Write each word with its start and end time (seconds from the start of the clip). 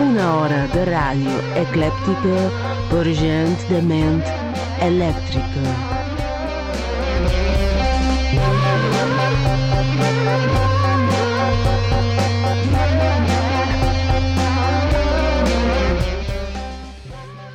Una 0.00 0.26
hora 0.36 0.60
de 0.74 0.84
ràdio 0.88 1.36
eclèptica 1.60 2.40
per 2.90 3.04
gent 3.22 3.56
de 3.68 3.80
ment 3.92 4.20
elèctrica. 4.86 5.74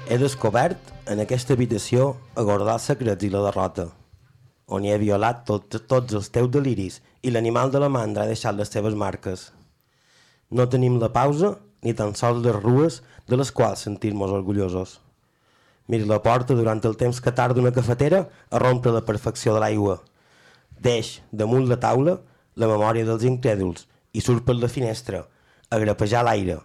He 0.05 0.17
descobert 0.21 0.93
en 1.11 1.19
aquesta 1.19 1.57
habitació 1.57 2.13
agordar 2.39 2.77
els 2.79 2.85
secrets 2.93 3.25
i 3.25 3.29
la 3.33 3.41
derrota, 3.49 3.89
on 4.67 4.85
hi 4.85 4.91
he 4.93 4.97
violat 5.01 5.43
tot, 5.45 5.77
tots 5.87 6.17
els 6.17 6.31
teus 6.33 6.49
deliris 6.53 7.01
i 7.21 7.31
l'animal 7.31 7.71
de 7.71 7.81
la 7.81 7.89
mandra 7.89 8.23
ha 8.23 8.31
deixat 8.31 8.57
les 8.57 8.71
seves 8.71 8.95
marques. 8.97 9.51
No 10.49 10.67
tenim 10.69 10.99
la 11.01 11.11
pausa 11.13 11.55
ni 11.85 11.93
tan 11.93 12.15
sols 12.17 12.41
les 12.45 12.55
rues 12.55 13.01
de 13.27 13.37
les 13.37 13.51
quals 13.51 13.85
sentir-nos 13.85 14.33
orgullosos. 14.33 14.99
Miri 15.87 16.05
la 16.09 16.21
porta 16.21 16.57
durant 16.57 16.81
el 16.89 16.97
temps 16.97 17.19
que 17.21 17.33
tarda 17.33 17.61
una 17.61 17.73
cafetera 17.73 18.23
a 18.49 18.61
rompre 18.61 18.93
la 18.93 19.05
perfecció 19.05 19.53
de 19.53 19.61
l'aigua. 19.61 19.99
Deix 20.81 21.19
damunt 21.31 21.67
la 21.69 21.77
taula 21.81 22.17
la 22.55 22.69
memòria 22.71 23.05
dels 23.05 23.25
incrèduls 23.27 23.85
i 24.13 24.23
surt 24.23 24.45
per 24.47 24.55
la 24.57 24.71
finestra 24.71 25.25
a 25.69 25.81
grapejar 25.81 26.23
l'aire 26.25 26.57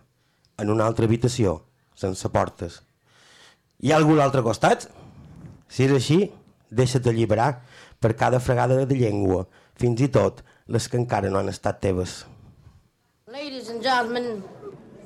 en 0.60 0.70
una 0.72 0.86
altra 0.86 1.06
habitació, 1.08 1.60
sense 1.96 2.28
portes. 2.32 2.80
Hi 3.80 3.92
ha 3.92 3.98
algú 4.00 4.16
a 4.16 4.22
l'altre 4.22 4.44
costat? 4.44 4.88
Si 5.68 5.84
és 5.86 5.92
així, 5.96 6.18
deixa't 6.70 7.08
alliberar 7.08 7.50
per 8.00 8.16
cada 8.16 8.40
fregada 8.40 8.86
de 8.88 8.96
llengua, 8.96 9.44
fins 9.76 10.00
i 10.00 10.08
tot 10.08 10.40
les 10.66 10.88
que 10.88 10.96
encara 10.96 11.30
no 11.30 11.38
han 11.40 11.52
estat 11.52 11.80
teves. 11.84 12.24
Ladies 13.28 13.68
and 13.68 13.82
gentlemen, 13.82 14.42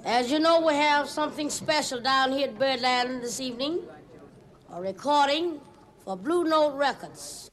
as 0.05 0.31
you 0.31 0.39
know, 0.39 0.61
we 0.61 0.75
have 0.75 1.09
something 1.09 1.51
special 1.51 2.01
down 2.01 2.33
here 2.33 2.49
at 2.49 2.59
Birdland 2.59 3.23
this 3.23 3.41
evening. 3.41 3.81
A 4.71 4.81
recording 4.81 5.61
for 6.05 6.17
Blue 6.17 6.45
Note 6.45 6.77
Records. 6.77 7.51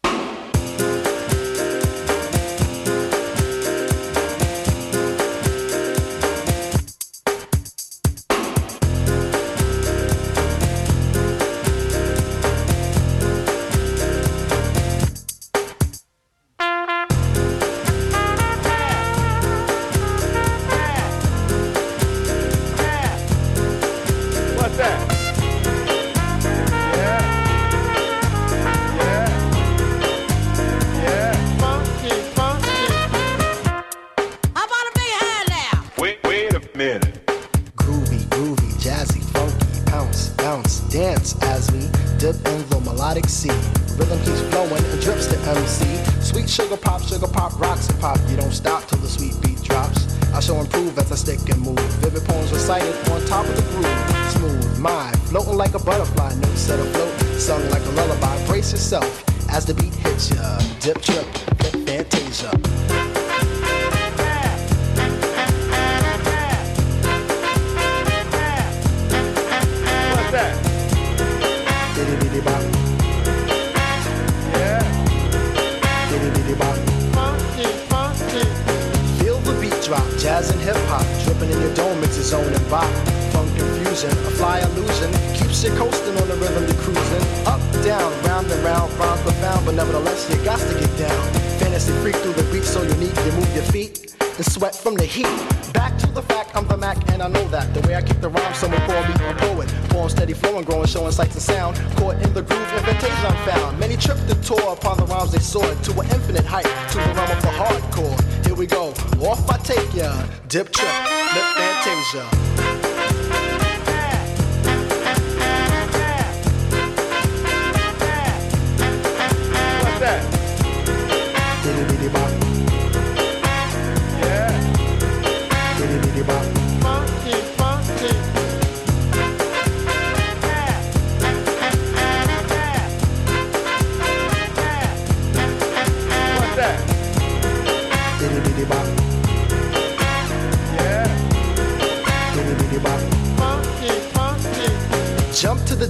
A 84.12 84.32
fly 84.32 84.60
illusion, 84.60 85.12
keeps 85.34 85.64
you 85.64 85.72
coasting 85.72 86.18
on 86.18 86.28
the 86.28 86.36
rhythm 86.36 86.66
to 86.68 86.76
cruising. 86.84 87.24
Up, 87.46 87.62
down, 87.84 88.12
round 88.26 88.52
and 88.52 88.64
round, 88.64 88.92
rhymes 89.00 89.22
profound, 89.22 89.66
but 89.66 89.76
nevertheless 89.76 90.30
you 90.30 90.38
got 90.44 90.60
to 90.60 90.74
get 90.80 90.92
down. 90.98 91.34
Fantasy 91.60 91.92
freak 92.02 92.16
through 92.18 92.34
the 92.34 92.44
beat 92.52 92.64
so 92.64 92.82
unique, 92.84 93.16
you 93.26 93.32
move 93.34 93.54
your 93.56 93.64
feet 93.66 94.12
and 94.38 94.46
sweat 94.46 94.76
from 94.76 94.96
the 94.96 95.06
heat. 95.06 95.28
Back 95.74 95.98
to 96.00 96.08
the 96.08 96.22
fact, 96.22 96.56
I'm 96.56 96.68
the 96.68 96.78
Mac 96.78 96.98
and 97.12 97.22
I 97.22 97.28
know 97.28 97.48
that. 97.50 97.74
The 97.74 97.82
way 97.88 97.96
I 97.96 98.02
kick 98.02 98.20
the 98.22 98.30
rhyme, 98.30 98.54
someone 98.54 98.82
call 98.82 99.02
me 99.04 99.14
a 99.14 99.34
poet. 99.36 99.70
Form 99.92 100.10
steady 100.10 100.34
flowing, 100.34 100.64
growing, 100.64 100.88
showing 100.88 101.12
sights 101.12 101.36
and 101.36 101.42
sound. 101.42 101.78
Caught 101.98 102.16
in 102.22 102.34
the 102.34 102.42
groove, 102.42 102.74
invitation 102.74 103.26
I'm 103.26 103.38
found. 103.48 103.80
Many 103.80 103.98
tripped 103.98 104.28
the 104.28 104.36
tour 104.36 104.74
upon 104.74 104.98
the 104.98 105.06
rhymes 105.06 105.32
they 105.32 105.40
soared 105.40 105.82
to 105.84 105.92
an 106.00 106.08
infinite 106.12 106.46
height, 106.46 106.66
to 106.92 106.98
the 106.98 107.14
realm 107.14 107.32
of 107.32 107.42
the 107.42 107.54
hardcore. 107.60 108.46
Here 108.46 108.56
we 108.56 108.66
go, 108.66 108.90
off 109.22 109.50
I 109.50 109.58
take 109.58 109.94
ya. 109.94 110.12
Dip 110.48 110.72
trip, 110.72 110.92
lip 111.34 111.46
fantasia. 111.56 112.71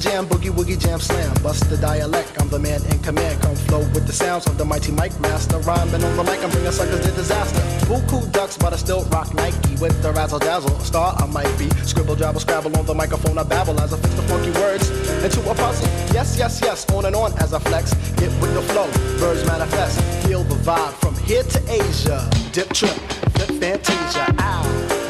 Jam, 0.02 0.26
boogie 0.26 0.50
woogie 0.50 0.78
jam 0.78 1.00
slam. 1.00 1.32
Bust 1.44 1.70
the 1.70 1.78
dialect, 1.78 2.34
I'm 2.42 2.50
the 2.50 2.60
man 2.60 2.84
in 2.92 3.00
command. 3.00 3.40
Come 3.42 3.56
flow 3.56 3.80
with 3.94 4.08
the 4.08 4.14
sounds 4.14 4.48
of 4.48 4.58
the 4.58 4.66
mighty 4.66 4.92
mic 4.92 5.18
master. 5.20 5.60
Rhyming 5.60 6.04
on 6.04 6.18
the 6.18 6.24
mic, 6.24 6.44
I'm 6.44 6.50
bringing 6.50 6.72
suckers 6.72 7.02
to 7.06 7.12
disaster. 7.12 7.62
Buku 7.86 8.30
ducks, 8.32 8.58
but 8.58 8.74
I 8.74 8.78
still 8.78 9.04
rock 9.06 9.34
Nike 9.36 9.76
with 9.80 10.02
the 10.02 10.12
razzle 10.12 10.40
dazzle. 10.40 10.76
A 10.76 10.86
star 10.86 11.16
I 11.18 11.26
might 11.28 11.54
be. 11.58 11.70
Scribble, 11.86 12.16
jabble, 12.16 12.42
scrabble 12.42 12.76
on 12.78 12.86
the 12.86 12.96
microphone. 12.96 13.38
I 13.38 13.44
babble 13.44 13.80
as 13.80 13.94
I 13.94 13.98
fix 13.98 14.14
the 14.16 14.24
funky 14.24 14.52
words 14.60 14.90
into 15.24 15.40
a 15.50 15.54
puzzle. 15.54 15.88
Yes, 16.14 16.36
yes, 16.38 16.60
yes, 16.62 16.90
on 16.92 17.06
and 17.06 17.16
on 17.16 17.38
as 17.40 17.54
I 17.54 17.60
flex. 17.60 17.94
Get 18.18 18.32
with 18.42 18.54
the 18.56 18.64
flow, 18.74 18.90
birds 19.20 19.46
manifest. 19.46 20.02
Feel 20.26 20.44
the 20.44 20.56
vibe 20.56 20.94
from 21.02 21.16
here 21.16 21.44
to 21.44 21.60
Asia. 21.70 22.28
Dip 22.52 22.70
trip, 22.74 22.98
flip 23.36 23.50
fantasia. 23.62 24.26
Ow, 24.40 24.64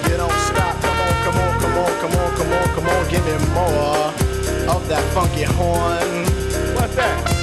you 0.09 0.17
don't 0.17 0.39
stop. 0.51 0.75
Come 0.81 0.97
on, 0.99 1.13
come 1.23 1.38
on, 1.38 1.59
come 1.61 1.75
on, 1.77 1.91
come 2.01 2.13
on, 2.19 2.35
come 2.35 2.53
on, 2.53 2.75
come 2.75 2.88
on, 2.89 3.09
give 3.09 3.25
me 3.25 3.53
more 3.53 4.20
of 4.75 4.88
that 4.88 5.03
funky 5.13 5.44
horn. 5.44 6.25
What's 6.75 6.95
that? 6.95 7.40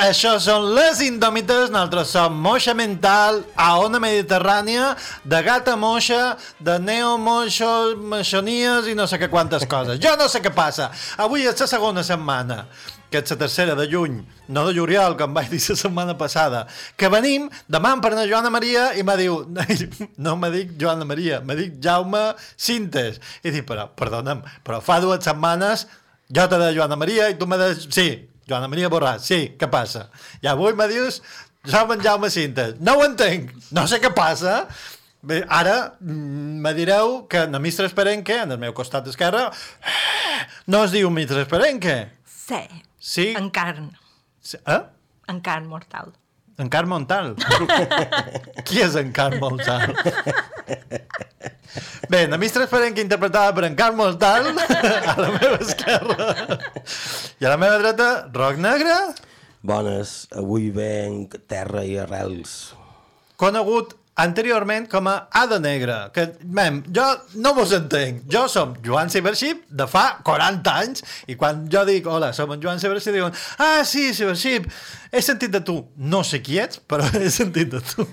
Això 0.00 0.38
són 0.40 0.70
les 0.72 1.00
Indòmites, 1.04 1.68
nosaltres 1.68 2.08
som 2.14 2.34
Moixa 2.40 2.72
Mental, 2.74 3.42
a 3.56 3.78
Ona 3.82 4.00
Mediterrània, 4.00 4.94
de 5.24 5.40
Gata 5.44 5.76
Moixa, 5.76 6.38
de 6.58 6.78
Neo 6.78 7.18
Moixo, 7.18 7.96
Moixonies 8.00 8.88
i 8.88 8.94
no 8.96 9.06
sé 9.06 9.18
què 9.20 9.28
quantes 9.28 9.66
coses. 9.68 10.00
Jo 10.00 10.14
no 10.16 10.28
sé 10.28 10.40
què 10.40 10.52
passa. 10.54 10.90
Avui 11.20 11.44
és 11.44 11.60
la 11.60 11.68
segona 11.68 12.02
setmana 12.02 12.64
que 13.12 13.20
és 13.20 13.30
la 13.30 13.36
tercera 13.44 13.76
de 13.78 13.86
juny, 13.86 14.16
no 14.48 14.64
de 14.66 14.72
juliol, 14.74 15.14
com 15.20 15.36
vaig 15.36 15.52
dir 15.52 15.60
la 15.60 15.76
setmana 15.78 16.16
passada, 16.18 16.64
que 16.96 17.06
venim, 17.12 17.46
demà 17.70 17.92
em 17.94 18.00
parla 18.02 18.24
Joana 18.26 18.50
Maria 18.50 18.88
i 18.98 19.04
me 19.06 19.14
diu, 19.20 19.44
no 20.24 20.36
me 20.40 20.50
dic 20.50 20.74
Joana 20.80 21.06
Maria, 21.06 21.40
me 21.44 21.54
dic 21.60 21.76
Jaume 21.84 22.32
Cintes. 22.56 23.20
I 23.44 23.52
dic, 23.54 23.68
però, 23.68 23.86
perdona'm, 23.94 24.42
però 24.64 24.80
fa 24.82 24.98
dues 25.04 25.22
setmanes 25.22 25.86
jo 26.34 26.48
te 26.48 26.58
de 26.58 26.72
Joana 26.74 26.96
Maria 26.96 27.28
i 27.30 27.36
tu 27.38 27.46
me 27.46 27.60
dius, 27.60 27.86
sí, 27.92 28.08
Joana 28.48 28.68
Maria 28.68 28.90
Borràs, 28.92 29.26
sí, 29.28 29.54
què 29.58 29.68
passa? 29.72 30.08
I 30.44 30.50
avui 30.52 30.74
me 30.76 30.88
dius, 30.90 31.20
en 31.64 32.00
Jaume 32.04 32.30
Cintes. 32.30 32.74
No 32.80 32.98
ho 32.98 33.04
entenc, 33.06 33.52
no 33.72 33.86
sé 33.88 34.00
què 34.02 34.12
passa. 34.14 34.66
Bé, 35.24 35.40
ara 35.48 35.94
mm, 36.00 36.58
me 36.60 36.74
direu 36.76 37.22
que 37.28 37.46
en 37.48 37.56
Mistre 37.62 37.86
Esperenque, 37.88 38.42
en 38.42 38.52
el 38.52 38.60
meu 38.60 38.74
costat 38.76 39.06
esquerre, 39.08 39.46
no 40.66 40.82
es 40.84 40.92
diu 40.92 41.08
Mistre 41.10 41.40
Esperenque. 41.46 42.10
Sí. 42.28 42.60
Sí? 42.98 43.30
En 43.36 43.48
carn. 43.50 43.88
Sí, 44.40 44.58
Eh? 44.66 44.82
En 45.28 45.40
carn 45.40 45.66
mortal. 45.66 46.12
En 46.58 46.68
Carn 46.68 46.88
Montal. 46.88 47.34
Qui 48.66 48.78
és 48.84 48.94
en 49.00 49.10
Carn 49.12 49.40
Montal? 49.42 49.90
Bé, 52.12 52.26
la 52.28 52.38
mistra 52.38 52.64
Esperenque 52.64 53.02
interpretada 53.02 53.54
per 53.54 53.64
en 53.66 53.74
Carn 53.74 53.96
Montal 53.96 54.52
a 55.12 55.14
la 55.18 55.30
meva 55.34 55.58
esquerra. 55.60 56.30
I 57.40 57.46
a 57.46 57.52
la 57.52 57.58
meva 57.60 57.80
dreta, 57.82 58.08
Roc 58.32 58.60
Negre, 58.62 58.94
Bones, 59.64 60.26
avui 60.36 60.68
venc 60.74 61.38
terra 61.48 61.84
i 61.88 61.96
arrels. 61.96 62.74
conegut 63.40 63.94
anteriorment 64.20 64.84
com 64.92 65.08
a 65.10 65.14
Ada 65.32 65.58
Negra, 65.58 65.96
que, 66.14 66.26
mem, 66.44 66.82
jo 66.94 67.04
no 67.42 67.54
vos 67.56 67.72
entenc. 67.74 68.22
Jo 68.30 68.44
som 68.52 68.76
Joan 68.84 69.10
Cibership 69.10 69.64
de 69.70 69.88
fa 69.90 70.20
40 70.26 70.74
anys 70.84 71.02
i 71.26 71.38
quan 71.40 71.64
jo 71.72 71.82
dic, 71.88 72.06
hola, 72.06 72.30
som 72.36 72.52
en 72.54 72.62
Joan 72.62 72.78
Cibership, 72.78 73.16
diuen, 73.16 73.34
ah, 73.58 73.82
sí, 73.88 74.12
Cibership, 74.14 74.68
he 75.10 75.24
sentit 75.24 75.50
de 75.56 75.64
tu. 75.64 75.80
No 75.96 76.22
sé 76.22 76.42
qui 76.44 76.60
ets, 76.62 76.78
però 76.78 77.08
he 77.18 77.32
sentit 77.32 77.72
de 77.74 77.82
tu. 77.82 78.06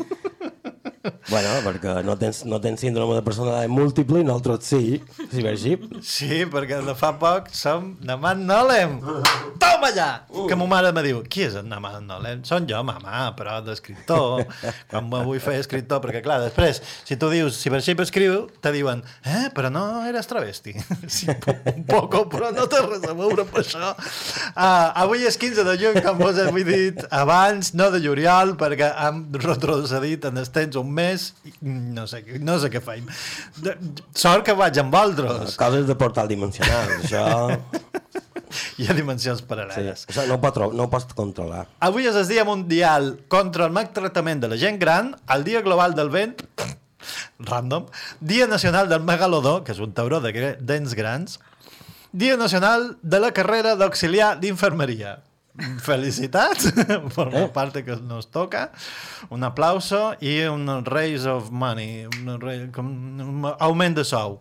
Bueno, 1.02 1.50
perquè 1.66 2.02
no 2.06 2.14
tens, 2.20 2.44
no 2.46 2.60
tens 2.62 2.82
síndrome 2.84 3.16
de 3.18 3.24
personalitat 3.26 3.72
múltiple 3.72 4.22
i 4.22 4.26
nosaltres 4.26 4.68
sí, 4.70 5.00
cibership. 5.32 5.88
Sí, 6.06 6.44
perquè 6.52 6.82
de 6.86 6.94
fa 6.98 7.14
poc 7.22 7.50
som 7.56 7.96
Naman 8.06 8.44
Nolem. 8.46 9.00
Toma 9.62 9.90
allà! 9.90 10.10
Que 10.50 10.58
ma 10.60 10.68
mare 10.70 10.92
me 10.94 11.04
diu, 11.06 11.24
qui 11.26 11.46
és 11.48 11.58
en 11.58 11.70
Naman 11.72 12.06
Nolem? 12.10 12.44
Són 12.48 12.68
jo, 12.70 12.82
mamà, 12.86 13.32
però 13.38 13.58
d'escriptor. 13.66 14.46
Quan 14.92 15.10
me 15.10 15.24
vull 15.26 15.42
fer 15.42 15.58
escriptor, 15.62 16.04
perquè 16.04 16.22
clar, 16.26 16.38
després, 16.44 16.82
si 17.08 17.18
tu 17.18 17.32
dius 17.34 17.58
Cibership 17.62 18.04
escriu, 18.06 18.46
te 18.62 18.74
diuen, 18.76 19.02
eh, 19.26 19.48
però 19.56 19.74
no 19.74 19.86
eres 20.10 20.30
travesti. 20.30 20.78
Sí, 21.12 21.28
un 21.28 21.84
poco, 21.90 22.24
però 22.32 22.52
no 22.56 22.64
té 22.72 22.80
res 22.86 23.04
a 23.10 23.14
veure 23.18 23.44
amb 23.44 23.56
això. 23.60 23.90
Uh, 24.54 24.92
avui 25.02 25.26
és 25.28 25.36
15 25.40 25.66
de 25.68 25.74
juny, 25.82 26.00
com 26.06 26.22
vos 26.22 26.38
he 26.40 26.46
dit 26.68 27.02
abans, 27.12 27.74
no 27.76 27.90
de 27.92 28.00
juliol, 28.04 28.54
perquè 28.60 28.92
hem 29.08 29.26
retrocedit 29.42 30.30
en 30.30 30.40
els 30.40 30.54
temps 30.54 30.78
un 30.80 30.91
mes, 30.94 31.32
no 31.62 32.08
sé, 32.10 32.24
no 32.40 32.58
sé 32.62 32.72
què 32.74 32.82
faim. 32.84 33.08
De, 33.64 33.76
sort 34.18 34.46
que 34.48 34.56
vaig 34.58 34.78
amb 34.82 34.96
altres. 35.00 35.56
Coses 35.60 35.88
de 35.90 35.98
portal 36.00 36.30
dimensional, 36.32 36.96
això, 37.02 37.26
Hi 38.82 38.88
ha 38.90 38.96
dimensions 38.96 39.40
sí, 39.40 39.48
paral·leles. 39.48 40.06
això 40.12 40.26
no, 40.28 40.36
ho 40.36 40.42
pot, 40.44 40.58
no 40.76 40.86
ho 40.86 40.90
pots 40.92 41.16
controlar. 41.16 41.66
Avui 41.88 42.10
és 42.10 42.18
el 42.20 42.28
Dia 42.28 42.44
Mundial 42.48 43.14
contra 43.32 43.68
el 43.68 43.76
maltractament 43.76 44.44
de 44.44 44.52
la 44.52 44.60
gent 44.60 44.80
gran, 44.82 45.14
el 45.32 45.46
Dia 45.48 45.62
Global 45.64 45.96
del 45.96 46.12
Vent, 46.12 46.44
random, 47.40 47.88
Dia 48.20 48.48
Nacional 48.48 48.90
del 48.90 49.04
Megalodó, 49.08 49.62
que 49.64 49.76
és 49.76 49.82
un 49.84 49.96
tauró 49.96 50.20
de 50.24 50.56
dents 50.60 50.96
grans, 50.98 51.40
Dia 52.12 52.36
Nacional 52.38 52.96
de 53.02 53.22
la 53.24 53.32
carrera 53.32 53.78
d'auxiliar 53.80 54.36
d'infermeria. 54.42 55.20
Felicitats 55.84 56.70
per 57.16 57.28
la 57.34 57.48
part 57.54 57.76
que 57.84 57.98
nos 58.00 58.30
toca. 58.32 58.70
Un 59.30 59.44
aplauso 59.44 60.14
i 60.24 60.40
un 60.48 60.70
raise 60.88 61.28
of 61.30 61.52
money, 61.52 62.06
un, 62.08 62.38
ra- 62.42 62.56
com 62.76 62.88
un 62.88 63.52
augment 63.60 63.98
de 64.00 64.06
sou. 64.08 64.40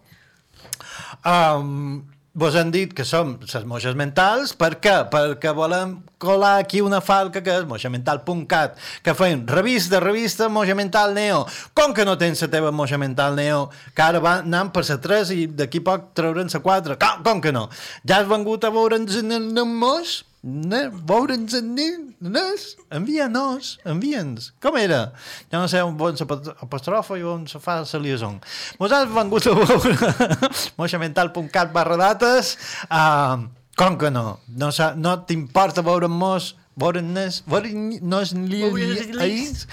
Um, 1.26 2.04
vos 2.32 2.54
han 2.54 2.70
dit 2.70 2.92
que 2.94 3.04
som 3.04 3.32
les 3.42 3.64
moixes 3.66 3.96
mentals, 3.98 4.52
per 4.56 4.76
què? 4.80 4.92
Perquè 5.10 5.50
volem 5.56 5.96
colar 6.22 6.60
aquí 6.62 6.80
una 6.84 7.00
falca 7.02 7.42
que 7.42 7.52
és 7.58 7.66
moixamental.cat, 7.68 8.78
que 9.02 9.14
feim 9.18 9.42
revista, 9.50 9.98
revista, 10.00 10.48
moixa 10.48 10.76
mental 10.78 11.12
neo. 11.16 11.42
Com 11.74 11.92
que 11.96 12.06
no 12.06 12.14
tens 12.20 12.40
la 12.46 12.50
teva 12.54 12.70
moixa 12.70 13.00
mental 13.02 13.34
neo, 13.36 13.66
que 13.96 14.06
ara 14.06 14.22
va 14.22 14.38
anant 14.44 14.70
per 14.72 14.86
la 14.88 15.00
3 15.02 15.34
i 15.36 15.46
d'aquí 15.58 15.82
poc 15.84 16.12
trauran 16.14 16.48
la 16.54 16.62
4? 16.70 16.96
Com, 17.02 17.22
com 17.26 17.40
que 17.42 17.52
no? 17.52 17.66
Ja 18.06 18.22
has 18.22 18.30
vengut 18.30 18.64
a 18.64 18.70
veure'ns 18.78 19.20
en 19.24 19.32
el 19.34 19.64
moix? 19.66 20.20
Ne, 20.42 20.86
veure'ns 20.88 21.52
en 21.58 21.74
nes? 21.76 22.62
Envia-nos, 22.96 23.74
envia'ns. 23.84 24.52
Com 24.62 24.78
era? 24.80 25.10
Jo 25.52 25.60
no 25.60 25.68
sé 25.68 25.82
on 25.84 25.98
on 26.00 26.16
s'apostrofa 26.16 27.18
i 27.20 27.24
on 27.28 27.44
se 27.46 27.60
fa 27.60 27.82
la 27.82 28.00
liaison. 28.00 28.38
Mos 28.80 28.92
has 28.92 29.08
vengut 29.12 29.46
a 29.46 29.54
veure 29.58 29.92
moixamental.cat 30.80 31.72
barra 31.72 31.96
dates. 32.00 32.56
Uh, 32.88 33.50
com 33.76 33.98
que 34.00 34.10
no? 34.10 34.40
No, 34.48 34.70
no 34.96 35.14
t'importa 35.28 35.84
veure'm-mos 35.84 36.54
veure'ns, 36.80 37.42
veure'ns 37.46 38.32
Veure'ns-los. 38.32 39.66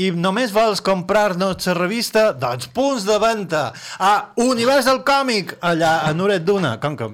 i 0.00 0.10
només 0.16 0.52
vols 0.54 0.80
comprar-nos 0.80 1.66
la 1.68 1.74
revista, 1.76 2.30
doncs 2.32 2.70
punts 2.72 3.04
de 3.04 3.18
venda 3.20 3.72
a 3.98 4.12
Univers 4.40 4.88
del 4.88 5.02
Còmic, 5.04 5.58
allà 5.60 5.98
a 6.06 6.12
Nuret 6.16 6.44
Duna, 6.46 6.76
com 6.80 6.96
que 6.96 7.10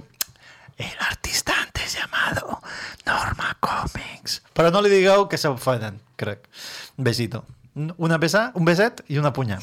el 0.77 0.97
artista 1.01 1.55
antes 1.63 1.97
llamado 1.97 2.61
Norma 3.07 3.57
Comics. 3.61 4.43
Però 4.55 4.71
no 4.73 4.83
li 4.83 4.93
digueu 4.93 5.27
que 5.29 5.41
s'ofenen, 5.41 5.99
crec. 6.17 6.49
Un 6.97 7.05
besito. 7.05 7.45
Una 7.75 8.19
besa, 8.21 8.51
un 8.55 8.67
beset 8.69 9.01
i 9.09 9.17
una 9.17 9.31
punya. 9.33 9.57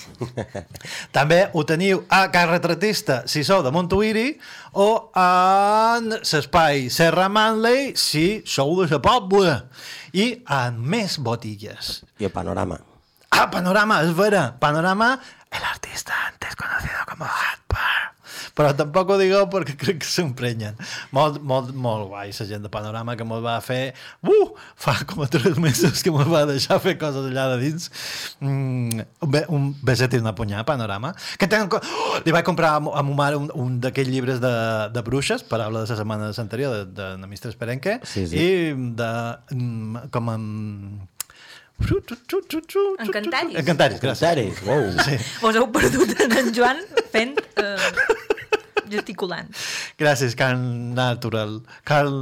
També 1.17 1.43
ho 1.53 1.61
teniu 1.69 2.01
a 2.09 2.23
Car 2.33 2.47
Retratista, 2.49 3.19
si 3.29 3.43
sou 3.45 3.61
de 3.61 3.69
Montuïri, 3.69 4.31
o 4.73 4.87
en 5.13 6.15
l'espai 6.17 6.87
Serra 6.89 7.27
Manley, 7.29 7.93
si 7.93 8.41
sou 8.49 8.79
de 8.81 8.89
la 8.89 9.01
Pobla. 9.05 9.59
I 10.17 10.39
en 10.57 10.81
més 10.81 11.19
botigues. 11.21 11.99
I 12.17 12.25
el 12.31 12.33
panorama. 12.33 12.79
Ah, 13.29 13.45
Panorama, 13.51 14.01
es 14.01 14.15
vera. 14.17 14.55
Panorama, 14.59 15.19
el 15.51 15.63
artista 15.63 16.13
antes 16.27 16.55
conocido 16.55 17.05
como 17.07 17.25
Hatbar. 17.25 18.13
Però 18.59 18.73
tampoc 18.75 19.13
ho 19.13 19.15
digueu 19.15 19.45
perquè 19.47 19.77
crec 19.79 20.01
que 20.03 20.07
s'emprenyen. 20.09 20.75
Molt, 21.15 21.37
molt, 21.47 21.69
molt 21.71 22.09
guai, 22.11 22.33
la 22.35 22.45
gent 22.49 22.65
de 22.65 22.71
Panorama 22.73 23.15
que 23.15 23.23
me'l 23.23 23.39
va 23.45 23.53
fer... 23.63 23.93
Uh, 24.19 24.49
fa 24.75 24.97
com 25.07 25.21
a 25.23 25.29
tres 25.31 25.55
mesos 25.63 26.03
que 26.03 26.11
me'l 26.11 26.27
va 26.27 26.41
deixar 26.49 26.75
fer 26.83 26.97
coses 26.99 27.29
allà 27.31 27.45
de 27.53 27.59
dins. 27.61 27.87
Mm, 28.43 28.99
un, 29.23 29.31
be, 29.31 29.45
un 29.55 29.69
beset 29.87 30.11
i 30.17 30.19
una 30.19 30.33
punyà, 30.35 30.65
Panorama. 30.67 31.13
Que 31.39 31.47
tenen... 31.47 31.71
Oh, 31.71 32.19
li 32.25 32.35
vaig 32.35 32.43
comprar 32.49 32.73
a, 32.75 32.81
mo- 32.83 32.91
a 32.99 33.03
ma 33.07 33.15
mare 33.21 33.39
un, 33.39 33.47
un 33.55 33.79
d'aquells 33.79 34.11
llibres 34.11 34.43
de, 34.43 34.51
de 34.91 35.05
bruixes, 35.07 35.47
paraula 35.47 35.85
de 35.85 35.87
la 35.93 35.99
setmana 36.03 36.29
anterior, 36.43 36.75
de, 36.81 36.83
de, 36.99 37.07
de 37.23 37.31
Mistres 37.31 37.55
Perenque, 37.55 38.01
Sí, 38.03 38.25
sí. 38.27 38.35
i 38.43 38.49
de... 38.99 39.11
mm, 39.55 40.09
com 40.11 40.33
amb... 40.35 41.07
Encantaris. 42.99 43.55
Encantaris, 43.61 44.01
gràcies. 44.03 44.19
Seris, 44.19 44.57
wow. 44.67 44.89
Sí. 45.05 45.15
Us 45.47 45.55
heu 45.55 45.69
perdut 45.71 46.11
en 46.25 46.35
en 46.41 46.49
Joan 46.55 46.81
fent... 47.13 47.37
Eh, 47.55 48.27
gesticulant. 48.91 49.49
Gràcies, 49.99 50.35
Carl 50.39 50.61
Natural. 50.97 51.59
Carl 51.87 52.13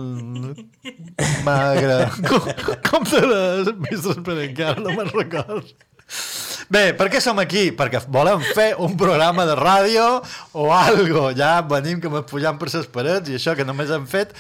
Magre. 1.48 2.00
Com, 2.30 2.50
com 2.88 3.06
te 3.08 3.22
les 3.26 3.74
mistres 3.90 4.24
per 4.26 4.40
encara, 4.48 4.82
no 4.84 4.96
me'n 4.96 5.14
record. 5.16 5.76
Bé, 6.68 6.92
per 7.00 7.08
què 7.12 7.20
som 7.24 7.38
aquí? 7.40 7.70
Perquè 7.76 8.02
volem 8.12 8.42
fer 8.56 8.74
un 8.84 8.96
programa 9.00 9.46
de 9.48 9.56
ràdio 9.60 10.06
o 10.52 10.68
algo. 10.76 11.30
Ja 11.38 11.62
venim 11.64 12.02
que 12.04 12.12
m'es 12.12 12.28
pujant 12.28 12.60
per 12.60 12.70
les 12.74 12.90
parets 12.92 13.32
i 13.32 13.38
això 13.38 13.56
que 13.56 13.66
només 13.68 13.92
hem 13.94 14.08
fet 14.10 14.34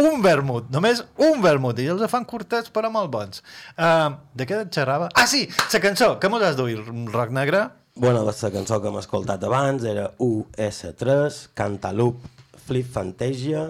un 0.00 0.22
vermut, 0.24 0.70
només 0.72 1.04
un 1.20 1.42
vermut, 1.44 1.80
i 1.80 1.90
els 1.92 2.04
fan 2.10 2.24
curtets 2.28 2.72
però 2.72 2.90
molt 2.92 3.12
bons. 3.12 3.44
Uh, 3.76 4.16
de 4.34 4.48
què 4.48 4.64
et 4.64 4.72
xerrava? 4.74 5.10
Ah, 5.14 5.28
sí, 5.30 5.44
la 5.72 5.82
cançó, 5.84 6.14
que 6.20 6.32
mos 6.32 6.44
has 6.44 6.56
duit, 6.56 6.80
Roc 7.12 7.34
Negre? 7.36 7.66
Bueno, 7.96 8.24
la 8.24 8.50
cançó 8.50 8.80
que 8.82 8.88
hem 8.90 8.96
escoltat 8.98 9.44
abans 9.46 9.84
era 9.86 10.08
US3, 10.18 11.36
Cantaloupe, 11.54 12.26
Flip 12.66 12.88
Fantasia, 12.90 13.68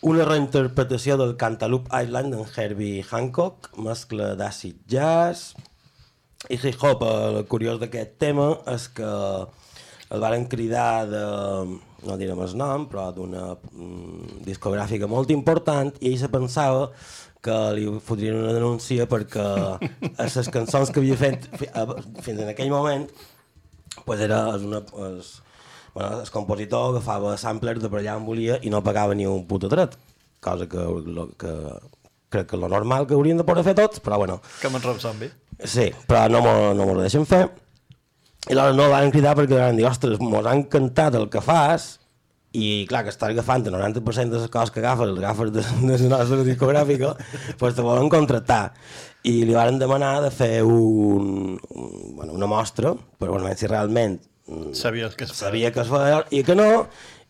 una 0.00 0.24
reinterpretació 0.24 1.18
del 1.20 1.34
Cantaloupe 1.36 1.92
Island 1.92 2.32
d'en 2.32 2.46
Herbie 2.48 3.04
Hancock, 3.04 3.68
mescla 3.76 4.30
d'acid 4.32 4.80
jazz 4.88 5.52
i 6.48 6.56
hip 6.56 6.80
hop. 6.80 7.04
El 7.04 7.42
curiós 7.52 7.76
d'aquest 7.82 8.16
tema 8.16 8.48
és 8.72 8.88
que 8.96 9.12
el 10.08 10.24
varen 10.24 10.48
cridar 10.48 11.04
de, 11.12 11.22
no 12.08 12.16
direm 12.16 12.40
el 12.40 12.56
nom, 12.56 12.88
però 12.88 13.10
d'una 13.12 13.50
mm, 13.58 14.40
discogràfica 14.48 15.04
molt 15.04 15.28
important 15.36 15.92
i 16.00 16.14
ell 16.14 16.20
se 16.24 16.32
pensava 16.32 16.88
que 17.44 17.56
li 17.76 17.86
fotrien 18.04 18.38
una 18.40 18.54
denúncia 18.54 19.06
perquè 19.10 19.48
a 20.20 20.28
les 20.28 20.52
cançons 20.54 20.92
que 20.92 21.02
havia 21.02 21.18
fet 21.18 21.48
fins 21.58 22.38
en 22.38 22.48
aquell 22.48 22.72
moment 22.72 23.06
pues 24.06 24.22
era 24.24 24.44
és 24.56 24.64
una, 24.66 24.82
és, 25.10 25.30
bueno, 25.94 26.20
el 26.22 26.32
compositor 26.34 26.92
agafava 26.92 27.36
samplers 27.40 27.82
de 27.82 27.90
per 27.90 28.02
allà 28.02 28.16
on 28.18 28.26
volia 28.28 28.58
i 28.62 28.72
no 28.74 28.82
pagava 28.84 29.16
ni 29.18 29.26
un 29.26 29.46
puto 29.50 29.70
dret 29.70 29.96
cosa 30.40 30.68
que, 30.70 30.78
lo, 31.06 31.28
que 31.38 31.54
crec 32.28 32.50
que 32.50 32.56
lo 32.56 32.68
normal 32.68 33.06
que 33.06 33.14
haurien 33.14 33.38
de 33.38 33.44
poder 33.44 33.64
fer 33.64 33.74
tots 33.78 34.00
però 34.00 34.18
bueno, 34.18 34.40
Com 34.62 34.76
en 34.76 34.82
Rob 34.82 35.00
Zombie. 35.00 35.30
Sí, 35.64 35.88
però 36.06 36.28
no 36.30 36.42
m'ho 36.42 36.74
no 36.78 37.00
deixen 37.00 37.26
fer. 37.26 37.48
I 38.48 38.54
aleshores 38.54 38.76
no 38.78 38.90
van 38.92 39.10
cridar 39.10 39.34
perquè 39.36 39.56
van 39.58 39.76
dir, 39.76 39.86
ostres, 39.88 40.20
mos 40.22 40.46
ha 40.46 40.54
encantat 40.54 41.16
el 41.18 41.26
que 41.32 41.42
fas 41.42 41.97
i 42.58 42.70
clar, 42.90 43.04
que 43.06 43.12
estàs 43.14 43.30
agafant 43.30 43.66
el 43.68 43.76
90% 43.76 44.34
de 44.34 44.40
les 44.42 44.50
coses 44.52 44.72
que 44.74 44.82
agafes, 44.82 45.12
les 45.12 45.22
agafes 45.22 45.52
de, 45.54 45.62
de 45.62 45.98
la 46.08 46.16
nostra 46.16 46.40
discogràfica, 46.50 47.12
doncs 47.60 47.76
te 47.78 47.84
volen 47.86 48.10
contractar. 48.12 48.72
I 49.28 49.36
li 49.46 49.54
van 49.54 49.78
demanar 49.80 50.16
de 50.24 50.32
fer 50.34 50.62
un, 50.66 51.54
un, 51.74 51.92
bueno, 52.16 52.32
una 52.34 52.48
mostra, 52.50 52.94
però 53.18 53.34
bueno, 53.36 53.50
si 53.58 53.66
realment 53.70 54.18
mm, 54.46 54.74
Sabies 54.78 55.14
que 55.18 55.26
es 55.26 55.32
feia. 55.34 55.40
sabia 55.48 55.72
que 55.74 55.82
es 55.84 55.90
feia 55.92 56.20
i 56.30 56.42
que 56.46 56.54
no, 56.58 56.68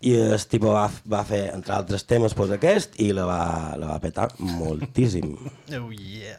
i 0.01 0.13
el 0.15 0.45
tipus 0.47 0.71
va, 0.77 0.85
va 1.11 1.25
fer, 1.27 1.49
entre 1.57 1.75
altres 1.75 2.05
temes, 2.07 2.37
pues, 2.39 2.53
aquest, 2.55 2.95
i 3.03 3.11
la 3.17 3.25
va, 3.27 3.41
la 3.81 3.95
va 3.95 4.01
petar 4.05 4.29
moltíssim. 4.39 5.35
Oh, 5.81 5.91
yeah. 5.91 6.39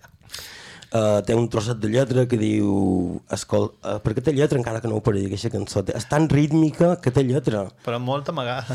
Uh, 0.90 1.20
té 1.22 1.36
un 1.38 1.46
trosset 1.54 1.78
de 1.78 1.90
lletra 1.94 2.24
que 2.26 2.38
diu 2.42 2.70
Escol... 3.36 3.68
Uh, 3.86 4.00
perquè 4.02 4.24
té 4.26 4.32
lletra 4.34 4.58
encara 4.58 4.80
que 4.82 4.90
no 4.90 4.98
ho 4.98 5.04
pari 5.06 5.28
aquesta 5.28 5.52
cançó 5.54 5.84
és 5.94 6.08
tan 6.10 6.26
rítmica 6.32 6.96
que 7.04 7.14
té 7.14 7.22
lletra. 7.28 7.68
Però 7.86 8.00
molt 8.02 8.32
amagada. 8.34 8.74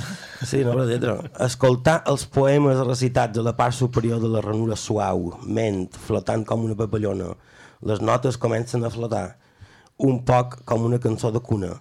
sí, 0.50 0.60
no, 0.62 0.76
la 0.78 0.84
lletra. 0.86 1.16
Escoltar 1.42 1.96
els 2.12 2.28
poemes 2.30 2.78
recitats 2.86 3.42
a 3.42 3.42
la 3.42 3.56
part 3.58 3.74
superior 3.74 4.22
de 4.22 4.30
la 4.30 4.44
ranura 4.46 4.78
suau 4.78 5.32
ment, 5.42 5.88
flotant 6.06 6.46
com 6.46 6.62
una 6.68 6.78
papallona. 6.78 7.32
Les 7.82 7.98
notes 7.98 8.38
comencen 8.38 8.86
a 8.86 8.92
flotar 8.94 9.24
un 9.98 10.22
poc 10.22 10.60
com 10.70 10.86
una 10.86 11.02
cançó 11.02 11.34
de 11.34 11.42
cuna. 11.42 11.72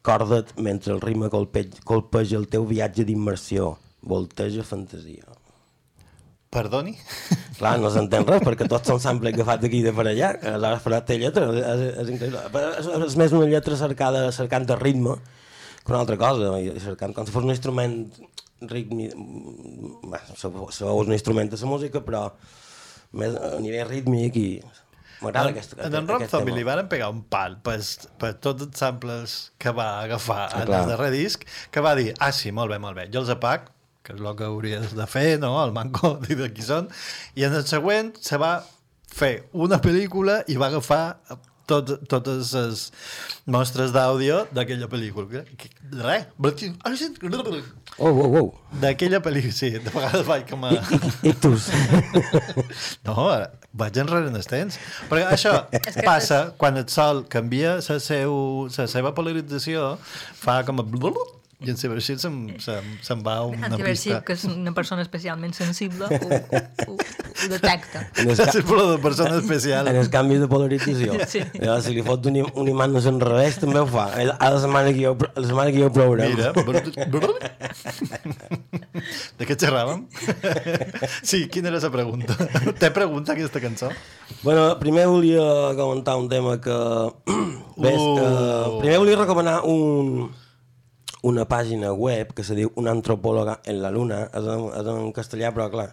Corda't 0.00 0.56
mentre 0.56 0.96
el 0.96 1.04
ritme 1.04 1.28
colpe... 1.28 1.66
colpeja 1.84 2.40
el 2.40 2.48
teu 2.48 2.64
viatge 2.64 3.04
d'immersió. 3.04 3.74
Volteja 4.00 4.64
fantasia 4.64 5.41
Perdoni? 6.52 6.92
Clar, 7.56 7.76
no 7.80 7.88
s'entén 7.94 8.26
res, 8.28 8.42
perquè 8.44 8.66
tots 8.68 8.90
són 8.90 9.00
samples 9.00 9.32
agafats 9.32 9.64
d'aquí 9.64 9.80
i 9.80 9.86
de 9.86 9.92
per 9.96 10.04
allà. 10.10 10.32
Aleshores, 10.36 10.82
però 10.84 10.98
té 11.08 11.16
lletra, 11.20 11.46
és, 11.56 11.84
és 12.02 12.10
increïble. 12.12 12.42
És, 12.80 12.90
és 13.08 13.16
més 13.20 13.32
una 13.38 13.48
lletra 13.48 13.78
cercada, 13.80 14.26
cercant 14.36 14.68
el 14.68 14.80
ritme 14.82 15.16
que 15.82 15.90
una 15.94 16.02
altra 16.02 16.18
cosa, 16.20 16.52
i 16.60 16.74
cercant 16.82 17.14
com 17.16 17.26
si 17.26 17.34
fos 17.34 17.46
un 17.46 17.54
instrument 17.54 17.96
rítmic... 18.70 19.16
Bé, 20.12 20.20
sabeu 20.36 21.00
un 21.00 21.16
instrument 21.16 21.50
de 21.50 21.58
la 21.58 21.70
música, 21.72 22.04
però 22.04 22.28
més 23.18 23.34
a 23.36 23.56
nivell 23.62 23.88
rítmic 23.88 24.38
i... 24.40 24.46
M'agrada 25.22 25.52
aquest, 25.52 25.76
En 25.78 25.94
en 25.94 26.08
Rob 26.08 26.18
aquest 26.18 26.34
Zombie 26.34 26.54
li 26.56 26.64
van 26.66 26.82
pegar 26.90 27.08
un 27.14 27.20
pal 27.30 27.54
per, 27.62 27.76
per 28.18 28.32
tots 28.42 28.66
els 28.66 28.80
samples 28.82 29.36
que 29.62 29.70
va 29.70 30.02
agafar 30.02 30.48
en 30.48 30.66
clar. 30.66 30.80
el 30.82 30.90
darrer 30.90 31.12
disc, 31.14 31.44
que 31.70 31.84
va 31.84 31.94
dir, 31.94 32.08
ah 32.18 32.32
sí, 32.34 32.50
molt 32.50 32.74
bé, 32.74 32.80
molt 32.82 32.98
bé, 32.98 33.06
jo 33.14 33.22
els 33.22 33.30
apac, 33.30 33.68
que 34.02 34.16
és 34.16 34.20
el 34.20 34.34
que 34.38 34.44
hauries 34.48 34.94
de 34.98 35.06
fer, 35.06 35.38
no?, 35.42 35.54
el 35.64 35.72
manco 35.76 36.16
dir 36.26 36.36
de 36.42 36.50
qui 36.54 36.64
són, 36.66 36.88
i 37.38 37.46
en 37.48 37.54
el 37.60 37.64
següent 37.68 38.12
se 38.20 38.40
va 38.42 38.56
fer 39.12 39.34
una 39.52 39.78
pel·lícula 39.84 40.40
i 40.48 40.56
va 40.60 40.70
agafar 40.72 41.04
tot, 41.68 41.90
totes 42.10 42.52
les 42.56 42.80
mostres 43.46 43.92
d'àudio 43.94 44.42
d'aquella 44.52 44.88
pel·lícula. 44.90 45.44
Que- 45.56 45.70
Res. 45.92 46.24
Oh, 47.98 48.08
oh, 48.10 48.38
oh. 48.40 48.46
D'aquella 48.80 49.20
pel·lícula, 49.24 49.52
sí, 49.54 49.70
de 49.76 49.92
vegades 49.92 50.24
vaig 50.26 50.46
com 50.48 50.64
a... 50.64 50.72
Ictus. 51.28 51.68
No, 53.06 53.28
vaig 53.76 53.98
enrere 54.00 54.30
en 54.30 54.38
els 54.38 54.48
temps. 54.48 54.78
Perquè 55.10 55.28
això 55.36 55.52
passa 56.08 56.40
quan 56.58 56.80
el 56.80 56.88
sol 56.92 57.24
canvia 57.32 57.76
la, 57.80 57.98
seu, 58.00 58.34
la 58.72 58.88
seva 58.90 59.14
polarització, 59.16 59.94
fa 60.42 60.62
com 60.68 60.80
a... 60.82 60.86
blulul, 61.62 61.68
I 61.68 61.70
en 61.70 61.76
Cibershit 61.80 62.18
se'n, 62.22 62.36
se'n, 62.60 62.86
se'n 63.06 63.20
va 63.24 63.34
una 63.46 63.66
Antiversiv, 63.70 64.12
pista. 64.18 64.24
que 64.26 64.32
és 64.36 64.44
una 64.50 64.72
persona 64.76 65.02
especialment 65.06 65.54
sensible, 65.54 66.04
ho, 66.06 66.10
ho, 66.58 66.60
ho 66.96 66.98
detecta. 67.52 67.98
És 68.22 68.38
de 68.38 68.98
persona 69.02 69.36
especial. 69.38 69.88
En 69.88 69.96
els 70.02 70.08
canvis 70.12 70.40
de 70.42 70.48
polarització. 70.50 71.10
Sí. 71.28 71.40
Llavors, 71.58 71.84
si 71.86 71.92
li 71.96 72.02
fot 72.06 72.26
un, 72.30 72.36
un 72.54 72.68
imant 72.72 72.92
no 72.92 73.00
se'n 73.04 73.20
revés, 73.22 73.58
també 73.62 73.78
ho 73.80 73.86
fa. 73.86 74.08
Eh, 74.20 74.28
A 74.32 74.50
la 74.50 74.58
setmana 74.62 74.92
que 74.92 75.02
jo, 75.06 75.16
la 75.36 75.46
setmana 75.46 75.70
que 75.72 75.78
jo 75.82 75.86
ho 75.88 75.92
provarem. 75.94 76.30
Mira, 76.34 76.52
de 79.38 79.44
què 79.48 79.56
xerràvem? 79.58 80.04
Sí, 81.24 81.46
quina 81.52 81.68
era 81.72 81.80
la 81.82 81.90
pregunta? 81.92 82.32
Té 82.78 82.90
pregunta 82.94 83.32
aquesta 83.34 83.60
cançó? 83.62 83.88
Bueno, 84.42 84.78
primer 84.80 85.06
volia 85.10 85.42
comentar 85.78 86.16
un 86.20 86.28
tema 86.28 86.58
que... 86.60 86.76
Ves, 87.82 88.00
Uh. 88.02 88.20
uh, 88.20 88.80
primer 88.82 88.98
volia 89.00 89.16
recomanar 89.16 89.62
un, 89.64 90.28
una 91.22 91.46
pàgina 91.48 91.92
web 91.94 92.32
que 92.34 92.44
se 92.44 92.56
diu 92.58 92.72
Una 92.80 92.92
antropòloga 92.94 93.60
en 93.70 93.80
la 93.82 93.90
luna. 93.94 94.24
És 94.34 94.46
en, 94.50 94.68
és 94.80 94.92
en 94.92 95.10
castellà, 95.16 95.52
però 95.54 95.68
clar, 95.72 95.88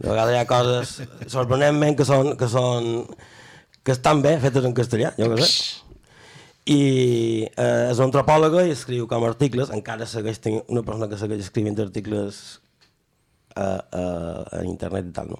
de 0.00 0.10
vegades 0.10 0.34
hi 0.34 0.40
ha 0.40 0.50
coses 0.50 0.94
sorprenentment 1.32 1.96
que 1.98 2.06
són, 2.08 2.34
que 2.38 2.48
són 2.50 3.06
que 3.86 3.94
estan 3.94 4.20
bé 4.22 4.34
fetes 4.42 4.66
en 4.66 4.74
castellà, 4.74 5.12
jo 5.14 5.30
què 5.30 5.46
sé. 5.46 5.50
I 6.66 6.80
eh, 7.46 7.90
és 7.92 8.00
antropòloga 8.02 8.64
i 8.66 8.72
escriu 8.74 9.06
com 9.06 9.24
articles, 9.28 9.70
encara 9.70 10.08
segueix 10.10 10.40
tenint 10.42 10.64
una 10.66 10.82
persona 10.82 11.06
que 11.12 11.18
segueix 11.20 11.44
escrivint 11.44 11.78
articles 11.84 12.40
a, 13.54 13.68
a, 13.78 14.02
a 14.58 14.64
internet 14.66 15.12
i 15.12 15.14
tal, 15.14 15.30
no? 15.36 15.38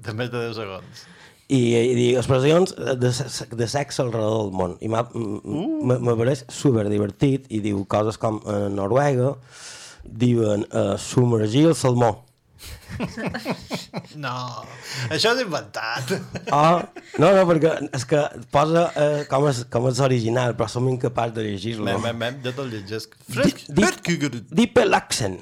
De 0.00 0.14
més 0.16 0.32
de 0.32 0.40
10 0.46 0.56
segons. 0.56 1.04
I, 1.50 1.60
i 1.74 1.94
diu 1.98 2.18
expressions 2.20 2.72
de, 2.78 3.10
de 3.58 3.66
sexe 3.68 4.02
alrededor 4.04 4.44
del 4.46 4.52
món 4.54 4.76
i 4.80 4.88
m'ha- 4.92 5.06
m- 5.14 5.40
m- 5.42 6.00
me 6.06 6.14
pareix 6.20 6.44
super 6.54 6.86
divertit 6.88 7.48
i 7.50 7.58
diu 7.64 7.82
coses 7.90 8.18
com 8.22 8.38
a 8.46 8.60
Noruega 8.70 9.32
diuen 10.04 10.62
uh, 10.70 10.94
submergir 10.96 11.66
el 11.72 11.76
salmó 11.76 12.12
No, 14.20 14.32
això 15.12 15.30
és 15.34 15.40
inventat. 15.44 16.10
oh, 16.52 16.80
no, 17.22 17.30
no, 17.36 17.44
perquè 17.48 17.72
és 17.96 18.04
que 18.08 18.20
posa 18.52 18.86
uh, 18.90 19.20
com, 19.30 19.46
és, 19.50 19.62
com 19.72 19.86
és 19.90 20.00
original 20.04 20.54
però 20.58 20.68
som 20.70 20.88
incapaç 20.90 21.32
de 21.36 21.44
llegir-lo 21.46 21.86
Mem, 21.88 22.02
mem, 22.04 22.18
mem, 22.24 22.40
jo 22.44 22.52
te'l 22.56 22.70
llegesc. 22.74 23.14
Di- 23.26 23.36
Fresc, 23.38 23.62
di- 23.70 23.86
fresc. 23.86 24.42
Dipelaxen 24.62 25.38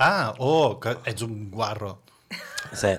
Ah, 0.00 0.32
oh, 0.40 0.78
que 0.80 0.94
ets 1.10 1.20
un 1.26 1.50
guarro. 1.52 1.98
sí. 2.72 2.94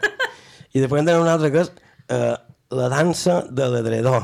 i 0.74 0.80
després 0.84 1.02
en 1.02 1.08
tenen 1.10 1.24
una 1.24 1.34
altra 1.34 1.50
que 1.52 1.64
és 1.66 1.72
uh, 2.12 2.36
la 2.78 2.88
dansa 2.92 3.42
de 3.50 3.66
l'edredor 3.74 4.24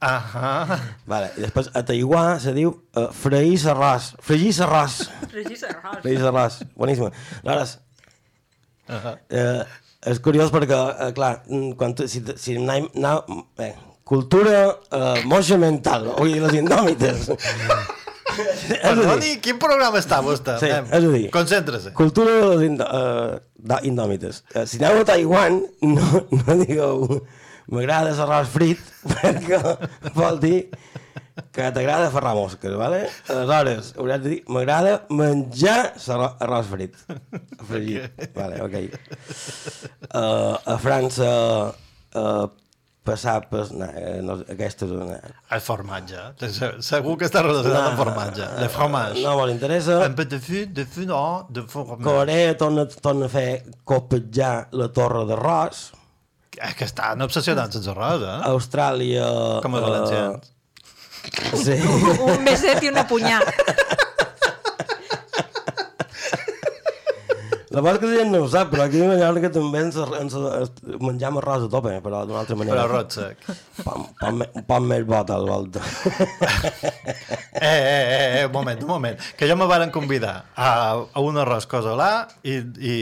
Ahà. 0.00 0.76
vale. 1.08 1.30
i 1.38 1.40
després 1.40 1.70
a 1.74 1.82
Taiwan 1.86 2.36
se 2.42 2.52
diu 2.54 2.68
uh, 2.74 3.06
freir 3.16 3.56
arròs 3.72 4.12
fregir 4.20 4.52
Arròs. 4.66 5.00
Feliç 5.32 6.22
arròs, 6.22 6.60
boníssima. 6.76 7.10
Aleshores, 7.42 7.78
Ahà. 8.88 9.16
eh, 9.30 9.64
és 10.12 10.20
curiós 10.22 10.52
perquè, 10.54 10.76
eh, 11.08 11.12
clar, 11.16 11.32
quan 11.78 11.94
tu, 11.96 12.06
si, 12.08 12.22
si 12.38 12.56
anem, 12.60 12.86
anem, 12.94 13.40
eh, 13.58 13.72
cultura 14.06 14.60
eh, 14.70 15.24
moja 15.24 15.58
mental, 15.58 16.12
oi, 16.20 16.36
les 16.44 16.54
indòmites. 16.60 17.30
Perdoni, 18.82 19.20
dir, 19.22 19.34
quin 19.44 19.58
programa 19.62 19.98
està 20.02 20.20
vostè? 20.24 20.58
Sí, 20.60 20.70
Anem, 20.70 20.90
és 20.92 21.04
a 21.08 21.12
dir- 21.16 21.30
Concéntrese. 21.34 21.92
cultura 21.96 22.34
de 22.40 22.46
les 22.54 22.66
indò, 22.70 22.86
eh, 22.86 23.80
indòmites. 23.88 24.42
Eh, 24.54 24.66
si 24.66 24.78
aneu 24.82 25.00
a 25.02 25.04
Taiwan, 25.08 25.62
no, 25.82 26.26
no 26.30 26.56
digueu 26.62 27.22
m'agrada 27.72 28.12
l'arròs 28.14 28.48
frit, 28.52 28.78
perquè 29.16 29.58
vol 30.14 30.38
dir 30.42 30.68
que 31.52 31.66
t'agrada 31.72 32.08
ferrar 32.14 32.34
mosques, 32.36 32.72
vale? 32.78 33.02
Aleshores, 33.28 33.90
hauràs 33.98 34.22
de 34.22 34.30
dir, 34.30 34.38
m'agrada 34.48 35.02
menjar 35.10 35.92
arròs 36.40 36.66
frit. 36.70 36.94
Fregit. 37.68 38.12
Vale, 38.38 38.60
ok. 38.64 38.76
Uh, 40.14 40.56
a 40.64 40.76
França, 40.80 41.74
uh, 42.14 42.46
passar 43.06 43.36
per... 43.50 43.62
No, 43.78 43.86
eh, 43.88 44.16
no, 44.26 44.36
aquesta 44.52 44.84
és 44.88 44.92
una... 44.96 45.18
El 45.56 45.62
formatge. 45.64 46.24
Se- 46.52 46.72
Segur 46.84 47.14
que 47.20 47.28
està 47.28 47.42
relacionat 47.46 47.92
amb 47.92 48.00
formatge. 48.02 48.48
Le 48.60 48.68
fromage. 48.72 49.22
No 49.24 49.36
me 49.40 49.46
l'interessa. 49.50 50.00
Un 50.08 50.16
peu 50.18 50.26
de 50.30 50.40
fût, 50.42 50.72
de 50.76 50.84
fût, 50.84 51.06
no, 51.10 51.22
de 51.54 51.64
fromage. 51.70 52.02
Corea 52.06 52.56
torna, 52.60 52.84
torna 53.06 53.30
a 53.30 53.32
fer 53.32 53.46
copejar 53.88 54.54
la 54.76 54.90
torre 54.96 55.24
d'arròs. 55.30 55.86
És 56.56 56.74
que 56.78 56.86
estan 56.88 57.20
obsessionats 57.24 57.76
amb 57.80 57.90
arròs, 57.94 58.22
eh? 58.26 58.36
Austràlia... 58.52 59.26
Com 59.64 59.76
els 59.78 59.84
eh, 59.84 59.90
valencians. 59.90 60.52
Sí. 61.66 61.74
Un 62.22 62.44
beset 62.46 62.84
i 62.86 62.92
una 62.92 63.02
punyà. 63.10 63.40
La 67.76 67.82
cosa 67.82 67.98
que 68.00 68.06
la 68.06 68.16
gent 68.16 68.30
no 68.32 68.38
ho 68.40 68.46
sap, 68.48 68.70
però 68.72 68.86
aquí 68.86 69.02
a 69.04 69.08
Mallorca 69.10 69.50
també 69.52 69.82
ens, 69.84 69.98
ens, 70.00 70.36
ens 70.48 70.70
menjam 70.96 71.36
arròs 71.42 71.66
a 71.66 71.68
tope, 71.74 71.92
però 72.00 72.22
d'una 72.24 72.38
altra 72.40 72.56
manera. 72.56 72.86
Però 72.86 72.86
arròs 72.86 73.18
sec. 73.18 73.42
Pam, 73.84 74.06
pam, 74.16 74.40
un 74.46 74.64
poc 74.64 74.86
més 74.88 75.04
bot 75.04 75.34
al 75.36 75.44
volta. 75.50 75.84
Eh, 77.56 77.64
eh, 77.64 78.08
eh, 78.12 78.40
eh, 78.40 78.44
un 78.44 78.52
moment, 78.52 78.82
un 78.82 78.88
moment. 78.88 79.20
Que 79.36 79.46
jo 79.48 79.54
me 79.56 79.64
varen 79.64 79.88
convidar 79.90 80.34
a, 80.60 80.66
a 81.08 81.20
un 81.24 81.38
arròs 81.40 81.64
cosolà 81.70 82.26
i, 82.44 82.58
i 82.60 82.96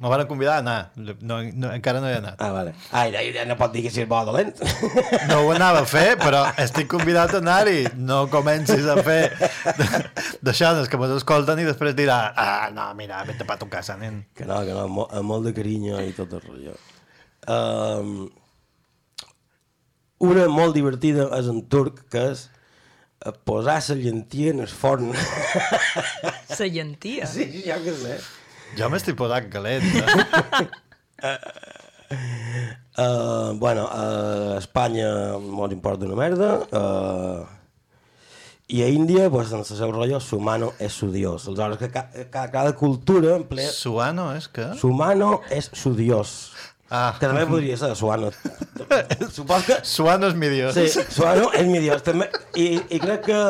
me 0.00 0.08
varen 0.08 0.24
convidar 0.30 0.54
a 0.54 0.62
anar. 0.62 0.76
No, 0.96 1.42
no, 1.44 1.68
encara 1.76 2.00
no 2.00 2.08
hi 2.08 2.14
he 2.14 2.20
anat. 2.22 2.40
Ah, 2.40 2.48
vale. 2.54 2.72
Ai, 2.88 3.10
ja, 3.12 3.20
ja 3.36 3.44
no 3.44 3.58
pot 3.60 3.74
dir 3.74 3.82
que 3.84 3.92
si 3.92 4.00
és 4.00 4.08
bo 4.08 4.16
o 4.22 4.24
dolent. 4.30 4.56
No 5.28 5.42
ho 5.44 5.52
anava 5.52 5.82
a 5.84 5.88
fer, 5.88 6.16
però 6.18 6.40
estic 6.60 6.88
convidat 6.90 7.36
a 7.36 7.42
anar-hi. 7.44 7.84
No 8.00 8.22
comencis 8.32 8.88
a 8.88 8.96
fer 9.04 9.28
d'això, 10.46 10.72
que 10.88 11.00
mos 11.00 11.12
escolten 11.18 11.60
i 11.60 11.68
després 11.68 11.92
dirà 11.98 12.18
ah, 12.32 12.70
no, 12.72 12.88
mira, 12.96 13.20
vete 13.28 13.44
pa 13.48 13.58
tu 13.60 13.68
casa, 13.68 13.98
nen. 14.02 14.22
Que 14.36 14.44
no, 14.48 14.58
que 14.66 14.74
no, 14.74 14.84
amb, 14.88 14.96
mo- 14.98 15.08
amb 15.10 15.28
molt 15.30 15.46
de 15.48 15.52
carinyo 15.56 16.00
i 16.04 16.12
tot 16.16 16.32
el 16.36 16.42
rotllo. 16.44 16.74
Um, 17.50 18.28
una 20.22 20.44
molt 20.52 20.76
divertida 20.76 21.28
és 21.38 21.48
en 21.50 21.62
turc, 21.72 22.04
que 22.12 22.20
és 22.34 22.44
eh, 23.26 23.32
posar 23.48 23.78
la 23.88 23.96
llentia 23.98 24.52
en 24.54 24.60
el 24.66 24.70
forn. 24.70 25.10
La 26.62 26.66
llentia. 26.68 27.26
sí, 27.26 27.46
ja 27.64 27.78
que 27.82 27.94
sé. 27.96 28.18
Jo 28.78 28.86
m'estic 28.92 29.16
posant 29.18 29.48
calent. 29.50 29.82
Eh? 29.82 30.66
Uh, 32.98 33.52
bueno, 33.62 33.88
a 33.90 34.58
Espanya 34.58 35.38
molt 35.40 35.72
importa 35.74 36.06
una 36.06 36.16
merda. 36.18 36.52
Uh, 36.70 37.46
I 38.72 38.82
a 38.82 38.88
Índia, 38.88 39.28
pues, 39.28 39.52
en 39.52 39.58
el 39.58 39.66
seu 39.66 39.90
rotllo, 39.92 40.18
sumano 40.18 40.72
és 40.80 40.94
su 40.96 41.10
dios. 41.12 41.44
Aleshores, 41.46 41.76
que 41.76 41.90
ca, 41.90 42.08
ca, 42.30 42.50
cada 42.50 42.72
cultura 42.72 43.34
emplea... 43.36 43.68
Suano 43.68 44.30
és 44.32 44.46
que? 44.48 44.64
Sumano 44.80 45.42
és 45.52 45.68
su 45.76 45.92
dios. 45.92 46.52
Ah. 46.88 47.12
Que 47.18 47.28
també 47.28 47.44
podria 47.50 47.76
ser 47.76 47.90
suano. 48.00 48.30
Supos 49.36 49.66
que... 49.68 49.76
Suano 49.84 50.30
és 50.32 50.38
mi 50.40 50.48
dios. 50.48 50.72
Sí, 50.72 51.04
suano 51.12 51.50
és 51.52 51.68
mi 51.68 51.82
dios. 51.84 52.00
També, 52.06 52.30
i, 52.56 52.78
I 52.88 53.02
crec 53.02 53.28
que... 53.28 53.42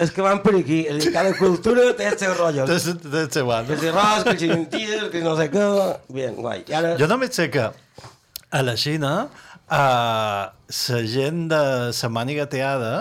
És 0.00 0.16
que 0.16 0.24
van 0.24 0.40
per 0.40 0.56
aquí. 0.56 0.80
És 0.88 1.02
dir, 1.04 1.12
cada 1.12 1.36
cultura 1.36 1.90
té 2.00 2.08
el 2.08 2.16
seu 2.16 2.32
rotllo. 2.38 2.64
De, 2.64 2.80
de 3.04 3.26
Suano. 3.36 3.68
Que 3.68 3.76
si 3.84 3.92
arròs, 3.92 4.24
que 4.30 4.38
si 4.40 4.48
mentides, 4.48 5.10
que 5.12 5.20
no 5.20 5.36
sé 5.36 5.50
què... 5.52 5.68
Bien, 6.08 6.40
guai. 6.40 6.64
I 6.72 6.80
ara... 6.80 6.96
Jo 6.96 7.12
només 7.12 7.36
sé 7.36 7.50
que 7.52 7.68
a 7.68 8.62
la 8.64 8.80
Xina 8.80 9.28
uh, 9.70 10.50
la 10.90 11.00
gent 11.14 11.48
de 11.50 11.62
la 11.90 12.10
màniga 12.12 12.46
teada 12.50 12.92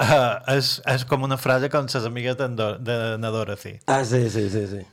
uh, 0.00 0.54
és, 0.56 0.78
és 0.86 1.04
com 1.08 1.26
una 1.28 1.38
frase 1.40 1.70
com 1.72 1.88
les 1.88 2.06
amigues 2.08 2.38
de 2.38 3.00
na 3.18 3.32
Dorothy. 3.34 3.78
Ah, 3.86 4.04
sí, 4.04 4.28
sí, 4.30 4.48
sí, 4.50 4.66
sí. 4.66 4.84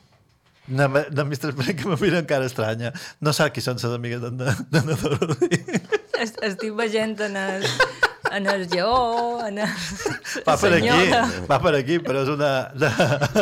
No, 0.68 0.88
no 0.90 1.26
m'hi 1.30 1.38
que 1.78 1.86
me 1.88 1.98
mira 2.02 2.20
encara 2.24 2.48
estranya. 2.50 2.92
No 3.22 3.34
sap 3.34 3.54
qui 3.54 3.62
són 3.62 3.78
les 3.78 3.94
amigues 3.94 4.22
d'en 4.24 4.38
de, 4.40 4.56
de 4.74 4.82
na 4.88 4.98
Dorothy. 5.02 5.62
Es, 6.16 6.34
estic 6.42 6.74
veient 6.74 7.20
en 7.22 7.36
el, 7.38 7.66
en 8.36 8.48
el 8.52 8.68
lleó, 8.70 9.46
en 9.48 9.60
el... 9.64 9.70
Va 10.48 10.56
per 10.60 10.72
aquí, 10.78 11.10
va 11.50 11.60
per 11.64 11.74
aquí, 11.80 11.98
però 12.04 12.22
és 12.26 12.32
una... 12.34 12.52
De, 12.76 12.90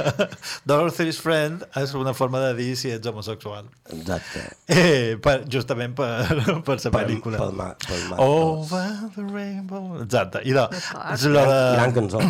Dorothy's 0.69 1.19
Friend 1.23 1.65
és 1.81 1.93
una 1.97 2.13
forma 2.17 2.41
de 2.47 2.53
dir 2.59 2.71
si 2.79 2.91
ets 2.93 3.09
homosexual. 3.09 3.67
Exacte. 3.95 4.43
Eh, 4.67 5.15
per, 5.23 5.39
justament 5.51 5.95
per, 5.97 6.09
per 6.67 6.77
la 6.79 6.93
pel·lícula. 6.97 7.39
pel 7.41 7.55
ma- 7.59 7.71
pel 7.87 8.03
ma- 8.11 8.19
Over 8.23 8.87
the 9.15 9.25
rainbow. 9.29 10.01
Exacte. 10.03 10.43
I 10.47 10.55
de, 10.57 10.67
és 11.13 11.25
lo 11.29 11.45
de, 11.49 11.61
Gran 11.79 11.95
cançó. 11.99 12.21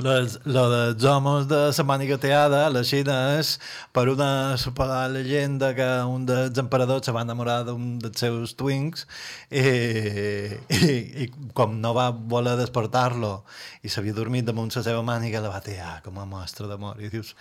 Les, 0.00 0.38
lo 0.44 0.62
dels 0.70 1.04
homes 1.04 1.46
de 1.50 1.58
la 1.68 1.84
màniga 1.84 2.16
teada, 2.18 2.62
la 2.72 2.82
Xina 2.86 3.36
és 3.38 3.58
per 3.92 4.06
una 4.08 4.56
suposada 4.56 5.10
llegenda 5.12 5.74
que 5.76 5.88
un 6.08 6.24
dels 6.26 6.58
emperadors 6.58 7.06
se 7.06 7.12
va 7.12 7.26
enamorar 7.26 7.62
d'un 7.68 7.98
dels 8.02 8.24
seus 8.24 8.56
twins 8.56 9.06
i, 9.50 9.60
i, 9.60 10.96
i 11.24 11.28
com 11.52 11.76
no 11.80 11.92
va 11.98 12.08
voler 12.10 12.56
despertar-lo 12.60 13.42
i 13.82 13.92
s'havia 13.92 14.16
dormit 14.16 14.48
damunt 14.48 14.72
la 14.74 14.82
seva 14.82 15.04
màniga, 15.04 15.44
la 15.44 15.52
va 15.52 15.60
tear 15.60 16.00
com 16.04 16.18
a 16.18 16.26
mostra 16.26 16.66
d'amor. 16.70 17.00
I 17.02 17.12
dius, 17.12 17.34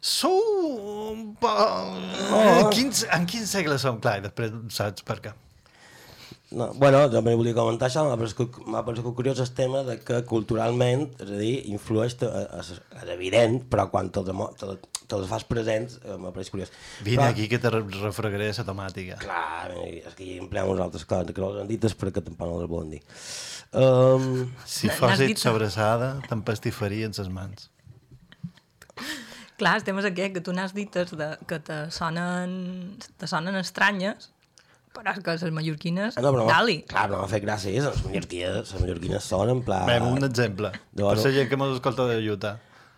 sou... 0.00 0.42
Oh. 1.46 2.70
Quin, 2.74 2.92
en 3.14 3.26
quin 3.30 3.46
segle 3.46 3.78
som? 3.78 4.00
Clar, 4.02 4.20
després 4.26 4.54
saps 4.74 5.06
per 5.06 5.20
què. 5.22 5.36
No, 6.54 6.68
bueno, 6.78 7.00
també 7.10 7.32
volia 7.34 7.56
comentar 7.56 7.88
això, 7.88 8.04
m'ha 8.06 8.14
paregut, 8.20 8.60
m'ha 8.70 8.84
paregut 8.86 9.16
curiós 9.18 9.40
el 9.42 9.48
tema 9.58 9.80
de 9.82 9.96
que 9.98 10.20
culturalment, 10.30 11.08
és 11.18 11.30
a 11.34 11.38
dir, 11.40 11.54
influeix, 11.72 12.14
te- 12.20 12.28
és, 12.60 12.68
és 13.02 13.08
evident, 13.10 13.56
però 13.68 13.88
quan 13.90 14.12
te'ls 14.14 14.54
te, 14.60 14.76
te 15.10 15.18
fas 15.26 15.42
presents, 15.44 15.96
eh, 16.04 16.14
m'ha 16.14 16.30
paregut 16.30 16.52
curiós. 16.54 16.70
Vine 17.02 17.18
però, 17.24 17.32
aquí 17.34 17.48
que 17.50 17.58
te 17.58 17.68
re- 17.74 17.82
refregaré 17.98 18.52
la 18.54 18.64
tomàtica. 18.68 19.18
Clar, 19.24 19.72
eh, 19.74 20.04
és 20.06 20.14
que 20.14 20.22
hi 20.22 20.38
empleem 20.38 20.70
unes 20.70 20.84
altres 20.86 21.04
coses, 21.04 21.34
que 21.34 21.40
no 21.42 21.50
les 21.50 21.62
han 21.64 21.72
dites 21.72 21.96
perquè 21.98 22.22
tampoc 22.22 22.46
no 22.52 22.60
les 22.62 22.70
volen 22.70 22.90
dir. 22.94 23.02
Um, 23.74 24.52
Si 24.64 24.88
fossis 24.88 25.26
dit- 25.34 25.42
sobrassada, 25.42 26.20
t'empastifarien 26.28 27.10
les 27.18 27.28
mans. 27.28 27.72
Clar, 29.58 29.74
el 29.80 29.84
tema 29.84 30.00
és 30.04 30.06
aquest, 30.12 30.34
que 30.36 30.40
tu 30.44 30.52
n'has 30.52 30.74
dites 30.76 31.10
de, 31.16 31.28
que 31.48 31.58
te 31.64 31.90
sonen, 31.90 32.98
te 33.18 33.26
sonen 33.26 33.56
estranyes, 33.56 34.30
però 34.96 35.12
és 35.12 35.22
que 35.22 35.34
les 35.34 35.54
mallorquines, 35.54 36.16
ah, 36.16 36.22
no, 36.24 36.32
però 36.34 36.46
dali. 36.48 36.76
Clar, 36.88 37.06
però 37.10 37.22
m'ha 37.22 37.30
fet 37.30 37.44
gràcia, 37.44 37.82
les 37.84 38.00
mallorquines, 38.06 38.72
les 38.72 38.82
mallorquines 38.82 39.28
són 39.32 39.52
en 39.52 39.60
pla... 39.66 39.82
Bé, 39.88 39.98
un 40.04 40.28
exemple. 40.28 40.72
No, 40.94 41.10
per 41.10 41.18
la 41.20 41.34
gent 41.36 41.50
que 41.50 41.58
mos 41.60 41.76
escolta 41.76 42.08
de 42.10 42.18
Utah. 42.32 42.56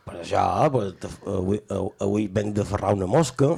Per 0.08 0.16
això, 0.22 0.44
pues, 0.72 0.94
avui, 1.28 1.61
avui 2.04 2.28
venc 2.32 2.54
de 2.56 2.64
ferrar 2.68 2.94
una 2.96 3.08
mosca, 3.11 3.52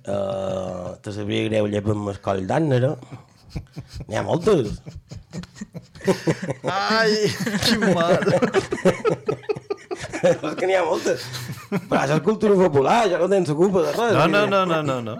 uh, 0.00 0.88
te 1.04 1.14
sabria 1.14 1.50
greu 1.50 1.68
llepar 1.70 1.94
amb 1.94 2.14
el 2.14 2.22
coll 2.24 2.42
d'ànera, 2.48 2.94
n'hi 4.08 4.18
ha 4.18 4.24
moltes. 4.26 4.80
Ai, 6.66 7.30
quin 7.66 7.86
mal. 7.94 8.18
és 10.30 10.54
que 10.56 10.66
n'hi 10.66 10.78
ha 10.78 10.84
moltes. 10.86 11.26
Però 11.70 12.00
això 12.00 12.16
és 12.18 12.24
cultura 12.26 12.56
popular, 12.58 13.02
ja 13.12 13.20
no 13.20 13.28
tens 13.30 13.52
culpa 13.56 13.84
de 13.86 13.94
res. 13.94 14.16
No, 14.16 14.26
no, 14.32 14.46
no, 14.50 14.64
no, 14.66 14.80
no, 14.86 14.98
no. 15.04 15.14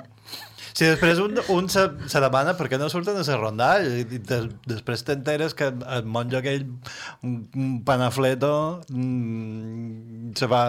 Si 0.72 0.86
després 0.86 1.20
un, 1.22 1.38
un 1.52 1.68
se, 1.72 1.86
se 2.10 2.22
demana 2.22 2.54
per 2.58 2.68
què 2.70 2.78
no 2.80 2.90
surten 2.92 3.18
a 3.18 3.24
la 3.26 3.38
rondall 3.38 3.88
i, 3.88 4.04
i 4.04 4.20
des, 4.30 4.46
després 4.70 5.04
t'enteres 5.06 5.56
que 5.58 5.70
el 5.70 6.04
monjo 6.06 6.38
aquell 6.40 6.66
un, 7.26 7.40
un 7.54 7.72
panafleto 7.86 8.52
mm, 8.88 10.34
se 10.38 10.50
va, 10.50 10.62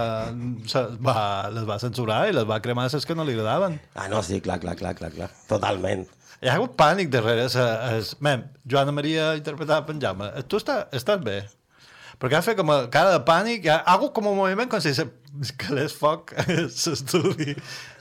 se 0.72 0.86
va, 1.04 1.18
les 1.54 1.68
va 1.70 1.80
censurar 1.84 2.24
i 2.30 2.36
les 2.36 2.48
va 2.50 2.62
cremar 2.64 2.90
les 2.92 3.06
que 3.06 3.16
no 3.16 3.28
li 3.28 3.38
agradaven. 3.38 3.80
Ah, 3.96 4.10
no, 4.12 4.24
sí, 4.26 4.42
clar, 4.42 4.60
clar, 4.64 4.76
clar, 4.80 4.96
clar, 4.98 5.14
clar. 5.14 5.30
Totalment. 5.50 6.08
Hi 6.42 6.50
ha 6.50 6.56
hagut 6.58 6.74
pànic 6.74 7.12
darrere. 7.14 7.46
Es, 7.46 7.56
es, 7.56 8.16
mem, 8.26 8.48
Joana 8.66 8.94
Maria 8.96 9.36
interpretava 9.38 9.94
en 9.94 10.00
Jaume. 10.02 10.32
Tu 10.50 10.58
està, 10.58 10.88
estàs 10.98 11.22
bé? 11.22 11.44
Perquè 12.22 12.38
ha 12.38 12.44
fet 12.46 12.58
com 12.58 12.70
a 12.74 12.84
cara 12.94 13.14
de 13.14 13.22
pànic, 13.26 13.68
ha, 13.70 13.80
ha 13.82 13.96
hagut 13.98 14.14
com 14.14 14.28
un 14.30 14.38
moviment 14.38 14.70
com 14.70 14.82
si 14.82 14.94
se, 14.98 15.08
que 15.58 15.78
l'és 15.78 15.94
foc 15.98 16.34
a 16.42 16.46
l'estudi. 16.50 17.56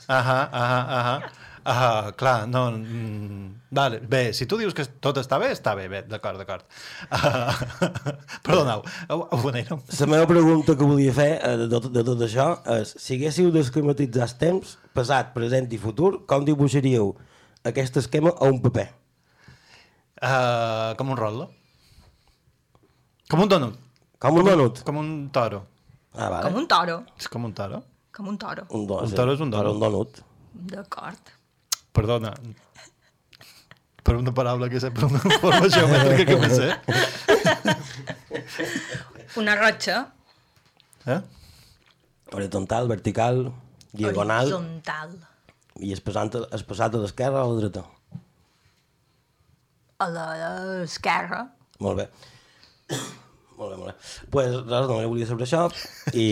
Ahà, 0.09 0.39
ahà, 0.49 0.81
ahà. 0.97 1.15
Ah, 1.63 2.11
clar, 2.17 2.47
no... 2.49 2.71
Mm, 2.71 3.49
vale, 3.69 3.99
bé, 3.99 4.33
si 4.33 4.47
tu 4.49 4.57
dius 4.57 4.73
que 4.73 4.85
tot 5.03 5.19
està 5.21 5.37
bé, 5.41 5.51
està 5.53 5.75
bé, 5.77 5.87
bé, 5.91 6.01
d'acord, 6.09 6.39
d'acord. 6.41 6.65
Ah, 7.13 7.53
perdoneu, 8.45 8.81
on 9.11 9.57
érem? 9.59 9.83
La 9.99 10.07
meva 10.09 10.29
pregunta 10.29 10.73
que 10.77 10.87
volia 10.87 11.13
fer 11.13 11.29
eh, 11.37 11.53
de 11.61 11.67
tot, 11.69 11.91
de 11.93 12.03
tot 12.07 12.23
això 12.25 12.47
és, 12.79 12.95
si 12.97 13.19
haguéssiu 13.19 13.51
d'esquematitzar 13.53 14.25
els 14.25 14.37
temps, 14.41 14.73
passat, 14.97 15.29
present 15.35 15.69
i 15.69 15.79
futur, 15.81 16.23
com 16.25 16.47
dibuixaríeu 16.47 17.13
aquest 17.69 18.01
esquema 18.01 18.33
a 18.33 18.49
un 18.49 18.57
paper? 18.63 18.87
Uh, 20.21 20.93
com 20.97 21.13
un 21.13 21.17
rotlo. 21.17 21.49
Com 23.29 23.45
un 23.45 23.49
donut. 23.49 23.77
Com 24.21 24.37
un 24.37 24.49
donut? 24.49 24.81
Com 24.85 24.97
un 25.01 25.13
toro. 25.33 25.61
Ah, 26.13 26.27
vale. 26.29 26.43
Com 26.49 26.57
un 26.61 26.67
toro. 26.69 26.97
És 27.17 27.29
com 27.31 27.45
un 27.47 27.53
toro. 27.57 27.83
Com 28.13 28.27
un 28.33 28.37
toro. 28.41 28.65
Un, 28.69 28.85
do, 28.89 28.97
un 29.05 29.13
toro 29.17 29.37
és 29.37 29.41
un 29.41 29.53
donut. 29.53 29.77
Un 29.77 29.85
donut. 29.85 30.19
D'acord. 30.73 31.31
Perdona. 31.91 32.33
Per 34.01 34.15
una 34.17 34.33
paraula 34.33 34.69
que 34.71 34.79
sé, 34.81 34.89
per 34.95 35.05
una 35.05 35.19
forma 35.43 35.67
geomètrica 35.69 36.25
que 36.31 36.37
me 36.41 36.49
sé. 36.49 36.69
Una 39.37 39.55
rotxa. 39.59 39.99
Eh? 41.05 41.19
Horizontal, 42.33 42.87
vertical, 42.89 43.43
diagonal 43.91 44.51
Horitzontal. 44.53 45.15
i 45.81 45.91
es 45.95 46.01
passat, 46.03 46.37
passat 46.67 46.95
a 46.95 47.01
l'esquerra 47.03 47.43
o 47.43 47.49
a 47.49 47.53
la 47.53 47.59
dreta. 47.61 47.83
A 50.01 50.07
l'esquerra. 50.11 51.43
Molt 51.83 52.01
bé. 52.01 52.07
Molt 53.57 53.73
bé, 53.73 53.79
molt 53.79 53.89
bé. 53.89 53.95
pues, 54.33 54.53
res, 54.55 54.87
només 54.91 55.09
volia 55.13 55.29
saber 55.29 55.47
això 55.47 55.65
i, 56.13 56.27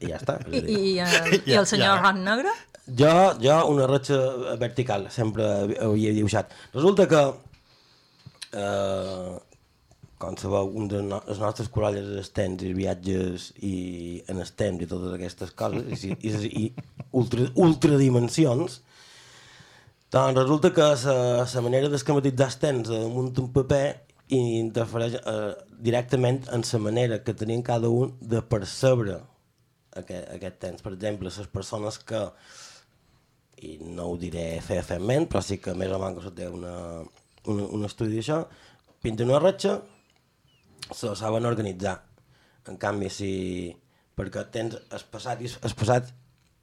i 0.00 0.10
ja 0.10 0.18
està. 0.18 0.38
És 0.48 0.64
I, 0.64 0.96
a 1.02 1.10
dir, 1.28 1.38
i, 1.40 1.44
i 1.52 1.60
el 1.60 1.68
senyor 1.70 1.94
ja. 1.94 2.00
Ron 2.02 2.24
Negre? 2.26 2.56
Jo, 3.00 3.12
jo 3.42 3.60
una 3.70 3.86
ratxa 3.86 4.18
vertical, 4.58 5.06
sempre 5.14 5.46
havia 5.78 6.16
dibuixat. 6.16 6.50
Resulta 6.74 7.06
que 7.10 7.22
eh, 8.58 9.38
com 10.20 10.36
sabeu, 10.36 10.68
un 10.76 10.88
dels 10.90 11.06
no, 11.08 11.22
les 11.24 11.40
nostres 11.40 11.70
corolles 11.72 12.04
dels 12.12 12.28
temps 12.36 12.60
i 12.66 12.74
viatges 12.76 13.50
i 13.64 13.74
en 14.28 14.42
els 14.42 14.52
temps 14.52 14.82
i 14.84 14.88
totes 14.90 15.14
aquestes 15.16 15.54
coses 15.56 16.04
i, 16.04 16.12
i, 16.12 16.32
i 16.60 16.64
ultra, 17.16 17.46
ultradimensions 17.64 18.82
doncs 20.12 20.36
resulta 20.36 20.72
que 20.76 20.90
la 21.06 21.64
manera 21.64 21.88
d'esquematitzar 21.88 22.50
els 22.50 22.60
temps 22.60 22.92
damunt 22.92 23.32
un 23.40 23.48
paper 23.54 23.84
i 24.30 24.40
interfereix 24.60 25.16
eh, 25.20 25.52
directament 25.82 26.44
en 26.54 26.62
la 26.72 26.80
manera 26.86 27.20
que 27.24 27.34
tenien 27.34 27.62
cada 27.66 27.90
un 27.90 28.12
de 28.20 28.42
percebre 28.42 29.18
aquest, 29.96 30.28
aquest 30.36 30.60
temps. 30.62 30.82
Per 30.82 30.92
exemple, 30.94 31.30
les 31.30 31.50
persones 31.50 31.98
que, 31.98 32.20
i 33.66 33.76
no 33.82 34.10
ho 34.10 34.18
diré 34.20 34.60
fefament, 34.64 35.26
però 35.30 35.42
sí 35.44 35.58
que 35.58 35.74
més 35.74 35.90
o 35.92 35.98
menys 36.02 36.30
té 36.36 36.48
una, 36.48 36.74
un, 37.50 37.64
un 37.66 37.88
estudi 37.88 38.20
d'això, 38.20 38.44
pinten 39.02 39.30
una 39.30 39.42
ratxa, 39.42 39.80
se 40.94 41.12
saben 41.18 41.48
organitzar. 41.48 41.98
En 42.68 42.78
canvi, 42.80 43.10
si... 43.10 43.30
perquè 44.20 44.42
tens 44.52 44.74
el 44.76 45.02
passat 45.08 45.40
i 45.40 45.48
el 45.48 45.74
passat 45.80 46.10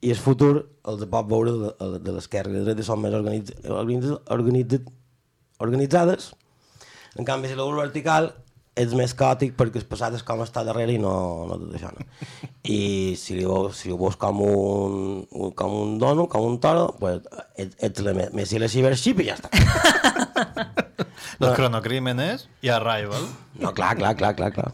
i 0.06 0.12
el 0.12 0.20
futur 0.22 0.52
els 0.92 1.00
pots 1.10 1.26
veure 1.26 1.54
de, 1.58 1.88
de 2.04 2.12
l'esquerra 2.14 2.52
i 2.52 2.54
de 2.54 2.60
la 2.60 2.66
dreta 2.68 2.84
són 2.86 3.00
més 3.02 3.16
organitz, 3.18 3.50
organitz, 3.66 4.12
organitz, 4.30 4.92
organitzades 5.66 6.28
en 7.16 7.24
canvi, 7.28 7.48
si 7.48 7.56
la 7.56 7.64
veus 7.64 7.78
vertical 7.78 8.32
és 8.78 8.92
més 8.94 9.10
caòtic 9.18 9.56
perquè 9.58 9.80
el 9.80 9.86
passat 9.90 10.14
és 10.14 10.22
com 10.26 10.42
està 10.44 10.62
darrere 10.66 10.92
i 10.94 11.00
no, 11.02 11.12
no 11.50 11.56
tot 11.58 11.72
això. 11.74 11.90
No? 11.94 12.02
I 12.62 13.16
si, 13.18 13.34
li 13.38 13.46
veus, 13.46 13.80
si 13.80 13.90
ho 13.90 13.98
veus 13.98 14.16
com 14.20 14.42
un, 14.44 15.24
un, 15.26 15.50
com 15.58 15.74
un 15.80 15.96
dono, 15.98 16.28
com 16.30 16.46
un 16.46 16.60
toro, 16.62 16.84
pues, 17.00 17.24
ets, 17.58 17.74
ets 17.88 18.04
la 18.06 18.14
Messi 18.36 18.60
la 18.62 18.70
Cybership 18.70 19.24
i 19.24 19.28
ja 19.30 19.36
està. 19.38 19.50
Los 21.42 21.54
cronocrímenes 21.58 22.48
i 22.62 22.70
Arrival. 22.74 23.24
No, 23.58 23.72
clar, 23.74 23.96
clar, 23.98 24.14
clar, 24.18 24.34
clar, 24.38 24.52
clar. 24.54 24.72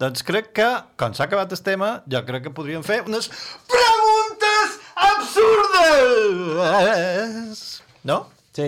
Doncs 0.00 0.24
crec 0.26 0.46
que, 0.56 0.68
com 0.98 1.12
s'ha 1.14 1.24
acabat 1.28 1.52
el 1.54 1.60
tema, 1.62 2.02
jo 2.10 2.20
crec 2.26 2.42
que 2.48 2.52
podríem 2.56 2.82
fer 2.86 3.02
unes 3.06 3.28
preguntes 3.70 4.68
absurdes! 5.08 6.40
No? 8.08 8.18
Sí. 8.56 8.66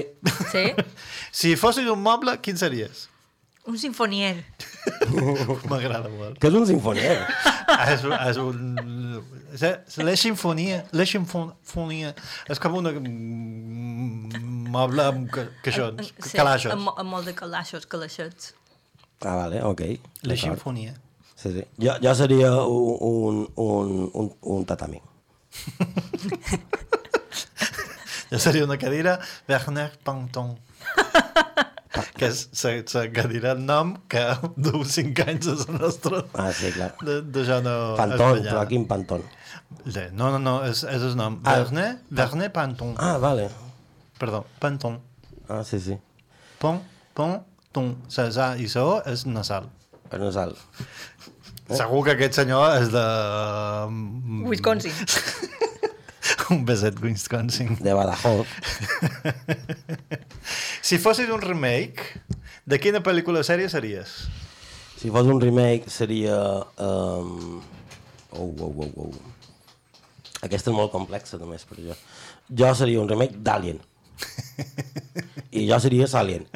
Sí? 0.53 0.65
Si 1.35 1.57
fossis 1.61 1.89
un 1.91 2.01
moble, 2.03 2.39
quin 2.41 2.57
series? 2.57 3.09
Un 3.67 3.79
sinfonier. 3.81 4.45
M'agrada 5.71 6.11
molt. 6.13 6.37
Que 6.41 6.49
és 6.51 6.57
un 6.59 6.67
sinfonier. 6.69 7.15
és, 7.89 8.03
és 8.29 8.37
un... 8.43 8.59
és 9.57 9.97
La 10.05 10.15
sinfonia, 10.21 10.83
la 10.93 11.07
sinfonia. 11.09 12.11
És 12.53 12.61
com 12.61 12.77
una 12.81 12.93
moble 14.75 15.07
amb 15.09 15.31
ca- 15.33 15.47
caixons, 15.65 16.13
Sí, 16.19 16.37
calaixos. 16.37 16.73
Amb, 16.77 16.93
amb 16.93 17.09
molt 17.17 17.25
de 17.31 17.35
calaixos, 17.39 17.87
calaixets. 17.89 18.53
Ah, 19.25 19.37
vale, 19.39 19.63
ok. 19.65 19.81
La 20.29 20.37
sinfonia. 20.37 20.93
Sí, 21.35 21.53
sí. 21.57 21.65
Jo, 21.81 21.97
jo 22.05 22.15
seria 22.21 22.53
un, 22.69 22.97
un, 23.01 23.41
un, 23.57 24.11
un, 24.13 24.31
un 24.59 24.65
tatami. 24.69 25.01
Jo 28.35 28.39
seria 28.43 28.65
una 28.67 28.75
cadira 28.83 29.21
Werner 29.47 29.93
Panton. 30.03 30.57
que 32.19 32.27
és 32.27 32.65
la, 32.97 33.03
cadira 33.15 33.53
en 33.55 33.61
nom 33.69 33.93
que 34.11 34.23
du 34.59 34.81
5 34.83 35.27
anys 35.31 35.51
a 35.53 35.55
la 35.61 35.77
nostra... 35.79 36.23
Ah, 36.35 36.49
sí, 36.51 36.73
clar. 36.75 36.89
De, 37.07 37.21
de 37.23 37.45
ja 37.47 37.61
no... 37.63 37.75
Pantón, 37.95 38.41
espanyola. 38.41 38.49
però 38.51 38.65
quin 38.73 38.87
pantón? 38.91 39.23
Sí, 39.87 40.09
No, 40.19 40.33
no, 40.35 40.41
no, 40.43 40.57
és, 40.67 40.83
és 40.91 41.05
el 41.07 41.15
nom. 41.21 41.39
Ah. 41.45 41.61
Werner, 41.61 42.01
Werner 42.11 42.51
Panton. 42.57 42.97
Ah, 42.99 43.19
vale. 43.23 43.47
Perdó, 44.19 44.43
Panton. 44.59 44.99
Ah, 45.47 45.63
sí, 45.63 45.79
sí. 45.79 45.95
Pon, 46.59 46.83
pon, 47.15 47.37
ton. 47.71 47.95
Za 48.11 48.57
i 48.59 48.67
o 48.83 48.89
és 49.07 49.27
nasal. 49.31 49.71
És 50.11 50.19
nasal. 50.19 50.59
Segur 51.71 52.03
que 52.09 52.19
aquest 52.19 52.43
senyor 52.43 52.81
és 52.83 52.91
de... 52.91 53.07
Wisconsin. 54.51 54.99
un 56.55 56.65
beset 56.65 57.01
Wisconsin. 57.03 57.77
De 57.81 57.93
Badajoz. 57.93 58.47
Si 60.85 60.99
fossis 61.01 61.31
un 61.33 61.41
remake, 61.41 62.21
de 62.69 62.77
quina 62.77 63.01
pel·lícula 63.01 63.41
o 63.41 63.47
sèrie 63.47 63.71
series? 63.73 64.11
Si 65.01 65.09
fos 65.09 65.25
un 65.33 65.41
remake 65.41 65.89
seria... 65.89 66.37
Um... 66.77 67.63
Oh, 68.37 68.51
oh, 68.61 68.85
oh, 68.85 68.91
oh. 69.07 69.15
Aquesta 70.45 70.69
és 70.69 70.77
molt 70.77 70.93
complexa, 70.93 71.39
només, 71.41 71.65
per 71.65 71.79
jo. 71.81 71.97
Jo 72.53 72.75
seria 72.77 73.01
un 73.01 73.09
remake 73.09 73.41
d'Alien. 73.41 73.81
I 75.55 75.65
jo 75.71 75.79
seria 75.81 76.07
Salien. 76.11 76.45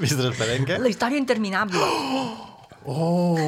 Mistre 0.00 0.32
Esperenque? 0.32 0.78
La 0.82 0.90
història 0.90 1.20
interminable. 1.22 1.78
Oh, 2.82 3.38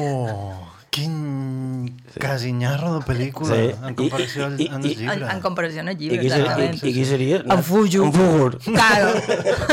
quin 0.95 1.91
casinyarro 2.23 2.93
de 2.95 3.01
pel·lícula 3.03 3.51
Sí. 3.57 3.65
en 3.89 3.93
comparació 3.99 4.45
al, 4.45 4.53
I- 4.55 4.63
i- 4.63 4.65
i- 4.65 4.67
En, 4.75 4.79
llibre. 4.85 5.27
en 5.33 5.39
comparació 5.43 5.79
al 5.83 5.89
I 5.91 5.95
llibre, 5.99 6.19
qui, 6.21 6.29
seria, 6.29 6.53
i, 6.71 6.73
i 6.89 6.91
qui 6.95 7.03
seria? 7.09 7.37
En 7.43 7.61
Fuju. 7.67 7.99
En 8.05 8.13
Fugur. 8.15 8.51
Claro. 8.63 9.09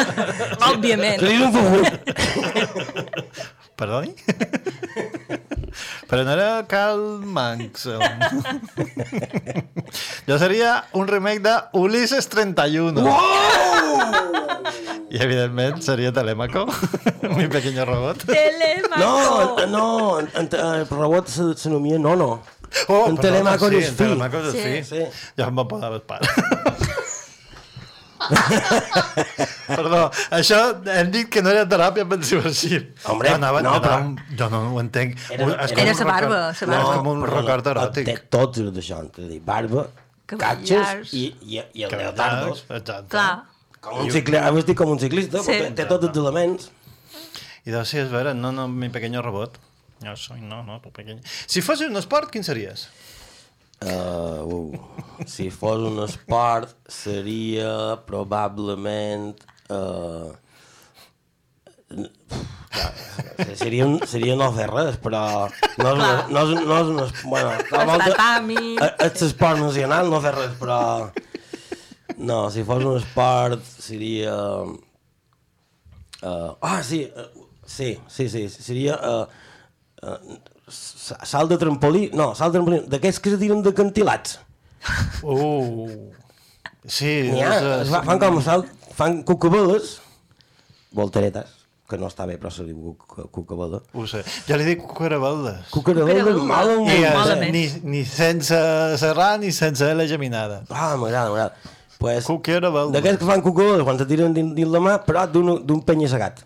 Òbviament. 0.73 1.21
Seria 1.23 1.47
un 1.47 1.53
Fugur. 1.55 1.85
Perdoni? 3.79 4.11
Però 6.11 6.21
no 6.27 6.33
era 6.35 6.49
Karl 6.69 7.23
Manx. 7.25 7.87
jo 10.29 10.37
seria 10.43 10.73
un 10.93 11.07
remake 11.09 11.41
de 11.47 11.55
Ulises 11.81 12.27
31. 12.29 13.01
I 15.13 15.19
evidentment 15.21 15.83
seria 15.85 16.11
Telemaco, 16.17 16.65
mi 17.37 17.45
pequeño 17.49 17.85
robot. 17.85 18.25
Telemaco. 18.25 18.97
No, 18.99 19.67
no, 19.67 20.21
en, 20.21 20.31
en, 20.35 20.49
el 20.57 20.87
robot 20.89 21.29
se- 21.29 21.53
s'anomia 21.61 21.99
Nono. 22.01 22.41
Oh, 22.89 23.05
en 23.11 23.19
Telemaco 23.21 23.69
sí, 23.69 23.77
és 23.83 23.89
en 23.91 23.97
fi. 23.99 24.05
Telemaco 24.07 24.39
és 24.41 24.53
Sí. 24.55 24.63
fi. 24.63 24.83
Sí. 24.89 25.03
Ja 25.37 25.51
em 25.51 25.59
va 25.59 25.67
podar 25.69 25.93
el 25.93 26.01
pare. 26.01 26.25
Perdó, 29.67 30.03
això 30.31 30.59
hem 30.95 31.11
dit 31.13 31.29
que 31.33 31.43
no 31.43 31.51
era 31.53 31.65
teràpia 31.69 32.05
pensiva-xip. 32.09 32.91
Hombre, 33.11 33.29
jo, 33.33 33.39
anava, 33.41 33.63
no, 33.65 33.73
jo, 33.77 33.81
però- 33.85 34.37
jo 34.39 34.49
no 34.53 34.61
ho 34.75 34.81
entenc. 34.81 35.17
Era- 35.31 35.57
és 35.67 35.73
era 35.77 35.95
sa 35.95 36.05
barba, 36.09 36.55
sa 36.55 36.67
No, 36.67 36.73
barba. 36.73 36.91
és 36.93 36.97
com 36.99 37.07
un 37.13 37.25
record 37.27 37.67
eròtic. 37.67 38.05
Té 38.07 38.17
tots 38.31 38.59
els 38.65 38.73
d'això, 38.73 39.03
és 39.11 39.25
a 39.25 39.29
dir, 39.29 39.41
barba, 39.45 39.87
catxes 40.27 41.13
i, 41.13 41.35
i, 41.45 41.61
i 41.75 41.83
el 41.85 41.91
leotardos. 41.91 42.65
Exacte. 42.71 43.09
Clar. 43.11 43.43
Com 43.83 43.99
un 44.05 44.11
ciclista, 44.15 44.45
has 44.47 44.55
vestit 44.55 44.79
com 44.79 44.93
un 44.95 45.01
ciclista, 45.03 45.43
Sí. 45.43 45.59
té, 45.75 45.85
tots 45.91 46.07
els 46.09 46.17
elements. 46.23 46.69
I 47.67 47.71
doncs, 47.75 47.91
sí, 47.93 47.99
és 48.03 48.11
vera, 48.11 48.33
no, 48.35 48.53
no, 48.55 48.69
mi 48.71 48.89
pequeño 48.95 49.23
robot. 49.23 49.59
No 50.03 50.17
soy, 50.17 50.41
no, 50.41 50.63
no, 50.67 50.81
tu 50.83 50.91
pequeño. 50.95 51.21
Si 51.47 51.61
fossis 51.63 51.89
un 51.91 51.97
esport, 52.01 52.31
quin 52.31 52.43
series? 52.47 52.89
Uh, 53.83 54.47
uh, 54.47 55.27
si 55.27 55.49
fos 55.51 55.79
un 55.83 55.99
esport, 56.05 56.73
seria 56.91 57.99
probablement... 58.07 59.35
Uh, 59.71 60.31
seria, 63.57 63.87
un, 63.87 63.99
seria 64.07 64.37
no 64.39 64.49
fer 64.57 64.69
res, 64.71 64.97
però 65.03 65.23
no 65.79 65.89
és, 65.91 65.99
una, 65.99 66.13
no 66.31 66.45
és, 66.47 66.53
no 66.67 66.79
és 66.79 66.93
un. 66.93 67.31
Bueno, 67.31 67.51
a 67.51 67.85
volta- 67.89 68.11
tatami. 68.13 68.77
eh, 68.81 68.93
és 69.09 69.23
esport 69.29 69.59
nacional, 69.61 70.11
no 70.11 70.21
fer 70.25 70.35
res, 70.39 70.55
però... 70.61 70.79
No, 72.19 72.51
si 72.51 72.65
fos 72.65 72.85
un 72.85 72.97
esport, 73.01 73.63
seria... 73.65 74.35
Uh, 76.23 76.55
ah, 76.61 76.83
sí, 76.87 77.05
uh, 77.17 77.47
sí, 77.67 77.99
sí, 78.09 78.29
sí, 78.29 78.49
seria... 78.49 78.99
Uh, 79.03 79.27
uh, 80.07 80.39
salt 80.73 81.51
de 81.51 81.59
trampolí, 81.61 82.11
no, 82.15 82.31
salt 82.39 82.55
de 82.55 82.61
trampolí, 82.61 82.83
d'aquests 82.93 83.21
que 83.21 83.33
se 83.35 83.39
tiren 83.41 83.63
de 83.65 83.73
cantilats. 83.77 84.39
Uh, 85.23 85.89
sí, 86.87 87.11
N'hi 87.33 87.43
ha, 87.43 87.57
és, 87.59 87.67
es 87.87 87.91
fa, 87.93 88.05
fan 88.07 88.23
com 88.23 88.39
salt, 88.45 88.71
fan 88.97 89.21
cucabeles, 89.27 89.97
voltaretes, 90.97 91.59
que 91.91 91.99
no 92.01 92.09
està 92.09 92.25
bé, 92.29 92.39
però 92.41 92.51
se 92.55 92.65
diu 92.65 92.95
cuca- 92.97 93.27
cucabela. 93.35 93.83
Ho 93.99 94.07
sé. 94.09 94.23
Jo 94.49 94.57
li 94.57 94.65
dic 94.71 94.81
cucarabaldes. 94.87 95.69
Eh, 96.95 97.03
Malament. 97.05 97.53
ni, 97.53 97.67
ni 97.99 98.05
sense 98.09 98.57
serrar 99.03 99.35
ni 99.43 99.53
sense 99.53 99.91
la 99.99 100.07
geminada. 100.09 100.63
Ah, 100.71 100.95
m'agrada, 100.97 101.29
m'agrada. 101.35 101.77
Pues, 102.03 102.25
Cucarabeles. 102.27 102.93
D'aquests 102.97 103.21
que 103.21 103.29
fan 103.29 103.43
cucabeles, 103.45 103.85
quan 103.87 103.99
se 104.01 104.07
tiren 104.11 104.35
dins, 104.35 104.57
dins 104.57 104.73
la 104.73 104.81
mà, 104.83 104.97
però 105.07 105.23
d'un 105.31 105.53
d'un 105.67 105.83
penya-segat. 105.87 106.43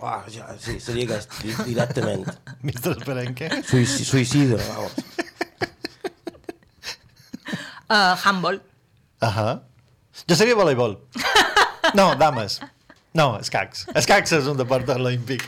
Ah, 0.00 0.22
ja, 0.32 0.46
sí, 0.62 0.78
seria 0.80 1.04
aquest, 1.08 1.34
di- 1.42 1.56
directament. 1.72 2.22
Mister 2.66 2.94
Esperenque. 2.94 3.50
Suïci, 3.68 4.06
suïcida, 4.06 4.60
vamos. 4.70 4.94
Uh, 7.90 8.14
handball. 8.22 8.60
Ahà. 9.20 9.48
Jo 10.30 10.36
seria 10.38 10.54
voleibol. 10.54 10.94
No, 11.98 12.14
dames. 12.14 12.60
No, 13.18 13.32
escacs. 13.42 13.88
Escacs 13.98 14.32
és 14.38 14.46
un 14.46 14.56
deport 14.60 14.88
olímpic. 14.94 15.42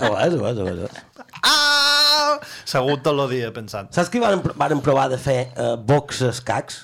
Ho 0.00 0.14
és, 0.24 0.32
ho 0.34 0.46
és, 0.48 0.58
ho 0.58 0.70
és. 0.72 1.02
Ah! 1.44 2.38
segut 2.64 3.02
tot 3.04 3.18
el 3.18 3.28
dia 3.30 3.50
pensant. 3.54 3.90
Saps 3.94 4.08
que 4.10 4.20
van, 4.22 4.40
van 4.56 4.80
provar 4.84 5.08
de 5.12 5.18
fer 5.20 5.52
uh, 5.60 5.74
box 5.76 6.22
escacs? 6.30 6.82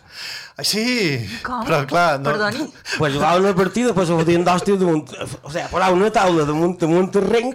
Sí, 0.66 0.84
Com? 1.46 1.60
però 1.68 1.84
clar... 1.86 2.18
No... 2.18 2.32
Perdoni? 2.32 2.64
Pues 2.98 3.14
jugaven 3.14 3.44
una 3.44 3.54
partida, 3.54 3.92
pues 3.94 4.08
se 4.10 4.16
fotien 4.18 4.42
d'hòsties 4.46 4.80
damunt... 4.80 5.12
O 5.46 5.50
sigui, 5.52 5.68
posaven 5.70 6.00
una 6.00 6.10
taula 6.10 6.46
damunt, 6.48 6.74
damunt 6.80 7.14
el 7.20 7.28
ring, 7.30 7.52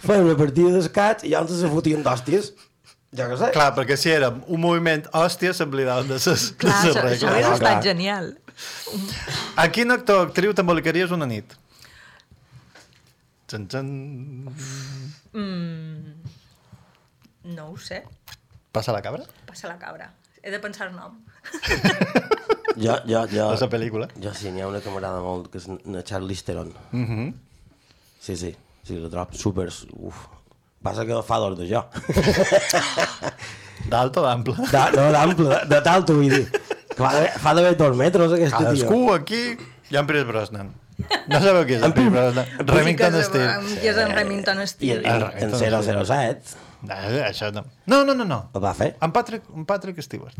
feien 0.00 0.24
una 0.24 0.36
partida 0.38 0.72
d'escacs 0.78 1.26
i 1.28 1.34
llavors 1.34 1.60
se 1.60 1.68
fotien 1.68 2.00
d'hòsties. 2.06 2.52
Jo 3.12 3.26
què 3.26 3.36
sé. 3.42 3.50
Clar, 3.52 3.68
perquè 3.76 3.98
si 4.00 4.08
érem 4.14 4.38
un 4.48 4.60
moviment 4.62 5.04
hòstia, 5.18 5.52
s'oblidaven 5.58 6.08
de 6.08 6.16
ses, 6.22 6.52
de 6.54 6.62
Clar, 6.62 6.78
ses 6.86 6.94
això, 6.96 7.02
això 7.02 7.10
regles. 7.10 7.24
hauria 7.34 7.52
estat 7.58 7.84
genial. 7.90 8.30
A 9.60 9.66
quin 9.74 9.92
actor 9.92 10.22
o 10.22 10.28
actriu 10.30 10.54
t'embolicaries 10.56 11.12
una 11.16 11.26
nit? 11.28 11.52
Txan, 13.50 13.66
txan. 13.68 13.88
No 17.44 17.66
ho 17.72 17.76
sé. 17.82 18.04
Passa 18.72 18.92
la 18.94 19.02
cabra? 19.02 19.24
Passa 19.48 19.68
la 19.68 19.76
cabra. 19.82 20.12
He 20.42 20.50
de 20.54 20.60
pensar 20.62 20.88
el 20.88 20.94
nom. 20.96 21.18
Jo, 22.80 22.94
jo, 23.04 23.20
jo... 23.28 23.46
És 23.52 23.60
la 23.60 23.68
pel·lícula. 23.68 24.06
Jo 24.22 24.32
sí, 24.36 24.50
n'hi 24.54 24.62
ha 24.64 24.68
una 24.70 24.80
que 24.80 24.88
m'agrada 24.92 25.20
molt, 25.24 25.50
que 25.52 25.58
és 25.60 25.66
na 25.84 26.02
Charlize 26.06 26.44
Theron. 26.46 26.70
Mm 26.92 27.04
-hmm. 27.06 27.32
Sí, 28.20 28.36
sí, 28.36 28.54
sí, 28.86 28.96
la 28.98 29.08
trobo 29.10 29.32
super... 29.36 29.68
Uf. 29.92 30.16
Passa 30.82 31.04
que 31.04 31.22
fa 31.22 31.38
d'or 31.38 31.56
de 31.56 31.66
jo. 31.68 31.82
D'alt 33.90 34.16
o 34.16 34.22
d'ample? 34.22 34.54
No, 34.56 35.10
d'ample, 35.12 35.48
de, 35.48 35.58
de 35.74 35.80
talto, 35.82 36.14
vull 36.14 36.30
dir. 36.30 36.46
Que 36.50 36.96
fa 37.02 37.12
d'haver- 37.12 37.38
fa 37.38 37.54
d'haver 37.54 37.76
dos 37.76 37.96
metres, 37.96 38.32
aquesta 38.32 38.58
tia. 38.58 38.66
Cadascú 38.68 39.12
aquí... 39.12 39.56
Jan 39.90 40.06
Pérez 40.06 40.24
Brosnan. 40.26 40.70
No 41.28 41.40
sabeu 41.40 41.64
qui 41.66 41.74
és 41.74 41.80
Jan 41.82 41.92
Pérez 41.92 42.12
Brosnan? 42.12 42.46
Remington 42.66 43.22
Steele. 43.24 43.54
Qui 43.80 43.88
és 43.88 43.96
en 43.96 44.10
Remington 44.14 44.62
I 44.62 44.66
Steele? 44.66 45.02
en, 45.04 45.22
en 45.36 45.50
007 46.04 46.56
Eh, 46.88 47.24
Això 47.28 47.50
no. 47.52 47.64
No, 47.84 48.04
no, 48.04 48.14
no, 48.14 48.24
no. 48.24 48.38
el 48.54 48.62
va 48.64 48.72
fer. 48.72 48.94
En 49.02 49.12
Patrick, 49.12 49.44
en 49.54 49.66
Patrick 49.66 50.00
Stewart. 50.00 50.32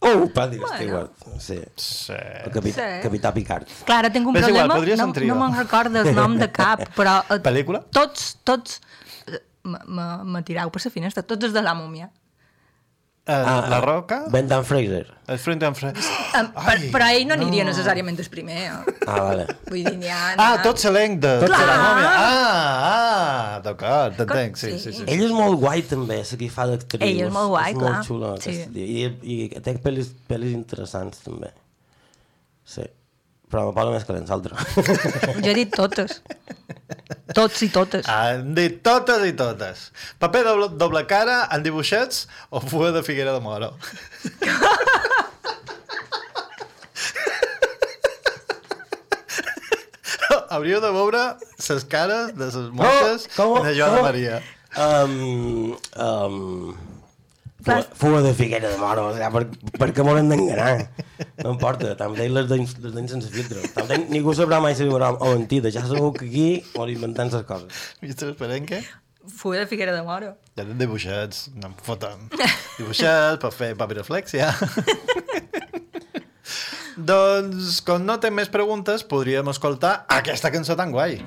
Oh, 0.00 0.28
Patrick 0.32 0.62
Bueno. 0.62 0.76
Stewart. 0.76 1.10
Sí, 1.40 1.60
Sí. 1.74 2.12
el 2.44 2.50
capi, 2.52 2.70
Sí. 2.72 2.80
capità 3.02 3.32
Picard. 3.34 3.66
Clar, 3.84 3.98
ara 4.04 4.12
tinc 4.12 4.26
un 4.28 4.34
igual, 4.36 4.44
problema, 4.44 4.74
ser 4.74 5.26
no, 5.26 5.34
no 5.34 5.40
me'n 5.40 5.58
recordo 5.58 6.00
el 6.02 6.14
nom 6.14 6.36
de 6.38 6.50
cap, 6.52 6.84
però... 6.94 7.24
eh, 7.30 7.40
Pel·lícula? 7.42 7.82
Tots, 7.90 8.38
tots... 8.44 8.80
eh, 9.26 9.40
me- 9.64 9.82
me 9.86 10.06
me 10.24 10.42
tirau 10.42 10.70
per 10.70 10.80
la 10.80 10.90
finestra, 10.90 11.22
tots 11.24 11.44
els 11.44 11.52
de 11.52 11.62
la 11.62 11.74
múmia. 11.74 12.10
Eh, 13.28 13.68
la 13.68 13.80
Roca? 13.84 14.22
Brendan 14.32 14.64
Fraser. 14.64 15.06
El 15.28 15.38
and 15.68 15.76
Fre... 15.76 15.90
Um, 16.38 16.46
per, 16.54 16.76
però 16.94 17.08
ell 17.12 17.26
no 17.28 17.36
aniria 17.36 17.66
no. 17.66 17.74
necessàriament 17.74 18.16
el 18.16 18.28
primer. 18.32 18.56
Eh? 18.62 18.94
Ah, 19.04 19.18
vale. 19.26 19.44
Vull 19.66 19.82
dir, 19.84 19.92
n'hi 20.00 20.08
ha... 20.08 20.20
Ah, 20.40 20.54
tot 20.64 20.80
l'elenc 20.86 21.20
de, 21.20 21.34
de 21.42 21.50
la 21.52 21.58
Clar. 21.60 21.76
mòmia. 21.82 22.12
Ah, 22.22 22.86
ah, 22.88 23.58
d'acord, 23.66 24.16
t'entenc, 24.16 24.56
sí, 24.56 24.72
sí, 24.80 24.94
sí. 24.96 25.04
Ell 25.04 25.26
és 25.26 25.34
molt 25.36 25.60
guai, 25.60 25.84
també, 25.90 26.22
la 26.24 26.40
que 26.40 26.48
fa 26.54 26.64
d'actriu. 26.70 27.04
Ell 27.04 27.20
és 27.26 27.34
molt 27.34 27.52
guai, 27.52 27.74
és 27.74 27.80
clar. 27.82 27.92
molt 27.98 28.08
xulo, 28.08 28.32
Sí. 28.40 28.54
aquest 28.54 28.72
dia. 28.78 29.12
I, 29.12 29.42
I 29.52 29.64
té 29.66 29.76
pel·lis, 29.84 30.08
pel·lis 30.32 30.56
interessants, 30.56 31.20
també. 31.28 31.52
Sí. 32.64 32.88
Però 33.48 33.64
me 33.68 33.72
posa 33.76 33.92
més 33.94 34.04
que 34.04 34.12
l'altre. 34.18 34.54
Jo 35.44 35.50
he 35.50 35.56
dit 35.56 35.70
totes. 35.72 36.20
Tots 37.36 37.62
i 37.64 37.68
totes. 37.72 38.08
Han 38.08 38.54
dit 38.56 38.80
totes 38.84 39.24
i 39.28 39.32
totes. 39.36 39.86
Paper 40.20 40.42
doble, 40.46 40.68
doble 40.80 41.02
cara, 41.08 41.42
en 41.54 41.64
dibuixets 41.64 42.26
o 42.50 42.60
fuga 42.64 42.92
de 42.96 43.02
Figuera 43.06 43.32
de 43.36 43.40
Moro? 43.44 43.72
Hauríeu 50.50 50.80
de 50.80 50.90
veure 50.92 51.22
les 51.68 51.84
cares 51.92 52.32
de 52.36 52.46
les 52.48 52.70
monges 52.72 53.26
com? 53.36 53.58
de 53.64 53.74
Joana 53.76 53.98
Com? 53.98 54.06
Maria. 54.06 54.38
Um, 54.78 55.76
um, 55.96 56.76
fuga, 57.68 57.96
fuga 58.00 58.20
de 58.24 58.32
Figuera 58.34 58.70
de 58.72 58.78
Moro, 58.80 59.08
o 59.08 59.14
sigui, 59.16 59.28
per, 59.34 59.74
perquè 59.82 60.04
m'hauran 60.06 60.30
d'enganar. 60.32 60.88
No 61.42 61.52
importa, 61.54 61.94
també 61.98 62.28
les 62.30 62.48
d'anys 62.50 62.76
les 62.82 62.94
d'anys 62.94 63.14
sense 63.16 63.32
filtre. 63.32 63.62
També 63.76 64.00
ningú 64.08 64.34
sabrà 64.36 64.60
mai 64.64 64.76
si 64.78 64.88
veurà 64.88 65.12
o 65.14 65.34
mentida. 65.34 65.72
Ja 65.74 65.84
sabeu 65.86 66.12
que 66.16 66.26
aquí 66.26 66.48
m'ho 66.74 66.88
inventant 66.92 67.32
les 67.34 67.44
coses. 67.48 67.84
Viste 68.02 68.28
l'esperenque? 68.28 68.82
Fuga 69.28 69.58
de 69.60 69.66
Figuera 69.70 69.92
de 69.92 70.02
Moro. 70.02 70.32
Ja 70.56 70.64
tenen 70.64 70.80
dibuixets, 70.80 71.48
no 71.54 71.70
em 71.70 71.76
foten. 71.84 72.28
Dibuixets 72.78 73.42
per 73.42 73.52
fer 73.54 73.74
papiroflexia. 73.78 74.54
doncs, 77.12 77.82
com 77.86 78.02
no 78.02 78.18
té 78.22 78.32
més 78.34 78.50
preguntes, 78.52 79.04
podríem 79.06 79.52
escoltar 79.52 80.00
aquesta 80.20 80.50
cançó 80.54 80.78
tan 80.78 80.94
guai. 80.94 81.20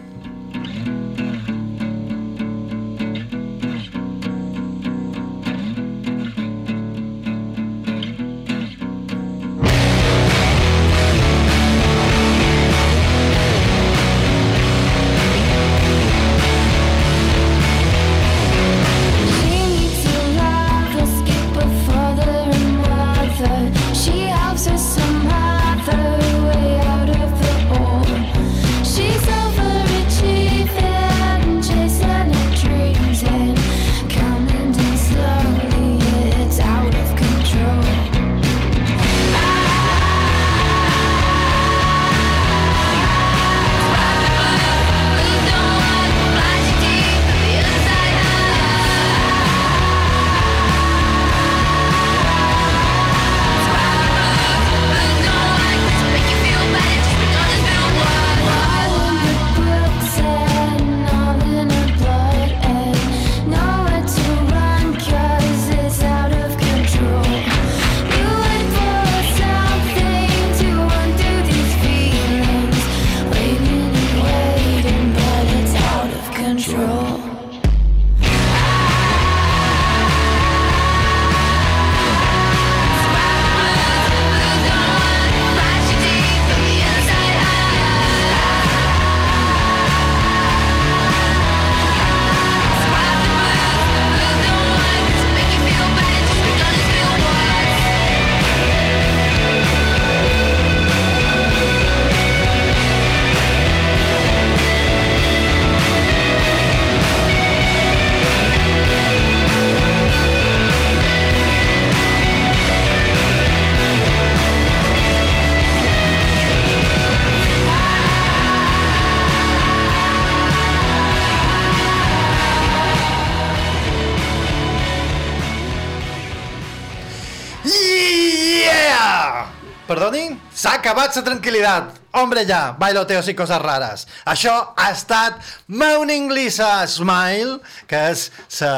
La 131.17 131.23
tranquil·litat. 131.25 131.97
Hombre, 132.15 132.43
ja, 132.47 132.73
bailoteos 132.79 133.27
i 133.31 133.35
coses 133.35 133.59
rares. 133.63 134.05
Això 134.27 134.53
ha 134.79 134.89
estat 134.93 135.39
Moaning 135.67 136.31
Lisa 136.31 136.69
Smile, 136.87 137.59
que 137.87 137.99
és 138.13 138.25
sa, 138.47 138.71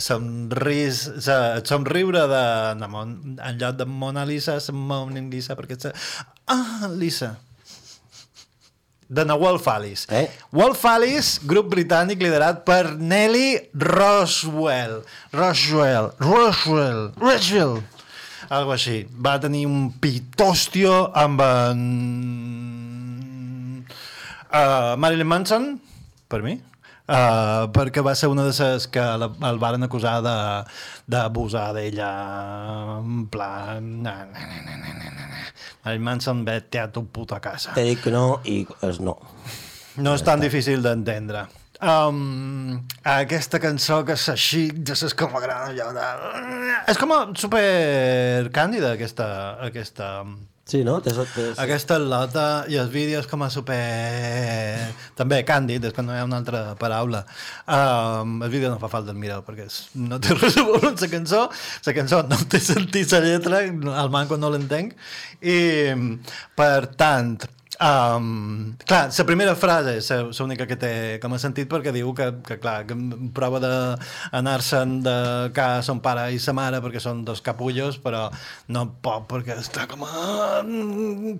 somris, 0.00 1.04
sa, 1.24 1.38
somriure 1.64 2.24
de, 2.30 2.44
de 2.80 2.88
Mon, 2.92 3.16
en 3.36 3.60
lloc 3.60 3.76
de 3.80 3.88
Mona 3.88 4.24
Lisa, 4.28 4.56
és 4.60 4.70
Moaning 4.72 5.28
Lisa, 5.32 5.56
perquè 5.58 5.76
és... 5.76 6.12
Ah, 6.48 6.88
Lisa. 6.92 7.34
de 9.14 9.24
na 9.24 9.36
Wolf 9.36 9.68
Alice. 9.68 10.08
Eh? 10.10 10.28
Wolf 10.50 10.84
Alice, 10.88 11.38
grup 11.46 11.68
britànic 11.70 12.22
liderat 12.24 12.64
per 12.66 12.96
Nelly 12.98 13.70
Roswell. 13.76 15.02
Roswell. 15.32 16.10
Roswell. 16.18 17.12
Roswell. 17.20 17.82
Algo 18.52 18.72
així. 18.74 19.04
Va 19.24 19.38
tenir 19.40 19.64
un 19.70 19.90
pitòstio 20.00 20.92
amb 21.16 21.40
en... 21.44 21.80
Uh, 24.54 24.94
Marilyn 25.02 25.26
Manson, 25.26 25.64
per 26.30 26.38
mi, 26.44 26.52
uh, 26.54 27.64
perquè 27.74 28.02
va 28.06 28.12
ser 28.14 28.28
una 28.30 28.44
de 28.46 28.52
les 28.54 28.86
que 28.92 29.02
la, 29.18 29.26
el 29.50 29.58
varen 29.58 29.82
acusar 29.82 30.20
de- 30.22 30.62
d'abusar 31.10 31.72
d'ella 31.74 32.10
en 33.00 33.26
plan... 33.32 33.82
Na, 34.04 34.14
na, 34.30 34.44
na, 34.46 34.62
na, 34.62 34.76
na, 34.78 34.94
na, 34.94 35.26
na. 35.32 35.42
Marilyn 35.84 36.06
Manson, 36.06 36.44
vete 36.46 36.78
a 36.80 36.86
tu 36.92 37.02
puta 37.10 37.40
casa. 37.42 37.74
T'he 37.74 37.82
dit 37.90 38.00
que 38.04 38.12
no 38.14 38.38
i 38.46 38.62
és 38.86 39.00
no. 39.02 39.16
No 39.98 40.14
és 40.14 40.22
tan 40.26 40.40
difícil 40.42 40.82
d'entendre. 40.86 41.46
Um, 41.82 42.80
aquesta 43.02 43.58
cançó 43.60 44.04
que 44.06 44.14
és 44.14 44.28
així, 44.30 44.68
de 44.70 44.94
ses 44.96 45.14
que 45.18 45.26
m'agrada 45.30 45.72
allò 45.72 45.90
de... 45.96 46.08
És 46.92 47.00
com 47.00 47.12
a 47.12 47.20
super 47.38 48.48
càndida, 48.54 48.94
aquesta, 48.94 49.26
aquesta, 49.66 50.10
Sí, 50.64 50.80
no? 50.80 50.94
Tens, 51.04 51.18
tens... 51.34 51.58
aquesta 51.60 51.98
lota 52.00 52.64
i 52.72 52.78
els 52.80 52.88
vídeos 52.88 53.26
com 53.28 53.42
a 53.44 53.50
super... 53.52 53.76
També 55.18 55.42
càndid, 55.44 55.84
és 55.84 55.92
que 55.92 56.04
no 56.04 56.14
hi 56.14 56.22
ha 56.22 56.24
una 56.24 56.38
altra 56.40 56.62
paraula. 56.80 57.20
Um, 57.68 58.38
el 58.46 58.52
vídeo 58.54 58.70
no 58.72 58.78
fa 58.80 58.88
falta 58.88 59.12
mirar 59.12 59.42
perquè 59.44 59.66
és, 59.68 59.76
no 60.00 60.16
té 60.24 60.32
res 60.38 60.56
a 60.56 60.64
veure 60.64 60.94
amb 60.94 61.04
la 61.04 61.10
cançó. 61.12 61.42
La 61.84 61.96
cançó 61.98 62.22
no 62.30 62.38
té 62.48 62.62
sentit 62.64 63.12
la 63.12 63.20
lletra, 63.26 63.60
al 64.00 64.08
manco 64.14 64.40
no 64.40 64.48
l'entenc. 64.54 64.96
I, 65.44 65.58
per 66.56 66.78
tant, 66.96 67.36
Um, 67.80 68.76
clar, 68.86 69.10
la 69.10 69.24
primera 69.26 69.56
frase 69.58 69.96
és 69.98 70.38
l'única 70.38 70.62
que 70.70 70.76
té 70.78 71.18
com 71.18 71.32
a 71.34 71.40
sentit 71.42 71.66
perquè 71.66 71.90
diu 71.90 72.12
que, 72.14 72.28
que 72.46 72.56
clar, 72.62 72.84
que 72.86 72.94
prova 73.34 73.58
d'anar-se'n 73.58 75.00
de 75.02 75.14
casa 75.56 75.82
son 75.88 75.98
pare 76.04 76.28
i 76.30 76.38
sa 76.38 76.54
mare 76.54 76.78
perquè 76.84 77.02
són 77.02 77.24
dos 77.26 77.42
capullos 77.42 77.98
però 78.04 78.28
no 78.70 78.84
pot 79.02 79.26
perquè 79.32 79.56
està 79.58 79.88
com 79.90 80.06
a 80.06 80.62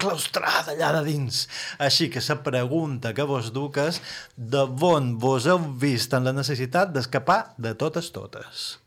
claustrada 0.02 0.74
allà 0.74 0.90
de 0.98 1.04
dins. 1.06 1.44
Així 1.78 2.10
que 2.10 2.24
la 2.24 2.40
pregunta 2.42 3.14
que 3.14 3.22
vos 3.22 3.52
duques 3.54 4.02
de 4.34 4.66
on 4.84 5.14
vos 5.22 5.46
heu 5.46 5.60
vist 5.78 6.18
en 6.18 6.26
la 6.26 6.34
necessitat 6.34 6.90
d'escapar 6.90 7.54
de 7.58 7.74
totes 7.78 8.10
totes? 8.10 8.80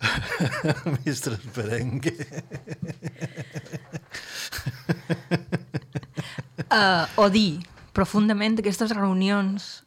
Mistres 1.04 1.40
Perengue 1.54 2.16
uh, 6.70 7.06
o 7.16 7.28
dir 7.30 7.60
profundament 7.96 8.58
aquestes 8.60 8.92
reunions 8.96 9.82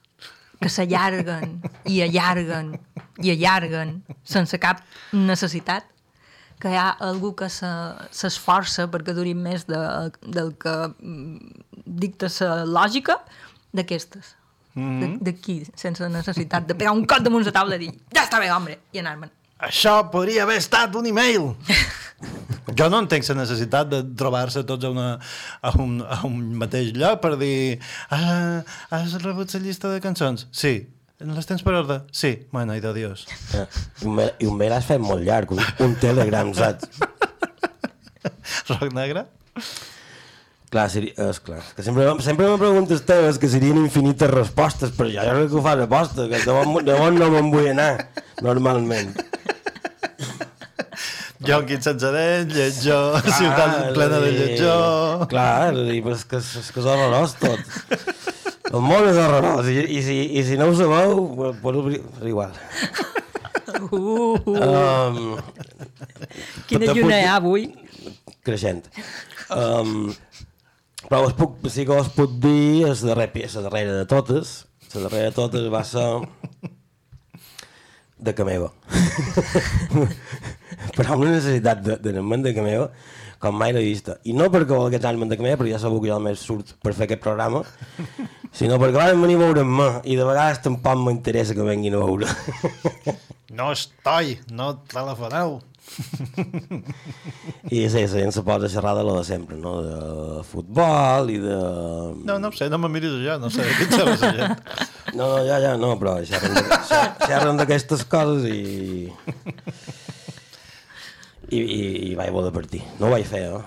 que 0.61 0.69
s'allarguen 0.71 1.57
i 1.91 2.01
allarguen 2.05 2.73
i 3.23 3.31
allarguen 3.33 3.97
sense 4.23 4.57
cap 4.63 4.79
necessitat 5.11 5.87
que 6.61 6.71
hi 6.71 6.77
ha 6.79 6.89
algú 7.03 7.33
que 7.35 7.49
se- 7.51 7.67
s'esforça 8.15 8.85
perquè 8.91 9.11
durin 9.17 9.41
més 9.43 9.65
de, 9.67 9.79
del 10.23 10.53
que 10.55 10.75
mm, 10.87 11.65
dicta 11.85 12.29
la 12.39 12.63
lògica 12.63 13.17
d'aquestes. 13.73 14.35
Mhm. 14.73 15.17
D'aquí, 15.21 15.57
sense 15.75 16.07
necessitat 16.09 16.65
de 16.65 16.73
pegar 16.75 16.93
un 16.95 17.03
cop 17.05 17.19
damunt 17.21 17.43
la 17.45 17.51
taula 17.51 17.75
i 17.75 17.79
dir 17.83 17.91
ja 18.15 18.23
està 18.23 18.39
bé, 18.39 18.47
home, 18.51 18.77
i 18.93 18.99
anar-me'n. 19.03 19.29
Això 19.67 19.97
podria 20.11 20.43
haver 20.47 20.57
estat 20.61 20.95
un 20.99 21.07
e-mail. 21.11 21.53
Jo 22.79 22.85
no 22.89 23.01
entenc 23.03 23.25
la 23.27 23.35
necessitat 23.41 23.89
de 23.91 23.97
trobar-se 24.17 24.61
tots 24.65 24.87
a, 24.87 24.89
una, 24.93 25.07
a, 25.61 25.71
un, 25.83 25.97
a 26.01 26.21
un 26.25 26.37
mateix 26.57 26.93
lloc 26.95 27.19
per 27.21 27.33
dir 27.37 27.75
ah, 28.15 28.61
has 28.95 29.17
rebut 29.21 29.51
la 29.53 29.59
llista 29.59 29.91
de 29.91 29.99
cançons? 30.01 30.45
Sí. 30.55 30.71
Les 31.19 31.45
tens 31.49 31.61
per 31.67 31.75
ordre? 31.81 31.99
Sí. 32.15 32.31
Bueno, 32.55 32.73
i 32.75 32.81
de 32.81 32.93
Dios. 32.95 33.25
Eh, 33.53 33.65
I 34.01 34.07
un, 34.07 34.15
mail- 34.15 34.33
I 34.39 34.47
un 34.49 34.57
mail 34.57 34.73
has 34.77 34.87
fet 34.87 35.03
molt 35.03 35.21
llarg, 35.27 35.51
un, 35.53 35.59
un 35.85 35.97
telegram, 35.99 36.53
saps? 36.55 36.87
Roc 38.71 38.89
negre? 38.95 39.27
Clar, 40.73 40.87
seria, 40.89 41.13
és 41.29 41.37
clar. 41.45 41.59
Que 41.77 41.83
sempre, 41.85 42.07
sempre 42.25 42.47
me 42.49 42.57
preguntes 42.57 43.03
teves 43.05 43.37
que 43.37 43.49
serien 43.51 43.77
infinites 43.77 44.31
respostes, 44.31 44.89
però 44.97 45.11
jo 45.13 45.25
crec 45.27 45.51
que 45.51 45.59
ho 45.59 45.61
fas 45.65 45.83
aposta, 45.83 46.25
que 46.31 46.39
de 46.41 46.55
on, 46.55 46.79
de 46.87 46.95
on 46.97 47.19
no 47.21 47.27
me'n 47.35 47.51
vull 47.53 47.69
anar, 47.75 47.91
normalment. 48.41 49.13
Jonquin 51.43 51.81
sense 51.83 52.09
dents, 52.15 52.55
lletjó, 52.55 52.97
ciutat 53.27 53.91
plena 53.93 54.21
de 54.23 54.31
lletjó... 54.33 54.73
Clar, 55.29 55.73
és 55.73 55.77
a 55.77 55.85
dir, 55.91 56.01
però 56.05 56.17
és 56.17 56.25
que, 56.31 56.41
és 56.41 56.73
que 56.73 56.81
és 56.81 56.89
horrorós 56.89 57.37
tot. 57.41 57.61
El 58.73 58.81
món 58.81 59.05
és 59.11 59.19
horrorós, 59.19 59.69
i, 59.69 59.77
i, 59.83 60.01
si, 60.05 60.17
i 60.39 60.45
si 60.47 60.57
no 60.57 60.71
ho 60.71 60.77
sabeu, 60.79 61.19
pues, 61.35 61.59
pues, 61.61 61.99
és 62.23 62.29
igual. 62.31 62.57
Uh, 63.91 64.39
uh, 64.47 64.63
Um, 64.63 65.37
quina 66.69 66.93
lluna 66.95 67.19
hi 67.19 67.25
ha 67.27 67.37
avui. 67.41 67.67
creixent. 68.47 68.87
Um, 69.53 70.13
però 71.13 71.27
us 71.27 71.35
puc, 71.37 71.59
sí 71.69 71.83
que 71.85 71.93
us 71.93 72.07
puc 72.09 72.31
dir 72.41 72.87
és 72.89 73.03
la, 73.05 73.13
darrera, 73.13 73.45
la 73.53 73.61
darrera 73.67 73.97
de 73.99 74.05
totes. 74.09 74.53
La 74.95 75.01
darrera 75.03 75.27
de 75.27 75.35
totes 75.35 75.67
va 75.69 75.83
ser 75.85 76.05
de 78.17 78.33
Cameva. 78.33 78.71
però 80.97 81.13
amb 81.13 81.21
una 81.27 81.35
necessitat 81.35 81.83
de, 81.85 81.99
de 82.01 82.13
de 82.17 82.53
Cameva 82.57 82.87
com 83.37 83.53
mai 83.61 83.75
l'he 83.77 83.83
vista. 83.85 84.15
I 84.25 84.33
no 84.33 84.47
perquè 84.49 84.73
volgués 84.73 85.05
anar 85.05 85.29
de 85.29 85.37
Cameva, 85.37 85.59
perquè 85.61 85.75
ja 85.75 85.83
sabeu 85.83 86.01
que 86.01 86.09
jo 86.09 86.17
només 86.17 86.41
surt 86.41 86.73
per 86.81 86.95
fer 86.97 87.05
aquest 87.05 87.21
programa, 87.21 87.61
sinó 88.49 88.81
perquè 88.81 88.97
van 88.97 89.21
venir 89.21 89.37
a 89.37 89.43
veure 89.43 89.67
amb 89.67 89.77
mi 89.83 90.15
i 90.15 90.17
de 90.17 90.25
vegades 90.25 90.63
tampoc 90.65 90.97
m'interessa 90.97 91.53
que 91.53 91.69
venguin 91.69 91.93
a 91.93 92.01
veure. 92.07 92.33
No 93.53 93.69
estoy, 93.69 94.39
no 94.49 94.79
telefoneu. 94.89 95.59
I 97.69 97.89
sí, 97.89 98.01
la 98.01 98.07
gent 98.07 98.31
se 98.33 98.41
posa 98.45 98.65
a 98.65 98.69
xerrar 98.69 98.95
de 98.97 99.03
lo 99.03 99.17
de 99.17 99.23
sempre, 99.27 99.57
no? 99.57 99.81
De 99.83 100.43
futbol 100.47 101.29
i 101.29 101.37
de... 101.41 101.57
No, 102.25 102.39
no 102.39 102.51
sé, 102.55 102.69
no 102.71 102.79
me 102.81 102.89
miris 102.89 103.13
allò, 103.19 103.37
no 103.41 103.51
sé 103.53 103.65
què 103.77 103.87
la 103.99 104.15
gent. 104.17 104.57
No, 105.13 105.27
no, 105.27 105.43
ja, 105.45 105.59
ja, 105.61 105.75
no, 105.77 105.93
però 106.01 106.17
xerren, 106.25 107.59
d'aquestes 107.59 108.05
coses 108.09 108.47
i... 108.49 109.11
I, 111.53 111.59
i, 111.59 111.81
i 112.09 112.15
vaig 112.17 112.31
voler 112.33 112.53
partir. 112.55 112.81
No 112.97 113.07
ho 113.07 113.13
vaig 113.13 113.27
fer, 113.29 113.43
eh? 113.51 113.61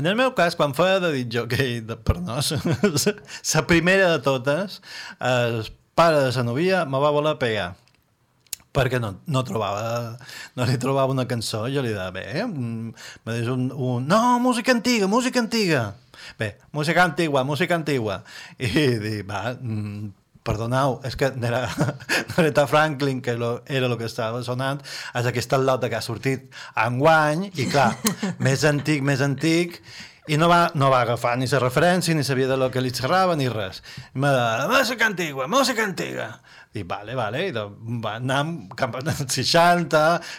En 0.00 0.08
el 0.08 0.16
meu 0.16 0.32
cas, 0.32 0.56
quan 0.56 0.72
feia 0.72 1.02
de 1.02 1.10
dit 1.12 1.28
jockey 1.28 1.82
de, 1.84 1.98
per 2.00 2.16
nos, 2.24 2.54
la 2.56 3.62
primera 3.70 4.08
de 4.14 4.22
totes, 4.24 4.80
el 5.20 5.66
pare 5.94 6.22
de 6.24 6.32
la 6.32 6.44
novia 6.48 6.86
me 6.88 6.98
va 7.02 7.12
voler 7.12 7.36
pegar 7.42 7.74
perquè 8.72 9.00
no, 9.02 9.14
no 9.26 9.42
trobava 9.44 10.16
no 10.56 10.68
li 10.68 10.78
trobava 10.80 11.12
una 11.12 11.26
cançó 11.28 11.66
jo 11.72 11.84
li 11.84 11.92
deia, 11.92 12.10
bé, 12.14 12.26
mm, 12.46 12.94
me 13.26 13.36
dius 13.38 13.52
un, 13.52 13.68
un 13.72 14.08
no, 14.08 14.38
música 14.40 14.72
antiga, 14.72 15.10
música 15.10 15.40
antiga 15.40 15.84
bé, 16.38 16.56
música 16.72 17.04
antigua, 17.04 17.44
música 17.44 17.76
antigua 17.76 18.22
i 18.58 18.68
dic, 18.72 19.22
va 19.28 19.52
mm, 19.54 20.10
perdoneu, 20.42 20.98
és 21.06 21.16
que 21.16 21.30
era, 21.30 21.62
no 21.78 22.34
era 22.34 22.42
Aretha 22.42 22.66
Franklin, 22.66 23.20
que 23.22 23.34
lo, 23.38 23.62
era 23.66 23.86
el 23.86 23.96
que 23.98 24.08
estava 24.10 24.42
sonant, 24.42 24.82
és 25.14 25.28
aquesta 25.28 25.58
lota 25.58 25.90
que 25.90 25.98
ha 25.98 26.04
sortit 26.04 26.48
enguany, 26.86 27.48
i 27.54 27.68
clar, 27.70 27.92
més 28.46 28.64
antic, 28.68 29.04
més 29.06 29.22
antic, 29.24 29.78
i 30.30 30.38
no 30.38 30.46
va, 30.50 30.68
no 30.78 30.90
va 30.92 31.02
agafar 31.02 31.34
ni 31.38 31.48
la 31.50 31.62
referència, 31.62 32.14
ni 32.14 32.26
sabia 32.26 32.50
de 32.50 32.58
lo 32.58 32.70
que 32.70 32.82
li 32.82 32.92
xerrava, 32.94 33.34
ni 33.38 33.48
res. 33.50 33.82
I 34.14 34.22
me 34.22 34.30
de, 34.30 34.68
música 34.70 35.06
antigua, 35.06 35.48
música 35.50 35.82
antiga. 35.82 36.28
I 36.72 36.84
vale, 36.88 37.12
vale, 37.12 37.40
i 37.48 37.52
de, 37.52 37.62
va 38.00 38.14
anar 38.16 38.40
cap 38.78 38.94
als 38.96 39.26
60, 39.36 39.98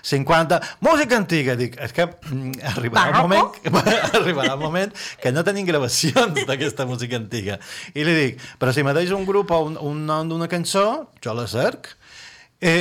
50, 0.10 0.58
música 0.82 1.20
antiga. 1.20 1.54
Dic, 1.60 1.78
és 1.78 1.94
que 1.94 2.08
mm, 2.10 2.56
arribarà 2.72 3.22
un 3.22 3.30
moment, 3.30 3.60
arribarà 4.18 4.56
un 4.58 4.64
moment 4.64 4.96
que 5.22 5.34
no 5.36 5.44
tenim 5.46 5.68
gravacions 5.70 6.42
d'aquesta 6.50 6.88
música 6.90 7.20
antiga. 7.22 7.60
I 7.94 8.08
li 8.08 8.16
dic, 8.18 8.42
però 8.58 8.74
si 8.74 8.82
me 8.86 8.96
deix 8.98 9.14
un 9.14 9.28
grup 9.30 9.54
o 9.54 9.62
un, 9.68 9.78
un 9.78 10.02
nom 10.10 10.32
d'una 10.32 10.50
cançó, 10.50 10.88
jo 11.22 11.38
la 11.38 11.46
cerc. 11.52 11.92
I, 12.64 12.74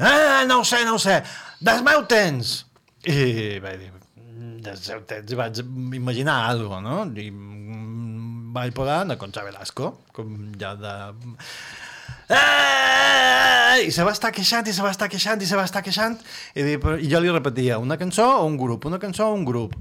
ah, 0.00 0.46
no 0.48 0.62
ho 0.62 0.64
sé, 0.64 0.80
no 0.88 0.96
ho 0.96 1.02
sé, 1.02 1.20
des 1.60 1.84
meu 1.84 2.06
temps. 2.08 2.56
I 3.04 3.60
vaig 3.60 3.82
dir, 3.82 3.92
des 4.64 4.80
seu 4.80 5.04
temps 5.04 5.36
vaig 5.36 5.60
imaginar 6.00 6.40
alguna 6.48 6.80
cosa, 6.80 6.84
no? 6.88 7.20
I 7.20 7.28
mm, 7.28 8.52
vaig 8.56 8.72
posar 8.72 9.02
Concha 9.20 9.44
Velasco, 9.44 9.98
com 10.16 10.54
ja 10.56 10.72
de... 10.78 10.94
I 12.28 13.90
se 13.92 14.04
va 14.06 14.12
estar 14.14 14.32
queixant, 14.32 14.68
i 14.68 14.72
se 14.72 14.82
va 14.82 14.90
estar 14.94 15.10
queixant, 15.12 15.42
i 15.42 15.46
se 15.46 15.56
va 15.58 15.64
estar 15.66 15.82
queixant, 15.84 16.16
i, 16.54 16.62
i 16.64 17.10
jo 17.10 17.20
li 17.20 17.30
repetia, 17.32 17.78
una 17.82 17.98
cançó 18.00 18.26
o 18.40 18.46
un 18.48 18.56
grup, 18.56 18.86
una 18.88 18.98
cançó 19.02 19.28
o 19.28 19.34
un 19.34 19.44
grup. 19.44 19.74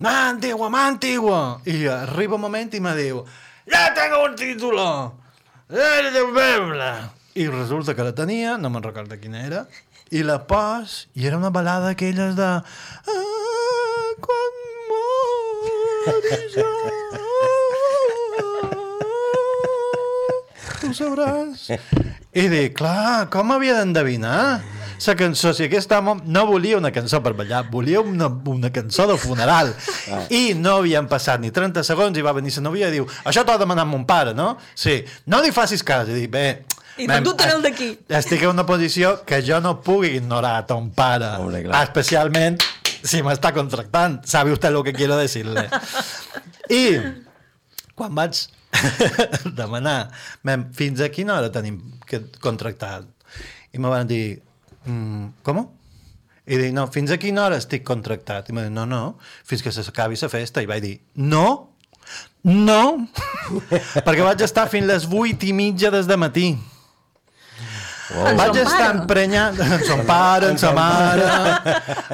Mà 0.00 0.30
antigua, 0.30 0.70
mà 0.72 0.86
antigua! 0.88 1.60
I 1.68 1.84
arriba 1.92 2.34
un 2.38 2.40
moment 2.40 2.72
i 2.72 2.80
me 2.80 2.94
diu, 2.96 3.18
ja 3.68 3.82
tengo 3.92 4.22
un 4.24 4.34
título! 4.34 4.86
Eh, 5.68 6.08
de 6.08 6.24
Bebla! 6.32 7.12
I 7.34 7.48
resulta 7.52 7.94
que 7.94 8.06
la 8.08 8.14
tenia, 8.16 8.56
no 8.56 8.70
me'n 8.72 8.82
recordo 8.82 9.20
quina 9.20 9.44
era, 9.44 9.66
i 10.08 10.24
la 10.24 10.38
pos, 10.48 11.04
i 11.12 11.28
era 11.28 11.36
una 11.36 11.52
balada 11.52 11.92
aquelles 11.92 12.32
de... 12.34 12.48
Ah, 13.12 14.08
quan 14.24 14.62
mori 14.88 16.40
jo... 16.56 16.70
ho 20.90 20.96
sabràs. 20.98 21.68
I 22.30 22.44
dic, 22.50 22.76
clar, 22.78 23.28
com 23.32 23.50
havia 23.54 23.78
d'endevinar? 23.80 24.60
La 25.00 25.14
cançó, 25.16 25.54
si 25.56 25.64
aquest 25.64 25.90
home 25.96 26.18
no 26.28 26.42
volia 26.46 26.76
una 26.76 26.90
cançó 26.92 27.22
per 27.24 27.32
ballar, 27.38 27.62
volia 27.72 28.02
una, 28.04 28.26
una 28.52 28.68
cançó 28.70 29.06
de 29.08 29.16
funeral. 29.18 29.72
Ah. 30.12 30.26
I 30.28 30.52
no 30.58 30.76
havien 30.82 31.08
passat 31.08 31.40
ni 31.40 31.48
30 31.50 31.82
segons 31.88 32.18
i 32.20 32.24
va 32.26 32.34
venir 32.36 32.52
la 32.58 32.66
novia 32.66 32.90
i 32.90 32.98
diu, 32.98 33.06
això 33.24 33.46
t'ho 33.46 33.54
ha 33.56 33.62
demanat 33.62 33.88
mon 33.88 34.04
pare, 34.06 34.34
no? 34.36 34.52
Sí, 34.74 34.98
no 35.32 35.40
li 35.40 35.54
facis 35.56 35.82
cas. 35.82 36.10
I 36.12 36.18
dic, 36.18 36.28
bé, 36.30 36.44
I 37.00 37.08
mem, 37.08 37.24
tu 37.24 37.32
el 37.48 37.64
d'aquí. 37.64 37.88
estic 38.20 38.44
en 38.44 38.52
una 38.52 38.66
posició 38.68 39.22
que 39.24 39.40
jo 39.46 39.60
no 39.64 39.78
pugui 39.80 40.12
ignorar 40.18 40.58
a 40.58 40.66
ton 40.68 40.90
pare, 40.92 41.32
Hombre, 41.40 41.64
clar. 41.64 41.82
especialment 41.88 42.60
si 43.02 43.22
m'està 43.24 43.54
contractant. 43.56 44.20
Sabe 44.28 44.52
usted 44.52 44.70
lo 44.70 44.84
que 44.84 44.92
quiero 44.92 45.16
decirle. 45.16 45.70
I 46.68 47.00
quan 47.96 48.14
vaig 48.14 48.36
demanar, 49.60 50.10
mem, 50.46 50.68
fins 50.76 51.02
a 51.02 51.10
quina 51.12 51.36
hora 51.38 51.50
tenim 51.52 51.80
que 52.06 52.22
contractat? 52.42 53.08
I 53.74 53.78
me 53.78 53.90
van 53.92 54.08
dir, 54.10 54.40
mm, 54.86 55.26
com? 55.46 55.62
I 56.50 56.58
dic, 56.58 56.72
no, 56.74 56.86
fins 56.90 57.12
a 57.14 57.18
quina 57.20 57.44
hora 57.44 57.60
estic 57.60 57.84
contractat? 57.86 58.48
I 58.50 58.56
me 58.56 58.66
dic, 58.66 58.74
no, 58.74 58.86
no, 58.88 59.02
fins 59.46 59.62
que 59.62 59.72
s'acabi 59.74 60.18
la 60.20 60.30
festa. 60.32 60.62
I 60.62 60.70
vaig 60.70 60.82
dir, 60.82 60.96
no, 61.14 61.46
no, 62.42 62.82
perquè 64.06 64.24
vaig 64.24 64.42
estar 64.46 64.66
fins 64.72 64.88
les 64.88 65.06
vuit 65.06 65.44
i 65.46 65.52
mitja 65.54 65.92
des 65.94 66.08
de 66.10 66.18
matí. 66.18 66.48
En 68.10 68.36
Vaig 68.36 68.54
son 68.54 68.64
estar 68.64 68.78
pare. 68.80 68.98
emprenyat 68.98 69.58
en 69.62 69.84
son 69.88 70.00
pare, 70.06 70.48
en 70.50 70.58
sa 70.58 70.72
mare, 70.74 71.26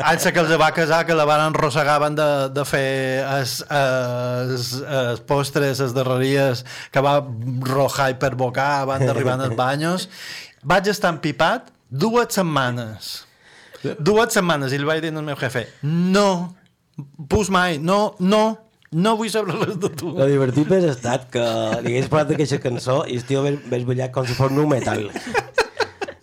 anys 0.05 0.27
que 0.29 0.43
els 0.43 0.53
va 0.61 0.69
casar, 0.77 1.05
que 1.09 1.17
la 1.17 1.25
van 1.29 1.47
enrossegaven 1.49 2.19
de, 2.19 2.29
de 2.53 2.65
fer 2.69 3.23
es, 3.39 3.55
es, 3.65 4.67
es 4.83 5.23
postres, 5.29 5.81
es 5.81 5.95
darreries, 5.97 6.67
que 6.93 7.05
va 7.05 7.17
rojar 7.71 8.11
i 8.13 8.19
per 8.21 8.35
bocar, 8.37 8.85
van 8.91 9.07
d'arribar 9.09 9.39
als 9.41 9.57
banyos. 9.57 10.09
Vaig 10.67 10.93
estar 10.93 11.15
empipat 11.15 11.73
dues 11.89 12.37
setmanes. 12.37 13.17
Dues 13.97 14.37
setmanes, 14.37 14.75
i 14.75 14.81
li 14.83 14.89
vaig 14.89 15.01
dir 15.05 15.15
al 15.15 15.25
meu 15.25 15.37
jefe, 15.41 15.65
no, 15.83 16.57
pus 17.31 17.49
mai, 17.55 17.79
no, 17.79 18.17
no, 18.21 18.45
no 18.93 19.17
vull 19.19 19.31
saber 19.33 19.57
res 19.63 19.77
de 19.81 19.91
tu. 19.97 20.13
Lo 20.17 20.29
divertit 20.29 20.71
hauria 20.71 20.93
estat 20.95 21.29
que 21.33 21.43
li 21.85 21.95
hagués 21.95 22.09
parlat 22.13 22.33
d'aquesta 22.33 22.61
cançó 22.63 23.03
i 23.09 23.19
el 23.21 23.27
tio 23.29 23.45
hagués 23.45 23.87
ballat 23.89 24.13
com 24.15 24.27
si 24.27 24.37
fos 24.37 24.53
nu 24.55 24.67
metal. 24.71 25.09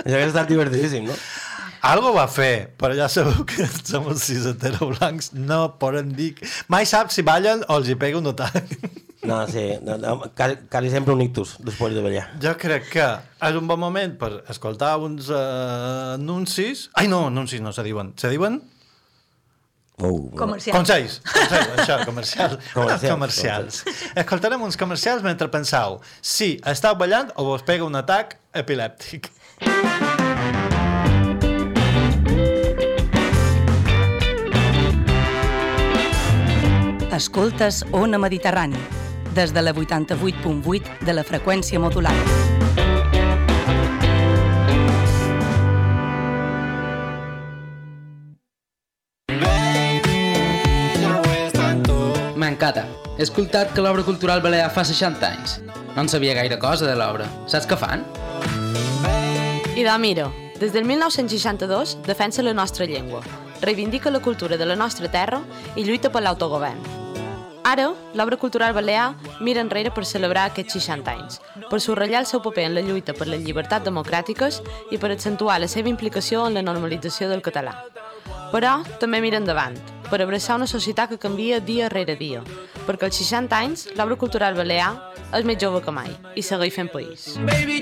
Això 0.03 0.17
hauria 0.17 0.29
estat 0.29 0.51
divertidíssim, 0.51 1.07
no? 1.07 1.15
Algo 1.83 2.13
va 2.15 2.29
fer, 2.31 2.69
però 2.79 2.95
ja 2.95 3.09
sabeu 3.11 3.43
que 3.47 3.65
som 3.89 4.05
els 4.11 4.23
sis 4.23 4.45
heteroblancs, 4.47 5.33
no 5.35 5.65
poden 5.79 6.13
dir... 6.15 6.33
Mai 6.71 6.87
sap 6.87 7.11
si 7.11 7.25
ballen 7.27 7.65
o 7.67 7.79
els 7.79 7.89
hi 7.91 7.97
pega 7.99 8.21
un 8.21 8.31
atac. 8.35 8.61
No, 9.23 9.37
sí, 9.47 9.61
no, 9.79 9.93
no, 9.95 10.17
quasi, 10.35 10.57
quasi 10.67 10.89
sempre 10.91 11.13
un 11.15 11.21
ictus 11.23 11.53
després 11.63 11.93
de 11.95 12.01
ballar. 12.03 12.25
Jo 12.43 12.51
crec 12.59 12.89
que 12.91 13.05
és 13.47 13.55
un 13.55 13.69
bon 13.69 13.79
moment 13.79 14.17
per 14.19 14.41
escoltar 14.51 14.97
uns 14.99 15.29
uh, 15.31 16.17
anuncis... 16.17 16.89
Ai, 16.99 17.07
no, 17.07 17.21
anuncis 17.29 17.63
no 17.63 17.71
se 17.71 17.85
diuen. 17.87 18.11
Se 18.19 18.27
diuen? 18.27 18.59
Oh, 20.03 20.29
Comercial. 20.35 20.75
Consells. 20.75 21.21
Consells, 21.23 21.71
això, 21.85 22.01
comercials. 22.03 22.57
Comercials, 22.73 23.13
comercials. 23.13 23.79
Escoltarem 24.11 24.67
uns 24.67 24.75
comercials 24.79 25.23
mentre 25.23 25.47
penseu 25.53 26.01
si 26.19 26.57
estàu 26.67 26.99
ballant 26.99 27.31
o 27.37 27.47
vos 27.47 27.63
pega 27.63 27.87
un 27.87 27.95
atac 27.95 28.35
epilèptic. 28.59 29.31
Escoltes 37.13 37.85
Ona 37.91 38.17
Mediterrani, 38.17 38.79
des 39.35 39.53
de 39.53 39.61
la 39.61 39.71
88.8 39.73 41.05
de 41.05 41.13
la 41.13 41.23
freqüència 41.23 41.79
modulada. 41.79 42.17
M'encanta. 52.35 52.83
He 53.15 53.23
escoltat 53.23 53.71
que 53.71 53.85
l'obra 53.85 54.03
cultural 54.03 54.41
balear 54.41 54.67
fa 54.73 54.83
60 54.83 55.29
anys. 55.29 55.59
No 55.95 56.03
en 56.03 56.09
sabia 56.09 56.33
gaire 56.33 56.57
cosa 56.59 56.89
de 56.89 56.97
l'obra. 56.97 57.29
Saps 57.47 57.69
què 57.69 57.77
fan? 57.77 58.03
I 59.75 59.81
de 59.81 60.29
des 60.59 60.71
del 60.71 60.85
1962 60.85 61.97
defensa 62.05 62.43
la 62.43 62.53
nostra 62.53 62.85
llengua, 62.85 63.21
reivindica 63.59 64.11
la 64.11 64.19
cultura 64.19 64.55
de 64.55 64.67
la 64.67 64.75
nostra 64.75 65.09
terra 65.09 65.41
i 65.75 65.83
lluita 65.83 66.11
per 66.11 66.21
l'autogovern. 66.21 66.77
Ara, 67.63 67.89
l'obra 68.13 68.37
cultural 68.37 68.73
balear 68.73 69.15
mira 69.41 69.61
enrere 69.61 69.89
per 69.89 70.05
celebrar 70.05 70.45
aquests 70.45 70.77
60 70.77 71.11
anys, 71.11 71.41
per 71.71 71.81
subratllar 71.81 72.21
el 72.21 72.27
seu 72.27 72.43
paper 72.43 72.67
en 72.67 72.75
la 72.75 72.85
lluita 72.85 73.15
per 73.17 73.27
les 73.27 73.41
llibertats 73.41 73.85
democràtiques 73.85 74.61
i 74.91 74.99
per 74.99 75.09
accentuar 75.09 75.59
la 75.59 75.67
seva 75.67 75.89
implicació 75.89 76.45
en 76.45 76.53
la 76.53 76.61
normalització 76.61 77.27
del 77.29 77.41
català. 77.41 77.73
Però 78.53 78.83
també 79.01 79.21
mira 79.25 79.41
endavant, 79.41 79.73
per 80.11 80.21
abraçar 80.21 80.59
una 80.61 80.69
societat 80.69 81.09
que 81.09 81.17
canvia 81.17 81.59
dia 81.59 81.89
rere 81.89 82.15
dia, 82.15 82.43
perquè 82.85 83.09
als 83.09 83.17
60 83.17 83.57
anys 83.57 83.87
l'obra 83.97 84.21
cultural 84.21 84.53
balear 84.53 84.93
és 85.33 85.43
més 85.43 85.57
jove 85.57 85.81
que 85.81 85.89
mai 85.89 86.13
i 86.35 86.45
segueix 86.45 86.77
fent 86.77 86.93
país. 86.93 87.39
Baby, 87.41 87.81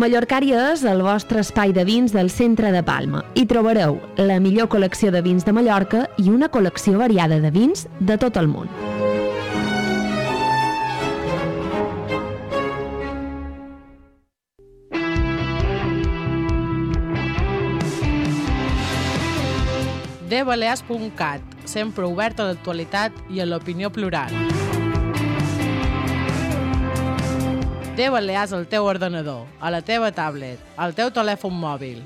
Mallorcària 0.00 0.60
és 0.70 0.80
el 0.88 1.02
vostre 1.04 1.42
espai 1.44 1.74
de 1.76 1.82
vins 1.84 2.14
del 2.16 2.30
centre 2.32 2.70
de 2.72 2.80
Palma. 2.80 3.20
Hi 3.36 3.42
trobareu 3.44 3.98
la 4.16 4.38
millor 4.40 4.70
col·lecció 4.72 5.10
de 5.12 5.20
vins 5.20 5.44
de 5.44 5.52
Mallorca 5.52 6.06
i 6.16 6.30
una 6.32 6.48
col·lecció 6.48 6.96
variada 6.96 7.36
de 7.42 7.50
vins 7.52 7.84
de 8.00 8.16
tot 8.16 8.40
el 8.40 8.48
món. 8.48 8.70
dbalears.cat, 20.30 21.42
sempre 21.66 22.06
obert 22.06 22.40
a 22.40 22.48
l'actualitat 22.48 23.12
i 23.28 23.42
a 23.42 23.48
l'opinió 23.50 23.90
plural. 23.92 24.32
De 28.00 28.08
Balears 28.08 28.54
al 28.56 28.64
teu 28.64 28.86
ordenador, 28.88 29.42
a 29.60 29.68
la 29.68 29.82
teva 29.84 30.08
tablet, 30.16 30.56
al 30.80 30.94
teu 30.96 31.10
telèfon 31.12 31.52
mòbil. 31.52 31.98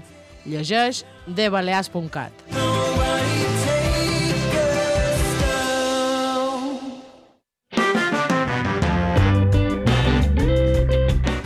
Llegeix 0.42 1.04
dbalears.cat. 1.30 2.34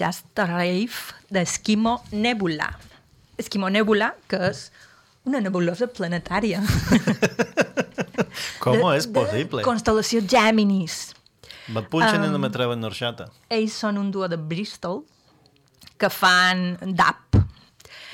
Just 0.00 0.38
a 0.40 0.46
Rave 0.48 0.96
d'Esquimo 1.30 1.98
Nebula. 2.12 2.70
Esquimo 3.40 3.68
Nebula, 3.70 4.14
que 4.28 4.40
és 4.50 4.66
una 5.28 5.40
nebulosa 5.44 5.86
planetària. 5.92 6.62
Com 8.60 8.76
De- 8.78 8.92
és 8.96 9.06
possible? 9.12 9.62
Constel·lació 9.66 10.22
Géminis. 10.28 11.12
Me 11.70 11.82
punxen 11.86 12.24
i 12.24 12.28
no 12.28 12.36
Um, 12.38 12.42
me 12.42 12.50
treuen 12.50 12.80
norxata. 12.82 13.28
Ells 13.52 13.76
són 13.78 13.98
un 14.00 14.10
duo 14.10 14.26
de 14.28 14.36
Bristol 14.36 15.02
que 16.00 16.08
fan 16.10 16.74
DAP. 16.96 17.36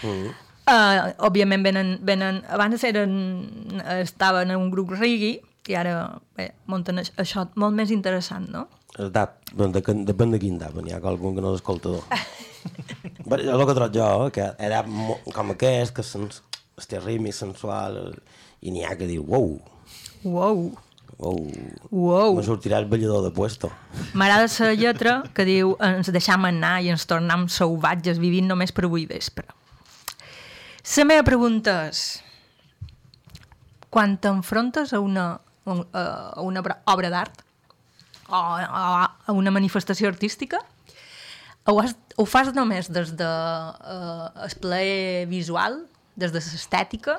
Mm. 0.03 0.33
Uh, 0.67 1.13
òbviament 1.29 1.63
venen, 1.63 1.93
venen, 2.03 2.41
abans 2.51 2.83
eren, 2.85 3.13
estaven 4.03 4.51
en 4.51 4.59
un 4.59 4.71
grup 4.75 4.91
reggae 4.99 5.37
i 5.71 5.77
ara 5.79 6.19
bé, 6.37 6.49
munten 6.67 6.99
aix- 6.99 7.13
això 7.23 7.47
molt 7.55 7.75
més 7.79 7.93
interessant, 7.95 8.49
no? 8.51 8.65
El 8.97 9.11
dap, 9.13 9.39
doncs 9.53 9.75
depèn, 10.09 10.31
de 10.33 10.39
quin 10.41 10.57
dap, 10.59 10.77
n'hi 10.81 10.95
ha 10.95 11.01
algun 11.03 11.35
que 11.37 11.43
no 11.45 11.53
és 11.53 11.61
escoltador. 11.61 12.01
Però 13.27 13.43
jo 13.45 13.53
el 13.59 13.67
que 13.69 13.75
trobo 13.77 13.93
jo, 13.93 14.09
que 14.33 14.47
era 14.59 14.83
com 15.37 15.53
aquest, 15.53 15.93
que 15.97 16.05
és 16.05 16.13
sens, 16.15 16.41
este 16.81 17.01
ritme 17.03 17.33
sensual, 17.33 18.15
i 18.65 18.73
n'hi 18.73 18.85
ha 18.89 18.97
que 18.97 19.09
diu, 19.11 19.25
uau, 19.29 19.59
Wow. 20.27 20.73
uau, 21.19 21.37
Uau. 21.93 22.33
me 22.35 22.43
sortirà 22.43 22.81
el 22.81 22.89
ballador 22.91 23.23
de 23.23 23.31
puesto. 23.31 23.71
M'agrada 24.19 24.49
la 24.65 24.73
lletra 24.75 25.23
que 25.37 25.45
diu 25.47 25.77
ens 25.81 26.11
deixam 26.11 26.45
anar 26.49 26.81
i 26.83 26.91
ens 26.91 27.05
tornem 27.07 27.47
salvatges 27.53 28.19
vivint 28.19 28.49
només 28.51 28.73
per 28.75 28.89
avui 28.89 29.07
vespre. 29.07 29.47
La 30.97 31.05
meva 31.05 31.23
pregunta 31.23 31.87
és 31.93 32.23
quan 33.91 34.17
t'enfrontes 34.19 34.93
a 34.93 35.01
una, 35.01 35.29
a 35.67 36.43
una 36.43 36.63
obra 36.91 37.11
d'art 37.11 37.46
o 38.29 38.41
a 38.41 39.07
a 39.27 39.33
una 39.35 39.51
manifestació 39.51 40.09
artística 40.09 40.61
ho, 41.67 41.81
has, 41.81 41.97
ho 42.17 42.25
fas 42.27 42.53
només 42.55 42.91
des 42.93 43.13
de 43.19 43.27
uh, 43.27 44.29
el 44.47 44.55
plaer 44.63 45.27
visual, 45.31 45.81
des 46.15 46.33
de 46.35 46.39
l'estètica, 46.41 47.19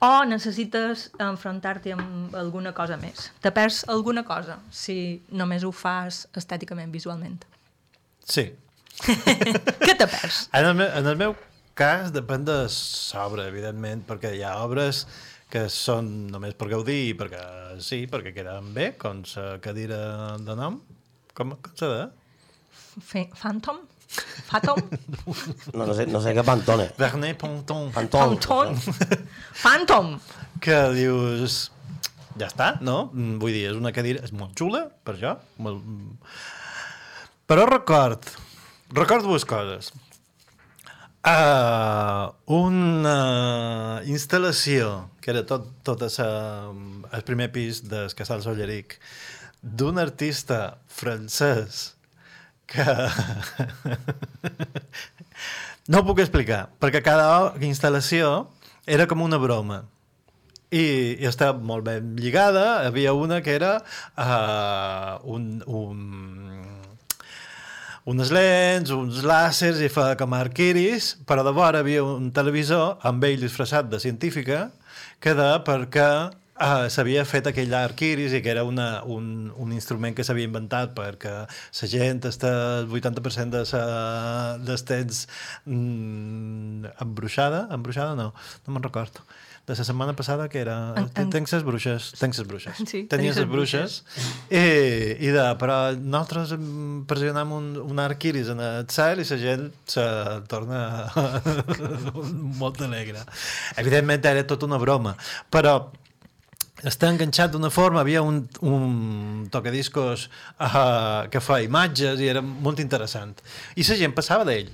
o 0.00 0.24
necessites 0.30 1.08
enfrontar-te 1.20 1.92
amb 1.92 2.34
alguna 2.38 2.72
cosa 2.72 2.96
més? 3.00 3.28
Te 3.42 3.52
perds 3.54 3.82
alguna 3.90 4.22
cosa 4.24 4.60
si 4.70 5.20
només 5.28 5.66
ho 5.66 5.72
fas 5.74 6.26
estèticament, 6.38 6.92
visualment? 6.94 7.42
Sí. 8.24 8.48
Què 9.04 9.94
te 9.98 10.06
perds? 10.06 10.46
En 10.54 10.70
el, 10.70 10.74
meu, 10.78 10.88
en 10.88 11.12
el 11.12 11.18
meu 11.18 11.34
cas 11.78 12.12
depèn 12.14 12.46
de 12.46 12.60
l'obra, 12.64 13.48
evidentment, 13.50 14.06
perquè 14.06 14.32
hi 14.38 14.46
ha 14.46 14.56
obres 14.64 15.04
que 15.48 15.64
són 15.72 16.08
només 16.32 16.52
per 16.58 16.68
gaudir 16.72 16.96
i 17.10 17.14
perquè 17.16 17.42
sí, 17.84 18.02
perquè 18.10 18.34
queden 18.36 18.72
bé, 18.76 18.90
com 19.00 19.22
la 19.36 19.46
cadira 19.64 20.00
de 20.44 20.56
nom. 20.58 20.80
Com, 21.36 21.54
com 21.62 21.78
s'ha 21.78 21.88
de? 21.92 22.02
Fe- 23.00 23.30
Phantom? 23.38 23.78
Phantom? 24.48 24.78
No, 25.76 25.84
no 25.86 25.94
sé, 25.96 26.06
no 26.08 26.20
sé 26.24 26.32
què 26.36 26.42
pantone. 26.44 26.88
Vernet 26.98 27.38
Ponton. 27.40 27.90
Pantone. 27.94 28.36
Phantom? 28.40 28.78
Phantom! 29.62 30.14
Que 30.64 30.78
dius... 30.96 31.58
Ja 32.38 32.46
està, 32.46 32.68
no? 32.86 33.08
Mm, 33.12 33.36
Vull 33.42 33.50
dir, 33.56 33.64
és 33.72 33.78
una 33.78 33.90
cadira... 33.94 34.20
És 34.24 34.30
molt 34.36 34.52
xula, 34.58 34.84
per 35.04 35.16
això. 35.16 35.32
Molt... 35.64 35.80
Però 37.50 37.64
record... 37.68 38.28
Record 38.96 39.26
dues 39.26 39.44
coses. 39.48 39.90
Uh, 41.28 42.30
una 42.56 44.00
instal·lació 44.08 45.10
que 45.20 45.28
era 45.34 45.42
tot, 45.44 45.66
tot 45.84 46.00
esa, 46.06 46.24
el 47.12 47.24
primer 47.28 47.50
pis 47.52 47.82
del 47.84 48.14
Casal 48.16 48.40
Solleric 48.40 48.94
d'un 49.60 50.00
artista 50.00 50.78
francès 50.88 51.98
que 52.70 52.80
no 55.92 56.00
ho 56.00 56.06
puc 56.08 56.22
explicar 56.24 56.62
perquè 56.80 57.04
cada 57.04 57.28
instal·lació 57.66 58.46
era 58.88 59.04
com 59.10 59.26
una 59.26 59.42
broma. 59.42 59.82
I, 60.72 60.86
i 61.20 61.28
estava 61.28 61.60
molt 61.60 61.84
ben 61.84 62.14
lligada. 62.16 62.86
Havia 62.86 63.12
una 63.16 63.42
que 63.44 63.52
era 63.56 63.78
uh, 64.16 65.20
un, 65.28 65.60
un, 65.64 66.77
unes 68.08 68.30
lents, 68.32 68.90
uns 68.94 69.20
làsers 69.26 69.82
i 69.84 69.90
feia 69.92 70.16
com 70.16 70.32
arquiris, 70.36 71.12
però 71.28 71.44
de 71.44 71.52
vora 71.52 71.82
havia 71.84 72.04
un 72.06 72.30
televisor 72.32 72.96
amb 73.08 73.24
ell 73.28 73.42
disfressat 73.44 73.90
de 73.92 74.00
científica 74.00 74.68
que 75.20 75.34
de 75.36 75.48
perquè 75.66 76.06
uh, 76.30 76.86
s'havia 76.88 77.26
fet 77.28 77.50
aquell 77.50 77.74
arc 77.76 78.00
iris 78.06 78.32
i 78.32 78.40
que 78.44 78.52
era 78.54 78.64
una, 78.64 79.02
un, 79.04 79.50
un 79.60 79.74
instrument 79.76 80.16
que 80.16 80.24
s'havia 80.24 80.48
inventat 80.48 80.94
perquè 80.96 81.34
la 81.44 81.90
gent 81.92 82.24
està 82.30 82.52
el 82.78 82.88
80% 82.88 83.58
de 83.58 83.64
sa, 83.68 83.82
dels 84.64 84.86
temps 84.88 85.26
mm, 85.66 86.94
embruixada, 87.04 87.66
embruixada 87.76 88.16
no, 88.16 88.30
no 88.32 88.72
me'n 88.72 88.88
recordo 88.88 89.26
de 89.68 89.74
la 89.76 89.84
setmana 89.84 90.14
passada 90.16 90.48
que 90.48 90.62
era 90.64 90.94
En- 90.96 91.10
en- 91.20 91.30
tenc 91.30 91.46
ses 91.50 91.62
bruixes 91.66 92.10
tenc 92.18 92.32
ses 92.34 92.46
bruixes 92.48 92.80
Sí, 92.88 93.02
tenies 93.10 93.36
ses 93.36 93.44
bruixes 93.50 93.98
i, 94.48 94.62
i 95.28 95.30
de, 95.34 95.44
però 95.60 95.76
nosaltres 95.94 96.54
pressionem 97.06 97.52
un, 97.52 97.68
un 97.84 98.00
arc 98.00 98.24
iris 98.32 98.48
en 98.54 98.64
el 98.64 98.86
cel 98.88 99.20
i 99.20 99.28
la 99.28 99.38
gent 99.44 99.68
se 99.86 100.04
torna 100.48 100.80
molt 102.62 102.80
alegre. 102.82 103.22
Evidentment 103.76 104.24
era 104.32 104.44
tot 104.48 104.64
una 104.66 104.78
broma 104.80 105.14
però 105.52 105.76
està 106.86 107.08
enganxat 107.10 107.50
d'una 107.50 107.72
forma, 107.74 108.00
havia 108.04 108.20
un, 108.22 108.44
un 108.62 109.48
tocadiscos 109.50 110.28
uh, 110.62 111.26
que 111.32 111.40
fa 111.42 111.56
imatges 111.64 112.20
i 112.22 112.28
era 112.30 112.38
molt 112.42 112.78
interessant. 112.78 113.34
I 113.74 113.82
la 113.88 113.96
gent 113.98 114.14
passava 114.14 114.44
d'ell. 114.46 114.68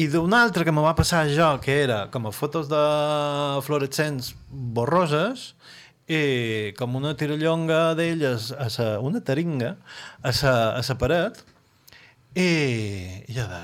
I 0.00 0.06
d'un 0.08 0.32
altre 0.32 0.64
que 0.64 0.72
me 0.72 0.80
va 0.80 0.94
passar 0.96 1.26
jo, 1.28 1.50
que 1.60 1.74
era 1.82 2.06
com 2.12 2.28
a 2.28 2.32
fotos 2.32 2.70
de 2.70 2.80
fluorescents 3.66 4.32
borroses, 4.48 5.50
i 6.10 6.72
com 6.78 6.96
una 6.98 7.12
tirallonga 7.18 7.80
d'elles, 7.98 8.50
a 8.56 8.70
sa, 8.72 8.86
una 9.04 9.20
taringa, 9.20 9.74
a 10.24 10.32
sa, 10.34 10.54
a 10.78 10.80
sa 10.86 10.96
paret, 10.98 11.42
i, 12.34 12.48
jo 13.28 13.44
de... 13.50 13.60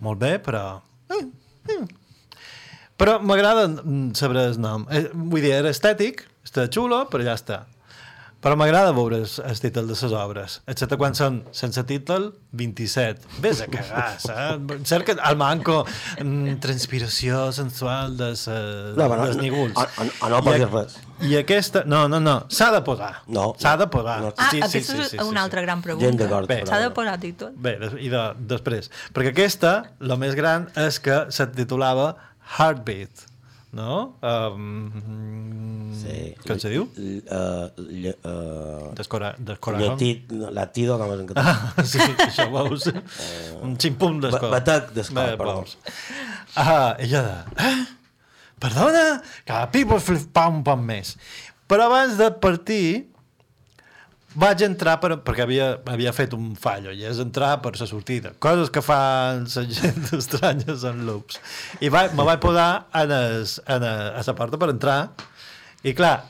Molt 0.00 0.20
bé, 0.22 0.36
però... 0.40 0.78
Eh, 1.12 1.24
eh. 1.74 1.82
Però 3.00 3.18
m'agrada 3.24 3.66
saber 4.16 4.46
el 4.46 4.56
nom. 4.60 4.86
Eh, 4.92 5.08
vull 5.12 5.42
dir, 5.42 5.52
era 5.56 5.72
estètic, 5.72 6.22
està 6.46 6.68
xulo, 6.72 7.02
però 7.12 7.26
ja 7.26 7.36
està. 7.36 7.62
Però 8.40 8.56
m'agrada 8.56 8.94
veure 8.96 9.18
el, 9.20 9.26
el 9.44 9.58
títol 9.60 9.84
de 9.90 9.92
les 9.92 10.12
obres, 10.16 10.54
excepte 10.72 10.96
quan 10.96 11.12
són 11.14 11.42
sense 11.52 11.82
títol 11.84 12.30
27. 12.56 13.34
Ves 13.44 13.60
a 13.60 13.66
cagar, 13.68 14.06
saps? 14.22 14.88
Cerca 14.88 15.12
al 15.28 15.36
manco 15.36 15.82
mm, 16.22 16.54
transpiració 16.64 17.50
sensual 17.52 18.16
de 18.16 18.30
sa, 18.40 18.56
No, 18.96 19.10
no- 19.12 19.18
dels 19.26 19.36
nígols. 19.42 19.76
o- 19.76 19.84
o- 19.84 20.08
o 20.24 20.30
no 20.32 20.40
posis 20.46 20.64
a- 20.64 20.70
res. 20.72 20.96
I 21.20 21.36
aquesta... 21.36 21.82
No, 21.84 22.06
no, 22.08 22.16
no. 22.18 22.38
S'ha 22.48 22.70
de 22.72 22.80
posar. 22.80 23.12
No. 23.28 23.50
S'ha 23.60 23.74
de 23.76 23.86
posar. 23.92 24.16
Ah, 24.32 24.48
aquesta 24.56 25.04
és 25.04 25.20
una 25.28 25.42
altra 25.44 25.60
gran 25.60 25.82
pregunta. 25.84 26.08
Gent 26.08 26.22
d'acord. 26.22 26.48
S'ha 26.64 26.80
de 26.80 26.88
posar 26.96 27.18
títol? 27.20 27.52
Bé, 27.60 27.76
i 28.00 28.08
de, 28.08 28.22
després. 28.48 28.88
Perquè 29.12 29.34
aquesta, 29.34 29.74
la 30.00 30.16
més 30.16 30.32
gran, 30.38 30.70
és 30.80 30.96
que 31.04 31.26
se 31.28 31.44
titulava 31.52 32.14
Heartbeat, 32.56 33.26
no? 33.72 34.16
Um, 34.22 35.90
Sí. 36.00 36.34
Com 36.46 36.56
se 36.62 36.70
diu? 36.72 36.86
Uh, 36.96 37.68
lle, 37.90 38.12
uh, 38.24 38.92
Descora, 38.96 39.34
descorazón. 39.38 39.98
Lletit, 39.98 40.30
latido, 40.54 40.96
és 41.18 41.20
en 41.20 41.26
català. 41.28 41.52
Ah, 41.76 41.84
sí, 41.84 41.98
això 42.24 42.46
veus. 42.54 42.86
Un 43.60 43.74
ximpum 43.76 44.20
d'escor. 44.22 44.48
Ba- 44.48 44.60
batec 44.60 44.92
d'escor, 44.96 45.34
perdó. 45.36 45.64
Ah, 46.56 46.94
ella 46.98 47.20
de... 47.26 47.34
Eh? 47.66 47.74
Perdona? 48.60 49.04
Cada 49.44 49.68
pipo 49.74 49.98
un 50.48 50.62
poc 50.64 50.80
més. 50.80 51.14
Però 51.68 51.90
abans 51.90 52.16
de 52.20 52.30
partir, 52.42 52.86
vaig 54.38 54.62
entrar 54.62 54.96
per, 55.02 55.16
perquè 55.24 55.42
havia, 55.42 55.70
havia 55.90 56.12
fet 56.14 56.34
un 56.36 56.52
fallo 56.58 56.92
i 56.94 57.02
és 57.06 57.18
entrar 57.22 57.56
per 57.64 57.72
la 57.78 57.86
sortida. 57.88 58.32
Coses 58.38 58.70
que 58.70 58.82
fan 58.84 59.46
la 59.50 59.64
gent 59.66 60.12
estranyes 60.20 60.84
en 60.86 61.02
loops. 61.08 61.40
I 61.82 61.90
va, 61.90 62.06
me 62.14 62.26
vaig 62.26 62.42
posar 62.42 62.86
en 63.02 63.14
es, 63.16 63.58
en 63.66 63.86
a, 63.86 63.94
a 64.20 64.22
la 64.26 64.36
porta 64.38 64.60
per 64.60 64.70
entrar 64.74 65.00
i 65.82 65.94
clar, 65.96 66.28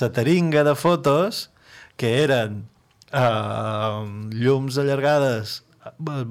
la 0.00 0.10
taringa 0.14 0.64
de 0.66 0.74
fotos 0.78 1.48
que 1.98 2.10
eren 2.22 2.62
uh, 3.12 4.02
llums 4.32 4.78
allargades 4.78 5.60
eh, 5.84 6.22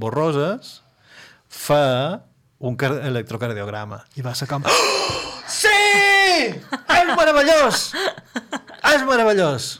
borroses 0.00 0.78
fa 1.50 2.22
un 2.60 2.76
car- 2.78 3.00
electrocardiograma. 3.06 4.02
I 4.16 4.24
va 4.26 4.34
ser 4.38 4.48
com 4.50 4.66
oh, 4.66 4.80
sí! 5.50 5.76
és 6.50 7.14
meravellós! 7.14 7.86
És 8.90 9.06
meravellós 9.06 9.70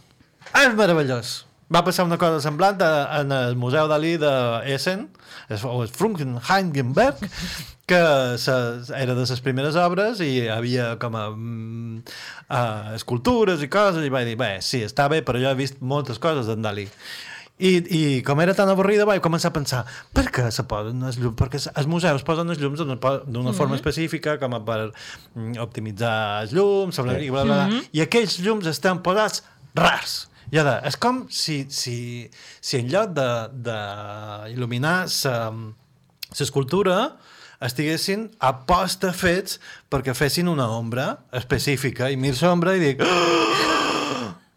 és 0.55 0.75
meravellós 0.77 1.45
va 1.71 1.85
passar 1.87 2.05
una 2.05 2.19
cosa 2.19 2.41
semblant 2.43 2.81
a- 2.83 3.21
en 3.21 3.31
el 3.33 3.55
Museu 3.57 3.87
Dalí 3.89 4.17
de 4.19 4.33
Essen 4.75 5.09
es- 5.49 5.65
o 5.65 5.83
el 5.83 5.89
Frankenheigenberg 5.89 7.17
que 7.91 8.01
se, 8.39 8.53
era 8.95 9.15
de 9.15 9.25
les 9.27 9.41
primeres 9.43 9.75
obres 9.77 10.21
i 10.23 10.49
havia 10.51 10.97
com 10.99 11.15
a 11.19 11.29
mm, 11.31 12.03
uh, 12.51 12.95
escultures 12.95 13.63
i 13.63 13.69
coses 13.71 14.05
i 14.07 14.11
vaig 14.11 14.27
dir, 14.31 14.37
bé, 14.39 14.59
sí, 14.63 14.83
està 14.87 15.09
bé 15.11 15.23
però 15.27 15.39
jo 15.43 15.51
he 15.51 15.59
vist 15.59 15.81
moltes 15.83 16.19
coses 16.23 16.47
d'en 16.51 16.63
Dalí 16.63 16.89
i, 17.61 17.75
I 17.77 18.23
com 18.25 18.41
era 18.41 18.55
tan 18.57 18.71
avorrida 18.73 19.05
vaig 19.05 19.21
començar 19.21 19.51
a 19.51 19.57
pensar 19.59 19.83
per 20.17 20.31
què 20.33 20.47
se 20.51 20.63
posen 20.65 21.03
els 21.05 21.19
llums? 21.21 21.37
Perquè 21.37 21.59
els 21.77 21.87
museus 21.91 22.23
posen 22.25 22.49
els 22.49 22.59
llums 22.63 22.79
d'una 22.81 22.97
po- 22.97 23.21
d'una 23.27 23.53
forma 23.53 23.75
Mhm. 23.77 23.81
específica 23.83 24.39
com 24.41 24.55
a 24.57 24.63
per 24.65 24.79
mm, 25.35 25.59
optimitzar 25.61 26.43
els 26.47 26.55
llums 26.57 26.97
bla, 26.97 27.13
bla, 27.13 27.19
Sí. 27.21 27.31
bla, 27.31 27.45
bla, 27.45 27.55
bla. 27.55 27.67
Mhm. 27.69 27.85
i 27.93 28.01
aquells 28.01 28.39
llums 28.41 28.67
estan 28.67 29.03
posats 29.03 29.43
rars 29.75 30.30
i 30.51 30.59
ara, 30.59 30.81
és 30.89 30.97
com 30.99 31.25
si, 31.31 31.65
si, 31.71 32.29
si 32.61 32.81
en 32.81 32.89
lloc 32.91 33.13
d'il·luminar 33.17 34.97
l'escultura 36.39 36.97
estiguessin 37.61 38.29
aposta 38.49 39.13
fets 39.13 39.59
perquè 39.93 40.15
fessin 40.17 40.49
una 40.49 40.67
ombra 40.73 41.07
específica 41.37 42.09
i 42.11 42.17
mir 42.17 42.35
l'ombra 42.41 42.75
i 42.77 42.81
dic 42.83 43.03
"Ah, 43.05 43.70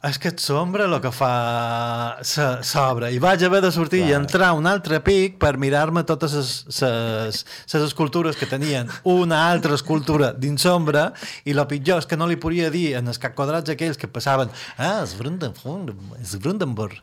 és 0.04 0.18
que 0.20 0.34
et 0.34 0.42
sombra 0.44 0.84
el 0.84 0.98
que 1.00 1.12
fa 1.16 2.20
s'obra 2.28 3.08
i 3.14 3.22
vaig 3.24 3.46
haver 3.48 3.62
de 3.64 3.72
sortir 3.72 4.02
i 4.04 4.12
entrar 4.16 4.50
a 4.52 4.58
un 4.58 4.68
altre 4.68 5.00
pic 5.06 5.38
per 5.40 5.54
mirar-me 5.62 6.04
totes 6.04 6.36
les 6.84 7.46
escultures 7.80 8.36
que 8.36 8.50
tenien. 8.50 8.92
Una 9.08 9.46
altra 9.48 9.78
escultura 9.80 10.34
dins 10.36 10.68
sombra 10.68 11.06
i 11.48 11.56
el 11.56 11.64
pitjor 11.72 12.04
és 12.04 12.10
que 12.10 12.20
no 12.20 12.28
li 12.28 12.36
podia 12.36 12.70
dir 12.74 12.98
en 13.00 13.08
els 13.08 13.22
quadrats 13.24 13.72
aquells 13.72 14.00
que 14.00 14.12
passaven 14.12 14.52
ah, 14.76 15.00
és 15.06 15.16
Brandenburg, 15.16 15.96
és 16.20 16.36
Brandenburg 16.36 17.00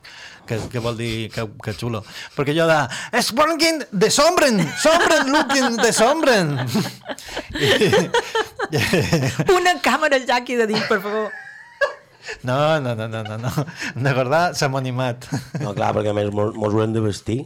que, 0.47 0.61
que 0.69 0.85
vol 0.85 0.97
dir 1.01 1.31
que, 1.33 1.49
que 1.65 1.77
xulo. 1.81 2.05
Perquè 2.37 2.53
jo 2.57 2.69
de 2.69 2.81
es 3.17 3.33
Brandenburg 3.33 3.81
de 3.91 4.13
sombren 4.13 4.61
sombren 4.83 5.33
looking 5.33 5.81
de 5.81 5.93
sombren 5.97 6.57
Una 9.59 9.79
càmera 9.81 10.21
ja 10.21 10.37
aquí 10.37 10.57
de 10.61 10.69
dins, 10.69 10.85
per 10.85 11.01
favor. 11.01 11.31
No, 12.43 12.81
no, 12.81 12.95
no, 12.95 13.09
no, 13.09 13.23
no, 13.25 13.37
no. 13.39 13.51
De 13.95 14.13
verdad, 14.17 14.55
s'hem 14.59 14.75
animat. 14.77 15.27
No, 15.61 15.73
clar, 15.77 15.93
perquè 15.97 16.11
a 16.13 16.17
més 16.17 16.31
mos, 16.35 16.55
mos 16.57 16.75
ho 16.77 16.83
hem 16.85 16.93
de 16.97 17.01
vestir. 17.05 17.41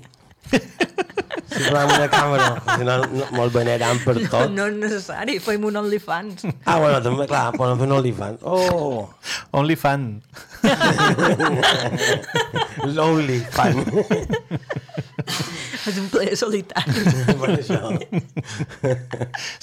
Si 1.54 1.62
posem 1.70 1.90
una 1.94 2.08
càmera, 2.10 2.48
si 2.74 2.82
no, 2.86 2.94
no 3.06 3.26
mos 3.36 3.52
veneran 3.54 4.00
per 4.02 4.16
No, 4.18 4.26
tot. 4.32 4.50
no 4.50 4.64
és 4.66 4.74
necessari, 4.80 5.36
fem 5.44 5.62
un 5.68 5.76
OnlyFans. 5.78 6.42
Ah, 6.66 6.78
bueno, 6.82 6.98
també, 7.04 7.28
clar, 7.30 7.52
poden 7.54 7.78
fer 7.78 7.86
un 7.86 7.94
OnlyFans. 8.00 8.38
Oh! 8.42 9.06
OnlyFan. 9.54 10.08
L'OnlyFan. 12.96 13.84
És 15.84 15.98
un 16.00 16.08
plaer 16.12 16.36
solitari. 16.38 16.92
per 17.40 17.50
això. 17.54 17.80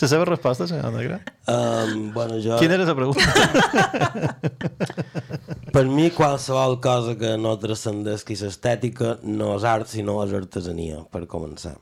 La 0.02 0.10
seva 0.10 0.26
resposta, 0.30 0.68
senyor 0.70 0.94
Negre? 0.94 1.22
Um, 1.50 2.12
bueno, 2.16 2.38
jo... 2.44 2.58
Quina 2.62 2.78
era 2.78 2.86
la 2.86 2.96
pregunta? 2.98 3.26
Per 5.72 5.86
mi, 5.88 6.10
qualsevol 6.12 6.82
cosa 6.84 7.16
que 7.16 7.38
no 7.40 7.54
transcendesqui 7.60 8.36
l'estètica 8.36 9.16
no 9.24 9.54
és 9.56 9.64
art, 9.68 9.88
sinó 9.88 10.18
és 10.26 10.34
artesania, 10.36 11.00
per 11.14 11.24
començar. 11.32 11.78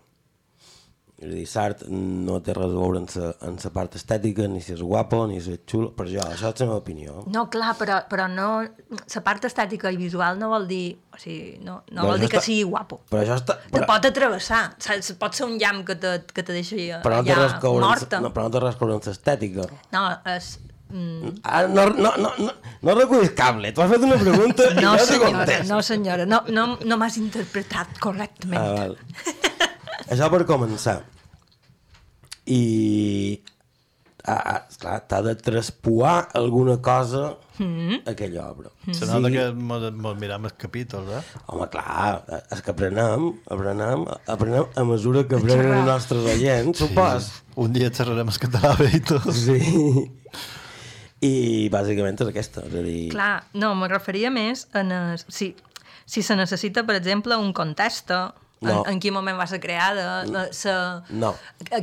És 1.20 1.28
a 1.28 1.34
dir, 1.36 1.46
l'art 1.52 1.82
no 1.92 2.38
té 2.40 2.54
res 2.56 2.70
a 2.72 2.78
veure 2.80 3.02
amb 3.02 3.12
la, 3.60 3.70
part 3.76 3.96
estètica, 4.00 4.46
ni 4.48 4.62
si 4.64 4.72
és 4.72 4.80
guapo, 4.80 5.26
ni 5.28 5.42
si 5.44 5.52
és 5.58 5.60
xulo, 5.68 5.90
per 5.98 6.06
jo, 6.08 6.22
això 6.24 6.54
és 6.54 6.62
la 6.64 6.68
meva 6.70 6.78
opinió. 6.80 7.18
No, 7.28 7.42
clar, 7.52 7.74
però, 7.80 7.98
però 8.08 8.30
no... 8.32 8.46
La 8.64 9.22
part 9.26 9.44
estètica 9.50 9.92
i 9.92 10.00
visual 10.00 10.40
no 10.40 10.48
vol 10.54 10.68
dir... 10.70 10.86
O 11.12 11.20
sigui, 11.20 11.58
no, 11.60 11.82
no 11.92 12.06
Però 12.06 12.14
vol 12.14 12.24
dir 12.24 12.30
que 12.32 12.38
està- 12.40 12.46
sigui 12.48 12.64
guapo. 12.70 13.02
Però 13.12 13.20
això 13.26 13.36
està... 13.42 13.58
Te 13.68 13.84
pot 13.90 14.08
atravessar. 14.08 14.62
Saps? 14.80 15.12
Pot 15.20 15.36
ser 15.36 15.46
un 15.50 15.58
llamp 15.60 15.84
que 15.90 15.98
te, 16.00 16.16
que 16.32 16.44
te 16.48 16.56
deixa 16.56 17.02
Però 17.04 17.20
no 17.20 17.28
té 17.28 17.36
allà 17.36 17.44
res 17.44 17.58
a 17.58 17.60
veure 17.68 17.84
amb- 17.84 17.90
morta. 17.90 18.22
no, 18.24 18.32
però 18.32 18.48
no 18.48 18.56
té 18.56 18.64
res 18.64 18.76
a 18.80 18.80
veure 18.86 18.96
amb 19.02 19.12
l'estètica. 19.12 19.68
No, 19.92 20.06
és... 20.38 20.50
Mm, 20.90 21.36
Ah, 21.46 21.68
no, 21.70 21.84
no, 21.94 22.16
no, 22.18 22.32
no, 22.42 22.54
no 22.82 22.94
recullis 22.98 23.36
cable, 23.38 23.70
tu 23.78 23.84
has 23.84 23.92
fet 23.92 24.02
una 24.08 24.16
pregunta 24.18 24.66
i 24.72 24.80
no, 24.80 24.96
jo 24.98 25.04
t'he 25.06 25.20
senyora, 25.20 25.58
no, 25.68 25.82
senyora, 25.86 26.26
no, 26.26 26.40
no, 26.50 26.64
no 26.82 26.98
m'has 26.98 27.20
interpretat 27.22 28.00
correctament. 28.02 28.58
Ah, 28.58 28.72
val. 28.74 28.96
Això 30.08 30.30
per 30.32 30.46
començar. 30.50 31.02
I 32.50 33.42
ah, 34.26 34.64
esclar, 34.70 35.00
t'ha 35.10 35.22
de 35.26 35.36
traspuar 35.36 36.30
alguna 36.34 36.80
cosa 36.82 37.36
Mm. 37.60 38.08
a 38.08 38.12
aquella 38.12 38.46
obra. 38.50 38.70
Se 38.96 39.06
nota 39.06 39.28
que 39.30 39.42
mos, 39.52 39.84
mos 39.92 40.16
miram 40.16 40.46
els 40.48 40.54
capítols, 40.56 41.10
eh? 41.12 41.20
Home, 41.52 41.66
clar, 41.68 42.22
és 42.56 42.62
que 42.64 42.72
aprenem, 42.72 43.26
aprenem, 43.52 44.06
aprenem 44.32 44.64
a 44.80 44.86
mesura 44.88 45.26
que 45.28 45.36
aprenen 45.36 45.66
xerrar. 45.66 45.80
els 45.82 45.90
nostres 45.90 46.30
oients, 46.38 46.80
supos. 46.80 47.28
Un 47.60 47.74
dia 47.76 47.90
xerrarem 47.92 48.32
el 48.32 48.40
català 48.46 48.72
bé 48.80 48.88
i 48.96 49.02
tot. 49.04 49.28
Sí. 49.36 49.60
I 51.20 51.68
bàsicament 51.74 52.16
és 52.24 52.32
aquesta, 52.32 52.64
és 52.70 52.78
a 52.80 52.86
dir... 52.86 53.10
Clar, 53.12 53.34
no, 53.60 53.74
me 53.76 53.92
referia 53.92 54.32
més 54.32 54.64
en... 54.80 54.94
Es, 55.18 55.26
si, 55.28 55.52
si 56.08 56.24
se 56.24 56.40
necessita, 56.40 56.86
per 56.88 56.96
exemple, 56.96 57.36
un 57.36 57.52
context, 57.52 58.16
No. 58.62 58.84
en 58.92 59.00
quin 59.00 59.14
moment 59.14 59.38
va 59.40 59.46
ser 59.48 59.62
creada, 59.64 60.26
la, 60.28 60.48
sa, 60.52 61.04
No, 61.10 61.34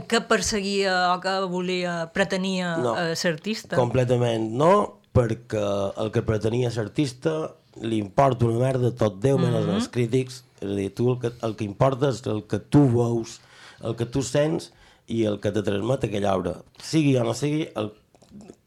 que 0.09 0.21
perseguia 0.21 1.15
o 1.15 1.21
que 1.21 1.33
volia, 1.49 2.11
pretenia 2.13 2.77
No. 2.77 2.95
no. 2.95 3.17
ser 3.17 3.33
artista. 3.33 3.77
completament 3.77 4.51
no, 4.53 4.99
perquè 5.17 5.63
el 5.97 6.11
que 6.13 6.21
pretenia 6.23 6.71
ser 6.71 6.85
artista 6.85 7.55
li 7.81 7.97
importa 7.97 8.45
una 8.45 8.59
merda 8.61 8.91
tot 8.93 9.17
Déu 9.21 9.39
menys 9.39 9.65
Mhm. 9.65 9.75
els 9.75 9.89
crítics, 9.89 10.45
és 10.61 10.69
a 10.69 10.75
dir, 10.75 10.91
tu 10.95 11.11
el 11.13 11.19
que, 11.21 11.33
el 11.43 11.57
que 11.57 11.65
importa 11.65 12.11
és 12.11 12.21
el 12.27 12.45
que 12.47 12.59
tu 12.59 12.85
veus, 12.93 13.41
el 13.83 13.97
que 13.97 14.05
tu 14.05 14.23
sents 14.23 14.71
i 15.07 15.25
el 15.25 15.41
que 15.41 15.53
te 15.53 15.63
transmet 15.63 16.05
aquella 16.05 16.35
obra, 16.37 16.57
sigui 16.83 17.17
o 17.17 17.25
no 17.25 17.33
sigui 17.33 17.69
el, 17.77 17.93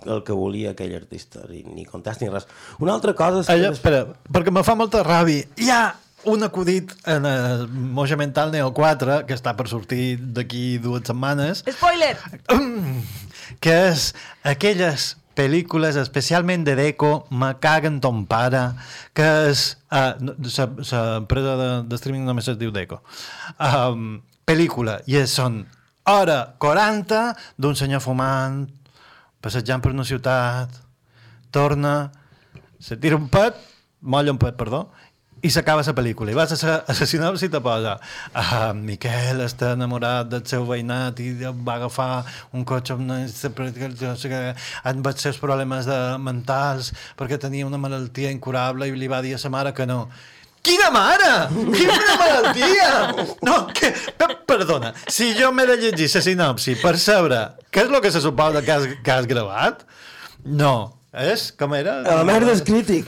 el 0.06 0.24
que 0.24 0.32
volia 0.34 0.72
aquell 0.72 0.96
artista, 0.96 1.42
ni, 1.50 1.62
ni 1.64 1.86
contest 1.86 2.22
ni 2.22 2.30
res. 2.30 2.48
Una 2.80 2.94
altra 2.94 3.14
cosa 3.14 3.42
és 3.42 3.48
que... 3.48 3.54
Allà, 3.54 3.72
espera, 3.72 4.06
perquè 4.32 4.50
me 4.52 4.64
fa 4.64 4.74
molta 4.74 5.04
ràbia. 5.04 5.46
Hi 5.58 5.70
ha 5.70 5.96
un 6.24 6.44
acudit 6.44 6.92
en 7.08 7.26
el 7.26 7.68
Moja 7.70 8.18
Mental 8.18 8.52
Neo 8.52 8.74
4, 8.74 9.24
que 9.28 9.36
està 9.38 9.56
per 9.56 9.68
sortir 9.72 10.18
d'aquí 10.20 10.78
dues 10.84 11.06
setmanes, 11.08 11.64
Spoiler! 11.68 12.16
que 13.64 13.76
és 13.90 14.12
aquelles 14.44 15.14
pel·lícules 15.40 15.96
especialment 15.96 16.66
de 16.68 16.76
Deco, 16.76 17.28
Me 17.32 17.54
caguen 17.64 18.02
ton 18.04 18.26
pare, 18.28 18.74
que 19.16 19.28
és... 19.50 19.78
Uh, 19.92 20.12
L'empresa 20.20 21.56
de, 21.56 21.70
de 21.88 22.00
streaming 22.02 22.28
només 22.28 22.50
es 22.52 22.60
diu 22.60 22.74
Deco. 22.76 23.00
Um, 23.56 24.20
pel·lícula, 24.48 25.00
i 25.08 25.20
és, 25.22 25.32
són 25.32 25.64
hora 26.10 26.40
40 26.60 27.24
d'un 27.62 27.78
senyor 27.80 28.04
fumant, 28.04 28.66
passejant 29.40 29.84
per 29.84 29.94
una 29.96 30.08
ciutat, 30.08 30.74
torna, 31.56 32.12
se 32.80 32.98
tira 33.00 33.16
un 33.16 33.30
pet, 33.32 33.56
molla 34.02 34.34
un 34.36 34.40
pet, 34.42 34.58
perdó, 34.60 34.90
i 35.42 35.50
s'acaba 35.54 35.84
la 35.86 35.94
pel·lícula. 35.96 36.32
I 36.34 36.38
vas 36.38 36.52
a 36.58 36.74
assassinar 36.92 37.32
si 37.40 37.48
te 37.50 37.60
posa 37.64 37.98
ah, 38.34 38.74
Miquel 38.76 39.40
està 39.46 39.74
enamorat 39.78 40.28
del 40.32 40.44
seu 40.50 40.66
veïnat 40.68 41.20
i 41.24 41.30
va 41.54 41.78
agafar 41.78 42.26
un 42.54 42.66
cotxe 42.68 42.94
amb 42.96 43.06
amb 44.84 45.08
els 45.08 45.22
seus 45.24 45.40
problemes 45.40 45.88
de 45.88 46.00
mentals 46.20 46.92
perquè 47.20 47.40
tenia 47.40 47.68
una 47.68 47.80
malaltia 47.80 48.32
incurable 48.36 48.88
i 48.90 48.98
li 48.98 49.08
va 49.08 49.22
dir 49.24 49.36
a 49.36 49.42
sa 49.42 49.50
mare 49.54 49.74
que 49.74 49.86
no. 49.88 50.08
Quina 50.62 50.90
mare! 50.92 51.32
Quina 51.72 52.16
malaltia! 52.20 52.90
No, 53.48 53.62
que... 53.72 53.94
pe- 54.20 54.36
Perdona, 54.50 54.92
si 55.08 55.30
jo 55.38 55.52
m'he 55.56 55.64
de 55.70 55.78
llegir 55.80 56.10
la 56.12 56.22
sinopsi 56.26 56.74
per 56.82 56.98
saber 57.00 57.46
què 57.72 57.86
és 57.86 57.92
el 57.94 58.02
que 58.04 58.12
se 58.12 58.20
suposa 58.20 58.64
que 58.66 58.74
has, 58.76 58.88
que 59.06 59.12
has 59.14 59.28
gravat, 59.30 59.86
no. 60.44 60.96
És? 61.14 61.52
Com 61.58 61.72
era? 61.78 62.02
A 62.04 62.20
la 62.20 62.26
merda 62.28 62.52
és 62.54 62.60
crític. 62.66 63.08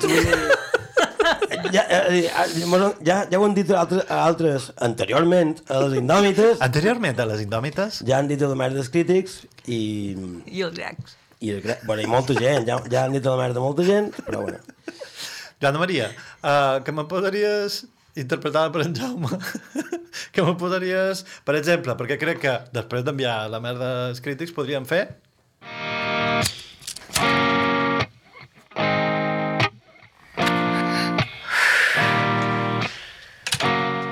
Ja, 1.74 1.84
eh, 1.90 2.26
eh, 2.26 2.66
bueno, 2.66 2.94
ja, 3.06 3.22
ja 3.32 3.40
ho 3.40 3.46
han 3.46 3.56
dit 3.58 3.72
altres, 3.76 4.04
altres 4.12 4.68
anteriorment, 4.84 5.56
a 5.68 5.80
les 5.86 5.98
indòmites. 6.02 6.60
Anteriorment 6.66 7.20
a 7.20 7.28
les 7.32 7.46
indòmites? 7.46 8.02
Ja 8.08 8.20
han 8.20 8.30
dit 8.32 8.42
la 8.42 8.54
merda 8.58 8.82
dels 8.82 8.92
crítics 8.94 9.42
i... 9.66 9.82
I 10.46 10.66
els 10.68 10.78
grecs. 10.78 11.18
I, 11.42 11.56
el, 11.56 11.64
bueno, 11.88 12.04
i 12.04 12.10
molta 12.10 12.36
gent, 12.38 12.68
ja, 12.68 12.78
ja 12.92 13.08
han 13.08 13.16
dit 13.18 13.26
la 13.26 13.38
merda 13.40 13.64
molta 13.64 13.86
gent, 13.88 14.12
però 14.28 14.44
bueno. 14.46 14.62
Joana 15.62 15.82
Maria, 15.82 16.12
uh, 16.42 16.82
que 16.86 16.94
me 16.94 17.08
podries 17.10 17.84
interpretar 18.18 18.68
per 18.74 18.84
en 18.86 18.96
Jaume 18.98 19.30
que 20.34 20.44
me 20.44 20.56
podries, 20.60 21.24
per 21.48 21.56
exemple, 21.60 21.96
perquè 22.00 22.18
crec 22.22 22.42
que 22.44 22.56
després 22.76 23.06
d'enviar 23.08 23.46
la 23.54 23.62
merda 23.64 23.92
als 24.10 24.22
crítics 24.24 24.54
podríem 24.56 24.88
fer 24.90 25.06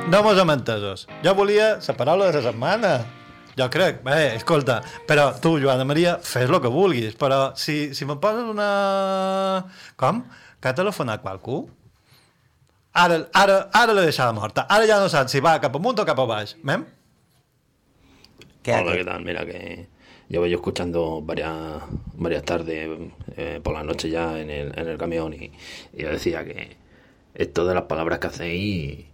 No 0.10 0.24
mos 0.26 0.40
hem 0.42 0.50
entesos. 0.50 1.04
Jo 1.22 1.36
volia 1.38 1.76
la 1.86 1.94
paraula 1.94 2.32
de 2.32 2.40
la 2.40 2.42
setmana. 2.42 2.92
Jo 3.54 3.68
crec, 3.70 4.00
bé, 4.02 4.36
escolta, 4.40 4.80
però 5.06 5.28
tu, 5.38 5.52
Joana 5.62 5.86
Maria, 5.86 6.16
fes 6.18 6.48
el 6.50 6.56
que 6.64 6.72
vulguis, 6.74 7.14
però 7.20 7.52
si, 7.56 7.94
si 7.94 8.08
me 8.10 8.16
poses 8.18 8.48
una... 8.50 9.66
Com? 10.02 10.24
Que 10.58 10.72
ha 10.72 10.74
telefonat 10.74 11.22
qualcú? 11.22 11.60
Ara, 12.98 13.20
ara, 13.38 13.60
ara 13.70 13.94
l'he 13.94 14.08
deixada 14.08 14.34
morta. 14.34 14.64
Ara 14.66 14.88
ja 14.90 14.98
no 14.98 15.12
saps 15.14 15.36
si 15.36 15.44
va 15.46 15.60
cap 15.62 15.78
amunt 15.78 16.02
o 16.02 16.08
cap 16.10 16.24
a 16.24 16.26
baix. 16.32 16.56
Mem? 16.64 16.88
Hola, 18.66 18.96
¿qué 18.96 19.06
tal? 19.06 19.22
Mira 19.22 19.46
que 19.46 19.90
llevo 20.28 20.48
yo 20.48 20.58
escuchando 20.58 21.22
varias, 21.22 21.86
varias 22.16 22.44
tardes 22.44 22.90
eh, 23.38 23.60
por 23.62 23.76
la 23.76 23.84
noche 23.84 24.10
ya 24.10 24.40
en 24.40 24.50
el, 24.50 24.74
en 24.74 24.88
el 24.88 24.98
camión 24.98 25.34
y, 25.34 25.52
y 25.94 26.02
yo 26.02 26.10
decía 26.10 26.44
que 26.46 26.78
esto 27.36 27.68
de 27.68 27.76
las 27.76 27.84
palabras 27.84 28.18
que 28.18 28.28
hacéis, 28.28 29.06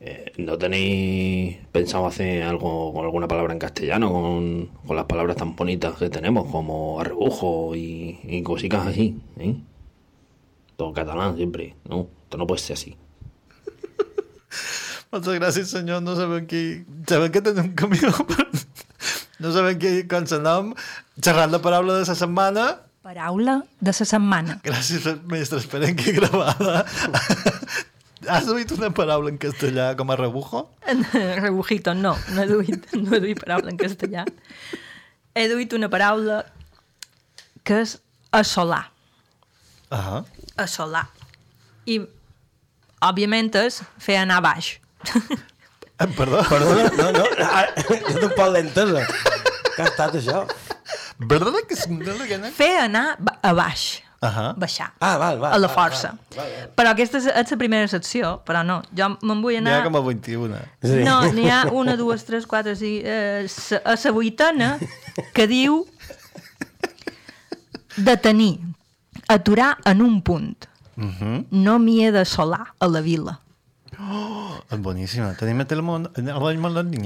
eh, 0.00 0.32
¿no 0.36 0.56
tenéis 0.56 1.58
pensado 1.72 2.06
hacer 2.06 2.44
algo 2.44 2.92
con 2.92 3.04
alguna 3.04 3.26
palabra 3.26 3.52
en 3.52 3.58
castellano, 3.58 4.12
con, 4.12 4.66
con 4.86 4.96
las 4.96 5.06
palabras 5.06 5.36
tan 5.36 5.56
bonitas 5.56 5.96
que 5.96 6.08
tenemos 6.08 6.50
como 6.50 7.00
arrebujo 7.00 7.74
y, 7.74 8.20
y 8.22 8.42
cositas 8.42 8.86
así? 8.86 9.20
¿eh? 9.38 9.56
Todo 10.76 10.92
catalán 10.92 11.36
siempre, 11.36 11.74
¿no? 11.84 12.06
Esto 12.24 12.38
no 12.38 12.46
puede 12.46 12.60
ser 12.60 12.74
así. 12.74 12.96
Moltes 15.10 15.38
gràcies, 15.38 15.70
senyor. 15.72 16.02
No 16.04 16.14
sabem 16.16 16.46
qui... 16.46 16.84
Sabem 17.08 17.32
que 17.32 17.40
tenim 17.40 17.70
un 17.70 17.74
camió, 17.78 18.10
però 18.28 18.44
no 19.40 19.52
sabem 19.54 19.78
qui, 19.80 20.04
nom. 20.44 20.74
Xerrant 21.16 21.50
la 21.50 21.62
paraula 21.64 21.96
de 21.96 22.04
la 22.04 22.14
setmana. 22.14 22.66
Paraula 23.02 23.62
de 23.80 23.88
la 23.88 23.96
setmana. 23.96 24.60
Gràcies, 24.62 25.08
mestre. 25.26 25.58
Esperem 25.64 25.96
que 25.96 26.12
gravada. 26.12 26.84
Has 28.28 28.48
oït 28.52 28.72
una 28.76 28.90
paraula 28.94 29.30
en 29.32 29.38
castellà 29.40 29.92
com 29.98 30.10
a 30.12 30.16
rebujo? 30.18 30.66
Rebujito, 31.44 31.94
no, 31.94 32.14
no 32.34 32.42
he 32.42 32.46
duit, 32.50 32.92
no 32.96 33.16
he 33.16 33.20
duit 33.24 33.40
paraula 33.40 33.72
en 33.72 33.80
castellà. 33.80 34.26
He 35.34 35.46
duit 35.50 35.72
una 35.76 35.88
paraula 35.92 36.42
que 37.64 37.82
és 37.84 37.96
assolar. 38.34 38.84
Ah 39.94 40.22
Assolar. 40.58 41.06
I, 41.88 42.00
òbviament, 43.06 43.52
és 43.62 43.80
fer 44.02 44.18
anar 44.20 44.40
baix. 44.44 44.74
Perdó? 46.18 46.42
Perdona, 46.48 46.88
no, 46.98 47.06
no, 47.14 47.24
ah, 47.46 47.64
jo 47.78 47.96
tinc 48.08 48.24
un 48.26 48.34
poc 48.34 48.52
d'entesa. 48.56 49.04
Què 49.76 49.84
ha 49.84 49.88
estat 49.88 50.18
això? 50.18 50.42
Verdad 51.18 51.62
que 51.66 51.78
és... 51.78 51.86
Fer 52.58 52.74
anar 52.84 53.06
a 53.42 53.54
baix. 53.56 53.86
Ahà. 54.20 54.54
Baixar. 54.58 54.88
Ah, 54.98 55.16
val, 55.16 55.38
val. 55.38 55.52
a 55.52 55.58
la 55.58 55.68
val, 55.68 55.76
força. 55.76 56.10
val, 56.34 56.48
val. 56.50 56.70
Però 56.74 56.90
aquesta 56.90 57.20
és, 57.20 57.28
és 57.30 57.52
la 57.54 57.58
primera 57.60 57.86
secció, 57.90 58.32
però 58.46 58.64
no, 58.66 58.80
jo 58.98 59.06
me'n 59.22 59.42
vull 59.44 59.60
N'hi 59.60 59.70
ha 59.70 59.76
anar... 59.78 59.84
com 59.86 59.98
a 60.00 60.02
21. 60.02 60.62
No, 61.06 61.18
n'hi 61.36 61.46
ha 61.54 61.60
una, 61.70 61.94
dues, 62.00 62.24
tres, 62.26 62.46
quatre, 62.50 62.74
cinc... 62.78 63.06
Eh, 63.06 63.46
a 63.78 63.94
la 63.94 64.14
vuitena 64.16 64.72
que 65.36 65.46
diu 65.50 65.84
detenir, 67.96 68.58
aturar 69.30 69.76
en 69.86 70.02
un 70.02 70.20
punt. 70.22 70.66
Uh 70.96 71.04
-huh. 71.04 71.44
No 71.50 71.78
m'hi 71.78 72.04
he 72.04 72.10
de 72.10 72.24
solar 72.24 72.74
a 72.78 72.88
la 72.88 73.00
vila. 73.00 73.38
Oh, 73.98 74.58
és 74.70 74.78
boníssima. 74.78 75.34
Tenim 75.34 75.60
etimologia. 75.60 76.12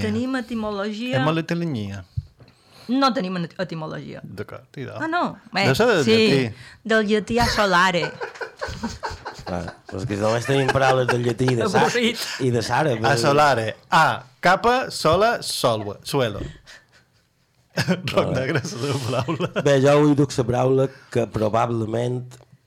Tenim 0.00 0.36
etimologia... 0.36 1.16
Etimologia. 1.16 2.04
No 2.88 3.12
tenim 3.14 3.36
et- 3.42 3.54
etimologia. 3.62 4.20
D'acord, 4.24 4.64
tira. 4.74 4.96
Ah, 5.00 5.08
no? 5.08 5.38
Bé, 5.52 5.66
Deu 5.68 5.74
ser 5.78 5.86
del 5.90 6.04
sí, 6.04 6.16
llatí. 6.16 6.54
del 6.84 7.06
llatí 7.10 7.38
a 7.38 7.46
solare. 7.46 8.04
Clar, 9.44 9.62
però 9.88 10.00
és 10.00 10.06
que 10.08 10.16
només 10.20 10.46
tenim 10.46 10.68
paraules 10.72 11.06
del 11.10 11.22
llatí 11.26 11.48
i 11.52 11.56
de, 11.58 11.68
sa 11.68 11.86
i 12.40 12.50
de 12.54 12.62
sàrab. 12.62 13.04
A 13.04 13.16
solare. 13.20 13.76
A, 13.90 14.04
capa, 14.40 14.90
sola, 14.90 15.36
solwa, 15.42 15.98
suelo. 16.02 16.40
Roc 18.12 18.32
negre 18.36 18.60
és 18.60 18.72
la 18.76 18.96
paraula. 19.06 19.48
Bé, 19.64 19.78
jo 19.80 19.92
avui 19.94 20.14
duc 20.18 20.34
la 20.36 20.44
paraula 20.48 20.88
que 21.12 21.26
probablement, 21.32 22.18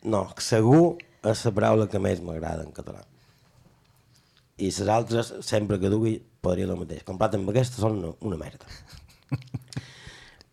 no, 0.04 0.24
que 0.36 0.42
segur 0.46 0.96
és 1.26 1.44
la 1.46 1.52
paraula 1.58 1.88
que 1.92 2.02
més 2.02 2.22
m'agrada 2.26 2.66
en 2.66 2.72
català. 2.74 3.04
I 4.58 4.70
les 4.72 4.88
altres, 4.90 5.34
sempre 5.46 5.78
que 5.82 5.90
dugui, 5.92 6.16
podria 6.42 6.66
el 6.70 6.78
mateix. 6.80 7.04
Comparat 7.04 7.36
amb 7.38 7.50
aquesta, 7.52 7.82
són 7.82 7.98
una, 8.02 8.14
una 8.26 8.38
merda. 8.40 8.66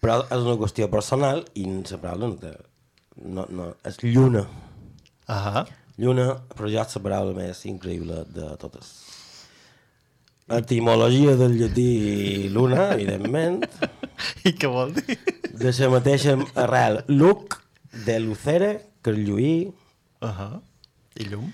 Però 0.03 0.19
és 0.27 0.43
una 0.43 0.59
qüestió 0.59 0.89
personal 0.91 1.45
i 1.55 1.69
la 1.69 1.99
paraula 2.03 2.33
no 2.33 2.39
té... 2.41 2.53
No, 3.23 3.45
no, 3.53 3.69
és 3.87 4.01
lluna. 4.03 4.47
Ah 5.31 5.65
Lluna, 6.01 6.41
però 6.57 6.71
ja 6.73 6.83
és 6.83 6.97
la 6.97 7.03
paraula 7.05 7.35
més 7.37 7.61
increïble 7.69 8.25
de 8.35 8.49
totes. 8.59 8.89
Etimologia 10.53 11.37
del 11.39 11.55
llatí 11.61 12.49
luna, 12.51 12.89
evidentment. 12.97 13.63
I 14.49 14.55
què 14.59 14.71
vol 14.73 14.97
dir? 14.97 15.19
de 15.53 15.71
la 15.79 15.91
mateixa 15.93 16.35
arrel. 16.57 17.03
Luc, 17.09 17.61
de 18.07 18.19
Lucere, 18.21 18.73
Carlluí... 19.03 19.73
Uh 20.23 20.29
-huh. 20.29 20.61
I 21.15 21.25
llum? 21.29 21.53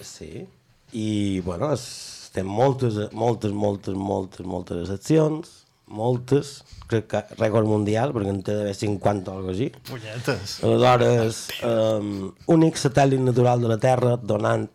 Sí. 0.00 0.46
I, 0.92 1.40
bueno, 1.44 1.72
es, 1.72 2.30
té 2.32 2.42
moltes, 2.42 3.12
moltes, 3.12 3.52
moltes, 3.52 3.94
moltes, 3.94 4.46
moltes 4.46 4.88
seccions, 4.88 5.65
moltes, 5.86 6.60
crec 6.90 7.06
que 7.10 7.22
rècord 7.38 7.68
mundial, 7.68 8.12
perquè 8.14 8.32
en 8.32 8.40
té 8.46 8.54
d'haver 8.58 8.74
50 8.74 9.30
o 9.30 9.36
alguna 9.38 9.54
així. 9.54 9.68
Punyetes. 9.88 10.56
Aleshores, 10.66 11.42
um, 11.66 12.30
únic 12.52 12.80
satèl·lit 12.80 13.22
natural 13.22 13.62
de 13.62 13.70
la 13.70 13.78
Terra 13.82 14.16
donant, 14.16 14.66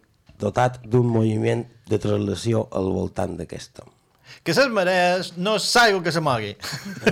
dotat 0.41 0.79
d'un 0.87 1.05
moviment 1.07 1.65
de 1.91 1.99
traslació 2.01 2.65
al 2.73 2.89
voltant 2.95 3.35
d'aquesta. 3.37 3.85
Que 4.41 4.55
ses 4.57 4.71
marees 4.73 5.33
no 5.37 5.57
s'aigua 5.61 6.01
que 6.01 6.13
se 6.15 6.21
mogui. 6.23 6.55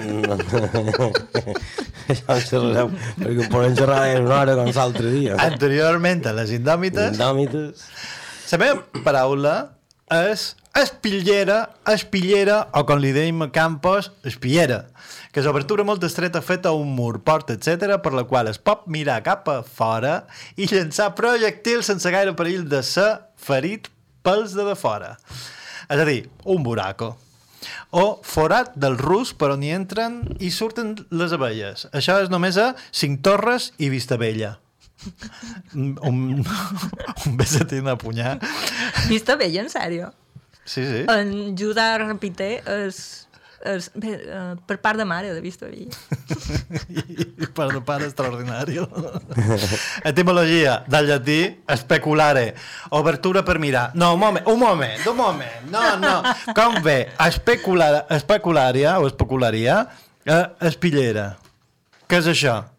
No. 0.02 0.38
Això 2.10 2.34
en 2.34 2.46
xerrarem, 2.48 2.96
perquè 3.20 3.44
ho 3.44 3.50
podem 3.52 3.76
xerrar 3.78 4.00
en 4.16 4.24
una 4.24 4.40
hora 4.40 4.56
com 4.58 4.72
l'altre 4.74 5.12
dia. 5.14 5.36
Anteriorment 5.44 6.24
a 6.26 6.34
les 6.40 6.56
indòmites... 6.56 7.20
Indòmites. 7.20 7.84
La 8.50 8.58
meva 8.64 9.04
paraula 9.06 9.54
és 10.10 10.56
espillera, 10.76 11.70
espillera, 11.90 12.60
o 12.78 12.84
com 12.88 13.00
li 13.02 13.12
deim 13.16 13.42
a 13.44 13.50
Campos, 13.54 14.12
espillera, 14.28 14.84
que 15.34 15.42
és 15.42 15.50
obertura 15.50 15.86
molt 15.88 16.04
estreta 16.06 16.42
feta 16.46 16.72
a 16.72 16.78
un 16.78 16.92
mur, 16.96 17.20
porta, 17.26 17.56
etc 17.58 17.98
per 18.04 18.14
la 18.16 18.26
qual 18.30 18.52
es 18.52 18.60
pot 18.62 18.86
mirar 18.88 19.22
cap 19.26 19.50
a 19.50 19.62
fora 19.64 20.24
i 20.56 20.70
llançar 20.70 21.14
projectils 21.18 21.90
sense 21.90 22.12
gaire 22.14 22.36
perill 22.38 22.68
de 22.70 22.84
ser 22.86 23.10
ferit 23.36 23.90
pels 24.24 24.54
de 24.54 24.68
de 24.68 24.76
fora. 24.78 25.16
És 25.90 25.98
a 25.98 26.06
dir, 26.06 26.22
un 26.46 26.64
buraco. 26.64 27.16
O 27.92 28.22
forat 28.24 28.76
del 28.78 28.98
rus 29.00 29.34
per 29.34 29.50
on 29.56 29.64
hi 29.66 29.74
entren 29.76 30.22
i 30.40 30.52
surten 30.54 30.94
les 31.10 31.34
abelles. 31.36 31.88
Això 31.92 32.20
és 32.24 32.30
només 32.32 32.60
a 32.62 32.72
Cinc 32.92 33.24
Torres 33.26 33.72
i 33.78 33.90
Vistabella. 33.90 34.58
Un, 35.74 35.96
un, 36.04 37.38
besatín 37.40 37.88
a 37.88 37.96
punyar. 37.96 38.34
Vista 39.08 39.38
bella, 39.40 39.62
en 39.64 39.70
sèrio? 39.72 40.10
Sí, 40.70 40.86
sí. 40.86 41.02
En 41.10 41.56
Judà 41.58 41.96
Rapité 41.98 42.60
és, 42.70 42.98
és 43.66 43.88
bé, 43.98 44.12
eh, 44.22 44.52
per 44.70 44.78
part 44.84 45.02
de 45.02 45.08
mare 45.10 45.32
de 45.34 45.42
Vista 45.42 45.66
Bella. 45.66 45.90
I 47.42 47.50
per 47.58 47.72
de 47.72 47.82
pare 47.82 48.06
extraordinari. 48.06 48.78
Etimologia 50.12 50.84
del 50.86 51.10
llatí 51.10 51.40
especulare. 51.74 52.54
Obertura 53.02 53.42
per 53.48 53.58
mirar. 53.58 53.90
No, 53.98 54.14
un 54.14 54.22
moment, 54.22 54.46
un 54.46 54.62
moment, 54.62 55.10
un 55.10 55.18
moment. 55.18 55.66
No, 55.74 55.86
no. 55.98 56.16
Com 56.54 56.84
ve? 56.86 57.00
Especular, 57.26 58.06
especularia 58.14 59.00
o 59.00 59.08
especularia 59.10 59.88
eh, 60.26 60.46
espillera. 60.70 61.32
¿Qué 62.08 62.18
es 62.18 62.28
això? 62.28 62.70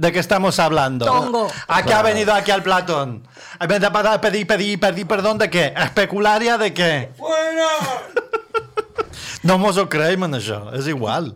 ¿De 0.00 0.12
qué 0.12 0.18
estamos 0.18 0.58
hablando? 0.58 1.04
Tongo. 1.04 1.46
¿A 1.68 1.82
qué 1.82 1.92
ha 1.92 2.00
venido 2.00 2.32
aquí 2.32 2.50
al 2.50 2.62
Platón? 2.62 3.28
¿Ha 3.58 3.66
venido 3.66 3.92
para 3.92 4.18
pedir, 4.18 4.46
pedir, 4.46 4.80
pedir 4.80 5.06
perdón 5.06 5.36
de 5.36 5.50
qué? 5.50 5.74
¿Especularia 5.76 6.56
de 6.56 6.72
qué? 6.72 7.10
Bueno! 7.18 7.66
No 9.42 9.58
mos 9.58 9.76
ho 9.80 9.86
creiem 9.88 10.24
en 10.26 10.34
això, 10.36 10.58
és 10.76 10.86
igual. 10.88 11.30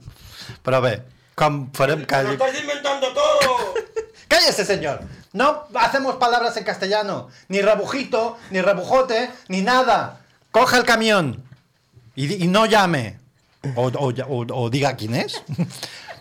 Però 0.64 0.80
bé, 0.84 0.94
com 1.36 1.70
farem 1.76 2.02
que... 2.08 2.22
¡Lo 2.22 2.32
estás 2.32 2.56
inventando 2.60 3.08
todo! 3.12 3.74
¡Cállese, 4.28 4.64
señor! 4.64 5.00
No 5.32 5.64
hacemos 5.74 6.16
palabras 6.16 6.56
en 6.56 6.64
castellano. 6.64 7.28
Ni 7.48 7.60
rebujito, 7.62 8.36
ni 8.50 8.60
rebujote, 8.62 9.30
ni 9.48 9.60
nada. 9.62 10.20
Coja 10.52 10.76
el 10.78 10.84
camión 10.84 11.42
y, 12.14 12.44
y 12.44 12.48
no 12.48 12.64
llame. 12.66 13.18
O, 13.74 13.88
o, 13.88 14.12
o- 14.28 14.46
o 14.64 14.70
diga 14.70 14.94
quién 14.96 15.14
es. 15.14 15.42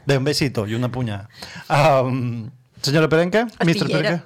De 0.05 0.17
un 0.17 0.23
besito 0.23 0.65
y 0.67 0.75
una 0.75 0.89
puña. 0.89 1.29
Um, 1.69 2.49
señora 2.81 3.07
Perenque, 3.07 3.45
Mr. 3.45 3.49
Astillera. 3.59 3.87
Perenque. 4.01 4.23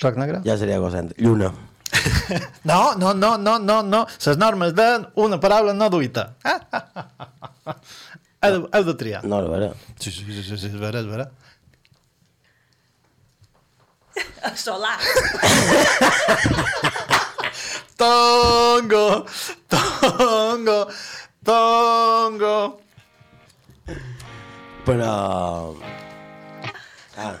Roc 0.00 0.16
negre? 0.16 0.40
Ja 0.44 0.56
seria 0.56 0.78
cosa. 0.78 1.02
Lluna. 1.16 1.52
No, 2.64 2.94
no, 2.96 3.12
no, 3.14 3.36
no, 3.38 3.58
no, 3.58 3.82
no. 3.82 4.06
Les 4.26 4.36
normes 4.38 4.72
d'una 4.74 5.38
paraula 5.40 5.74
no 5.74 5.90
duita. 5.90 6.34
Heu, 8.42 8.50
de- 8.62 8.68
heu 8.78 8.84
de 8.84 8.94
triar. 8.98 9.24
No, 9.24 9.36
a 9.38 9.42
veure. 9.46 9.68
Sí, 10.00 10.10
sí, 10.10 10.24
sí, 10.26 10.42
sí, 10.42 10.56
sí, 10.58 10.66
és 10.66 10.74
vera, 10.80 10.98
és 10.98 11.06
vera. 11.06 11.28
Solà. 14.58 14.96
Tongo, 17.96 19.26
tongo, 19.68 20.88
tongo. 21.44 22.80
Però... 24.84 25.74
Ah. 27.16 27.36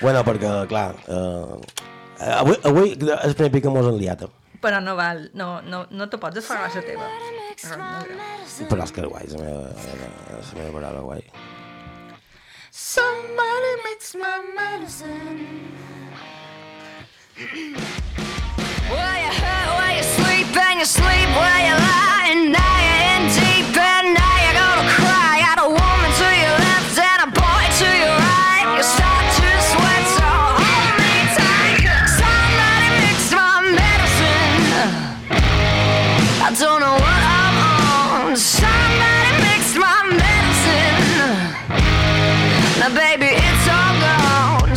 Bueno, 0.00 0.24
perquè, 0.26 0.50
clar, 0.66 0.94
eh, 1.06 2.30
avui, 2.34 2.56
avui 2.66 2.94
és 2.96 3.28
el 3.28 3.36
primer 3.38 3.52
pic 3.54 3.62
que 3.66 3.72
mos 3.72 3.86
han 3.86 3.98
liat. 4.00 4.24
Però 4.64 4.80
no 4.82 4.96
val, 4.98 5.28
no, 5.38 5.60
no, 5.62 5.84
no 5.92 6.08
te 6.10 6.18
pots 6.18 6.40
desfagar 6.40 6.70
la 6.74 6.82
teva. 6.82 7.06
Però 8.70 8.82
és 8.82 8.94
que 8.94 9.04
és 9.04 9.10
guai, 9.12 9.28
la 9.30 9.42
meva, 9.44 9.68
la 10.32 10.40
meva 10.58 10.72
paraula 10.78 11.04
guai. 11.04 11.22
Somebody 12.74 13.72
makes 13.86 14.14
my 14.18 14.38
medicine. 14.58 15.46
Where 18.90 19.18
you 19.22 19.32
hurt, 19.42 19.68
where 19.78 19.94
you 19.96 20.06
sleep, 20.16 20.56
and 20.56 20.80
you 20.80 20.86
sleep 20.86 21.30
where 21.38 21.60
you 21.68 21.76
lie, 21.78 22.28
and 22.32 22.52
now 22.52 22.73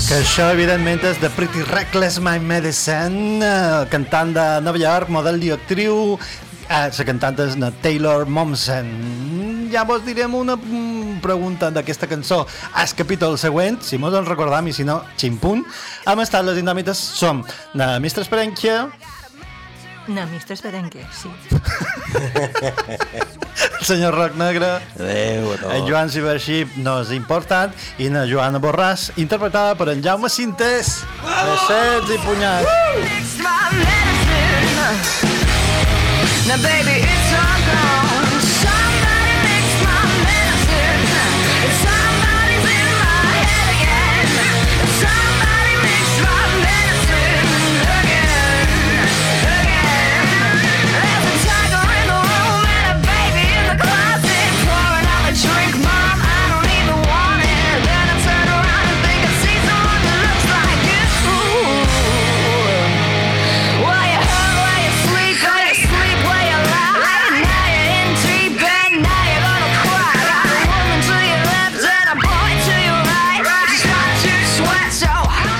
Que 0.08 0.22
això, 0.22 0.46
evidentment, 0.54 1.02
és 1.04 1.18
de 1.20 1.28
Pretty 1.36 1.66
Reckless 1.68 2.22
My 2.24 2.40
Medicine, 2.40 3.44
eh, 3.44 3.88
cantant 3.92 4.30
de 4.32 4.46
Nova 4.64 4.80
York, 4.80 5.10
model 5.12 5.42
i 5.44 5.50
actriu. 5.52 6.16
Eh, 6.70 6.88
la 6.98 7.06
cantant 7.10 7.36
és 7.44 7.58
na 7.60 7.74
Taylor 7.84 8.24
Momsen. 8.26 8.88
Ja 9.70 9.84
vos 9.84 10.06
direm 10.06 10.34
una 10.34 10.56
mm, 10.56 11.20
pregunta 11.20 11.68
d'aquesta 11.76 12.08
cançó 12.08 12.46
al 12.74 12.96
capítol 12.96 13.36
següent, 13.38 13.82
si 13.84 13.98
mos 13.98 14.16
en 14.16 14.26
recordam 14.26 14.68
i 14.68 14.72
si 14.72 14.86
no, 14.88 15.02
ximpunt. 15.18 15.66
Hem 16.08 16.24
estat 16.24 16.48
les 16.48 16.64
indòmites, 16.64 16.96
som 16.96 17.44
na 17.76 17.98
Mr. 18.00 18.24
Esperenquia, 18.24 18.86
No, 20.08 20.26
Mr. 20.28 20.54
Esperenque, 20.54 21.06
sí. 21.12 21.30
el 23.80 23.86
senyor 23.86 24.16
Roc 24.16 24.36
Negre, 24.40 24.80
Adéu 24.96 25.52
a 25.52 25.58
tots. 25.58 25.74
en 25.76 25.88
Joan 25.90 26.10
Cibership 26.10 26.78
no 26.80 27.02
és 27.04 27.12
important, 27.12 27.74
i 28.00 28.08
na 28.14 28.24
Joana 28.30 28.62
Borràs, 28.64 29.10
interpretada 29.20 29.76
per 29.76 29.90
en 29.92 30.04
Jaume 30.06 30.32
Sintés. 30.32 31.04
Besets 31.24 32.16
i 32.16 32.20
punyats. 32.24 32.72
Now, 36.48 36.56
baby, 36.64 37.04
it's 37.04 38.07